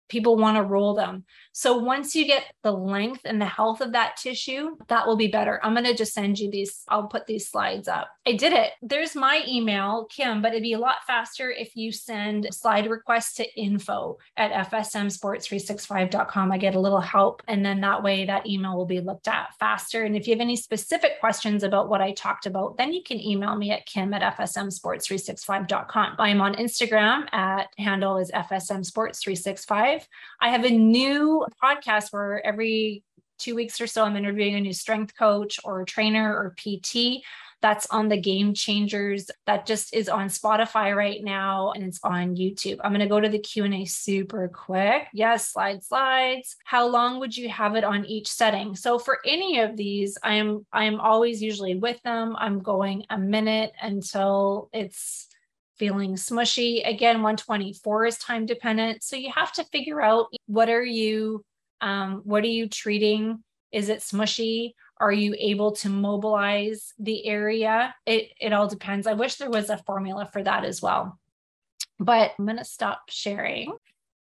people 0.09 0.37
want 0.37 0.57
to 0.57 0.63
roll 0.63 0.93
them. 0.93 1.25
So 1.57 1.75
once 1.75 2.13
you 2.13 2.27
get 2.27 2.43
the 2.61 2.71
length 2.71 3.21
and 3.25 3.41
the 3.41 3.47
health 3.47 3.81
of 3.81 3.93
that 3.93 4.15
tissue, 4.15 4.77
that 4.89 5.07
will 5.07 5.15
be 5.15 5.29
better. 5.29 5.59
I'm 5.63 5.73
going 5.73 5.87
to 5.87 5.95
just 5.95 6.13
send 6.13 6.37
you 6.37 6.51
these. 6.51 6.83
I'll 6.87 7.07
put 7.07 7.25
these 7.25 7.49
slides 7.49 7.87
up. 7.87 8.09
I 8.27 8.33
did 8.33 8.53
it. 8.53 8.73
There's 8.83 9.15
my 9.15 9.43
email, 9.47 10.05
Kim, 10.11 10.43
but 10.43 10.51
it'd 10.51 10.61
be 10.61 10.73
a 10.73 10.79
lot 10.79 10.97
faster 11.07 11.49
if 11.49 11.75
you 11.75 11.91
send 11.91 12.47
slide 12.51 12.87
requests 12.87 13.33
to 13.37 13.59
info 13.59 14.19
at 14.35 14.69
fsmsports365.com. 14.69 16.51
I 16.51 16.59
get 16.59 16.75
a 16.75 16.79
little 16.79 17.01
help. 17.01 17.41
And 17.47 17.65
then 17.65 17.81
that 17.81 18.03
way 18.03 18.25
that 18.25 18.45
email 18.45 18.77
will 18.77 18.85
be 18.85 19.01
looked 19.01 19.27
at 19.27 19.55
faster. 19.59 20.03
And 20.03 20.15
if 20.15 20.27
you 20.27 20.35
have 20.35 20.41
any 20.41 20.57
specific 20.57 21.19
questions 21.19 21.63
about 21.63 21.89
what 21.89 22.01
I 22.01 22.11
talked 22.11 22.45
about, 22.45 22.77
then 22.77 22.93
you 22.93 23.01
can 23.01 23.19
email 23.19 23.55
me 23.55 23.71
at 23.71 23.87
kim 23.87 24.13
at 24.13 24.21
fsmsports365.com. 24.37 26.17
I'm 26.19 26.39
on 26.39 26.53
Instagram 26.53 27.33
at 27.33 27.69
handle 27.79 28.19
is 28.19 28.29
fsmsports365. 28.29 30.03
I 30.39 30.49
have 30.49 30.63
a 30.63 30.69
new 30.69 31.46
podcast 31.63 32.11
where 32.11 32.45
every 32.45 33.03
two 33.37 33.55
weeks 33.55 33.79
or 33.79 33.87
so 33.87 34.03
I'm 34.03 34.15
interviewing 34.15 34.55
a 34.55 34.61
new 34.61 34.73
strength 34.73 35.15
coach 35.17 35.59
or 35.63 35.85
trainer 35.85 36.33
or 36.35 36.55
PT. 36.57 37.23
That's 37.59 37.87
on 37.87 38.07
the 38.07 38.17
Game 38.17 38.53
Changers. 38.53 39.31
That 39.47 39.65
just 39.65 39.93
is 39.93 40.09
on 40.09 40.27
Spotify 40.27 40.95
right 40.95 41.23
now 41.23 41.71
and 41.71 41.83
it's 41.83 41.99
on 42.03 42.35
YouTube. 42.35 42.77
I'm 42.83 42.91
going 42.91 42.99
to 42.99 43.07
go 43.07 43.19
to 43.19 43.29
the 43.29 43.39
Q&A 43.39 43.85
super 43.85 44.47
quick. 44.47 45.07
Yes, 45.11 45.47
slide 45.47 45.83
slides. 45.83 46.55
How 46.65 46.87
long 46.87 47.19
would 47.19 47.35
you 47.35 47.49
have 47.49 47.75
it 47.75 47.83
on 47.83 48.05
each 48.05 48.27
setting? 48.27 48.75
So 48.75 48.99
for 48.99 49.19
any 49.25 49.59
of 49.59 49.75
these, 49.75 50.19
I'm 50.23 50.67
I'm 50.71 50.99
always 50.99 51.41
usually 51.41 51.75
with 51.75 52.01
them. 52.03 52.35
I'm 52.37 52.59
going 52.59 53.05
a 53.09 53.17
minute 53.17 53.71
until 53.81 54.69
it's 54.71 55.27
feeling 55.77 56.15
smushy. 56.15 56.87
Again, 56.87 57.17
124 57.17 58.05
is 58.05 58.17
time 58.17 58.45
dependent. 58.45 59.03
So 59.03 59.15
you 59.15 59.31
have 59.33 59.51
to 59.53 59.63
figure 59.65 60.01
out 60.01 60.27
what 60.47 60.69
are 60.69 60.83
you 60.83 61.43
um, 61.81 62.21
what 62.23 62.43
are 62.43 62.47
you 62.47 62.67
treating? 62.67 63.43
Is 63.71 63.89
it 63.89 63.99
smushy? 63.99 64.73
Are 64.99 65.11
you 65.11 65.35
able 65.37 65.73
to 65.73 65.89
mobilize 65.89 66.93
the 66.97 67.25
area? 67.27 67.93
It 68.05 68.31
it 68.39 68.53
all 68.53 68.67
depends. 68.67 69.07
I 69.07 69.13
wish 69.13 69.35
there 69.35 69.49
was 69.49 69.69
a 69.69 69.77
formula 69.77 70.27
for 70.31 70.41
that 70.43 70.65
as 70.65 70.81
well. 70.81 71.19
But 71.99 72.31
I'm 72.37 72.45
going 72.45 72.57
to 72.57 72.65
stop 72.65 73.09
sharing. 73.09 73.73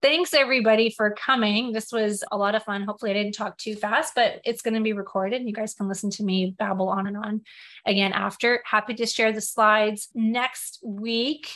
Thanks 0.02 0.34
everybody 0.34 0.92
for 0.92 1.12
coming. 1.12 1.74
This 1.74 1.92
was 1.92 2.24
a 2.32 2.38
lot 2.38 2.56
of 2.56 2.64
fun. 2.64 2.84
Hopefully, 2.84 3.12
I 3.12 3.16
didn't 3.16 3.34
talk 3.34 3.58
too 3.58 3.76
fast, 3.76 4.16
but 4.16 4.40
it's 4.46 4.62
going 4.62 4.76
to 4.76 4.82
be 4.82 4.94
recorded. 4.94 5.42
You 5.44 5.52
guys 5.52 5.74
can 5.74 5.90
listen 5.90 6.10
to 6.12 6.24
me 6.24 6.56
babble 6.58 6.88
on 6.88 7.06
and 7.06 7.18
on 7.18 7.42
again 7.86 8.14
after. 8.14 8.62
Happy 8.66 8.94
to 8.94 9.06
share 9.06 9.34
the 9.34 9.42
slides 9.42 10.08
next 10.16 10.80
week. 10.84 11.50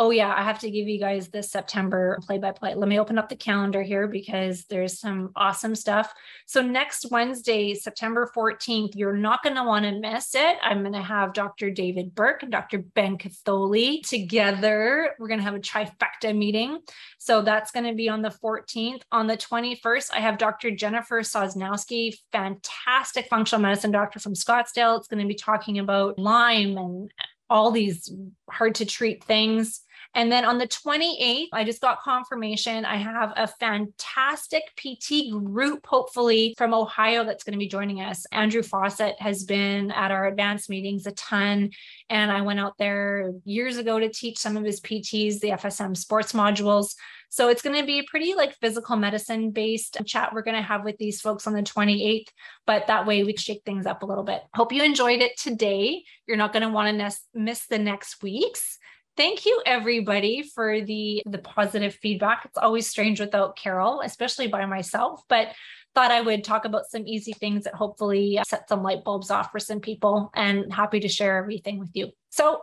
Oh, 0.00 0.10
yeah, 0.10 0.32
I 0.32 0.44
have 0.44 0.60
to 0.60 0.70
give 0.70 0.86
you 0.86 1.00
guys 1.00 1.26
this 1.26 1.50
September 1.50 2.20
play 2.24 2.38
by 2.38 2.52
play. 2.52 2.72
Let 2.76 2.88
me 2.88 3.00
open 3.00 3.18
up 3.18 3.28
the 3.28 3.34
calendar 3.34 3.82
here 3.82 4.06
because 4.06 4.64
there's 4.66 5.00
some 5.00 5.32
awesome 5.34 5.74
stuff. 5.74 6.14
So, 6.46 6.62
next 6.62 7.10
Wednesday, 7.10 7.74
September 7.74 8.30
14th, 8.32 8.92
you're 8.94 9.16
not 9.16 9.42
going 9.42 9.56
to 9.56 9.64
want 9.64 9.86
to 9.86 9.98
miss 9.98 10.36
it. 10.36 10.56
I'm 10.62 10.82
going 10.82 10.92
to 10.92 11.02
have 11.02 11.32
Dr. 11.32 11.72
David 11.72 12.14
Burke 12.14 12.44
and 12.44 12.52
Dr. 12.52 12.78
Ben 12.78 13.18
Katholi 13.18 14.06
together. 14.08 15.16
We're 15.18 15.26
going 15.26 15.40
to 15.40 15.44
have 15.44 15.56
a 15.56 15.58
trifecta 15.58 16.32
meeting. 16.32 16.78
So, 17.18 17.42
that's 17.42 17.72
going 17.72 17.86
to 17.86 17.94
be 17.94 18.08
on 18.08 18.22
the 18.22 18.30
14th. 18.30 19.02
On 19.10 19.26
the 19.26 19.36
21st, 19.36 20.10
I 20.14 20.20
have 20.20 20.38
Dr. 20.38 20.70
Jennifer 20.70 21.22
Sosnowski, 21.22 22.14
fantastic 22.30 23.26
functional 23.28 23.62
medicine 23.62 23.90
doctor 23.90 24.20
from 24.20 24.34
Scottsdale. 24.34 24.96
It's 24.96 25.08
going 25.08 25.22
to 25.22 25.26
be 25.26 25.34
talking 25.34 25.80
about 25.80 26.20
Lyme 26.20 26.78
and 26.78 27.10
all 27.50 27.70
these 27.72 28.12
hard 28.48 28.76
to 28.76 28.84
treat 28.84 29.24
things. 29.24 29.80
And 30.18 30.32
then 30.32 30.44
on 30.44 30.58
the 30.58 30.66
28th, 30.66 31.46
I 31.52 31.62
just 31.62 31.80
got 31.80 32.02
confirmation. 32.02 32.84
I 32.84 32.96
have 32.96 33.32
a 33.36 33.46
fantastic 33.46 34.64
PT 34.76 35.30
group, 35.30 35.86
hopefully 35.86 36.56
from 36.58 36.74
Ohio, 36.74 37.22
that's 37.22 37.44
going 37.44 37.52
to 37.52 37.58
be 37.58 37.68
joining 37.68 38.00
us. 38.00 38.26
Andrew 38.32 38.64
Fawcett 38.64 39.14
has 39.20 39.44
been 39.44 39.92
at 39.92 40.10
our 40.10 40.26
advanced 40.26 40.70
meetings 40.70 41.06
a 41.06 41.12
ton. 41.12 41.70
And 42.10 42.32
I 42.32 42.40
went 42.40 42.58
out 42.58 42.76
there 42.78 43.30
years 43.44 43.76
ago 43.76 44.00
to 44.00 44.08
teach 44.08 44.38
some 44.38 44.56
of 44.56 44.64
his 44.64 44.80
PTs, 44.80 45.38
the 45.38 45.50
FSM 45.50 45.96
sports 45.96 46.32
modules. 46.32 46.96
So 47.28 47.48
it's 47.48 47.62
going 47.62 47.78
to 47.80 47.86
be 47.86 48.00
a 48.00 48.04
pretty 48.10 48.34
like 48.34 48.56
physical 48.56 48.96
medicine 48.96 49.52
based 49.52 49.98
chat 50.04 50.32
we're 50.32 50.42
going 50.42 50.56
to 50.56 50.62
have 50.62 50.82
with 50.82 50.98
these 50.98 51.20
folks 51.20 51.46
on 51.46 51.52
the 51.52 51.62
28th, 51.62 52.26
but 52.66 52.88
that 52.88 53.06
way 53.06 53.22
we 53.22 53.36
shake 53.36 53.62
things 53.64 53.86
up 53.86 54.02
a 54.02 54.06
little 54.06 54.24
bit. 54.24 54.42
Hope 54.52 54.72
you 54.72 54.82
enjoyed 54.82 55.20
it 55.20 55.38
today. 55.38 56.02
You're 56.26 56.38
not 56.38 56.52
going 56.52 56.64
to 56.64 56.70
want 56.70 56.98
to 56.98 57.18
miss 57.34 57.66
the 57.68 57.78
next 57.78 58.20
weeks 58.20 58.78
thank 59.18 59.44
you 59.44 59.60
everybody 59.66 60.42
for 60.54 60.80
the 60.80 61.22
the 61.26 61.38
positive 61.38 61.94
feedback. 61.96 62.44
It's 62.44 62.56
always 62.56 62.86
strange 62.86 63.18
without 63.20 63.56
carol 63.56 64.00
especially 64.00 64.46
by 64.46 64.64
myself 64.64 65.22
but 65.28 65.48
thought 65.94 66.12
i 66.12 66.20
would 66.20 66.44
talk 66.44 66.64
about 66.64 66.86
some 66.88 67.06
easy 67.06 67.32
things 67.32 67.64
that 67.64 67.74
hopefully 67.74 68.38
uh, 68.38 68.44
set 68.44 68.68
some 68.68 68.82
light 68.82 69.02
bulbs 69.04 69.30
off 69.30 69.50
for 69.50 69.58
some 69.58 69.80
people 69.80 70.30
and 70.34 70.72
happy 70.72 71.00
to 71.00 71.08
share 71.08 71.36
everything 71.36 71.78
with 71.80 71.90
you. 71.94 72.10
So 72.30 72.62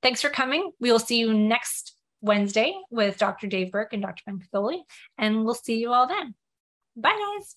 thanks 0.00 0.22
for 0.22 0.30
coming. 0.30 0.70
We 0.80 0.92
will 0.92 1.00
see 1.00 1.18
you 1.18 1.34
next 1.34 1.94
wednesday 2.20 2.74
with 2.90 3.16
dr 3.16 3.46
dave 3.46 3.70
burke 3.70 3.92
and 3.92 4.02
dr 4.02 4.22
ben 4.24 4.40
Katholi, 4.40 4.78
and 5.18 5.44
we'll 5.44 5.54
see 5.54 5.78
you 5.78 5.92
all 5.92 6.06
then. 6.06 6.34
Bye 6.96 7.10
guys 7.10 7.56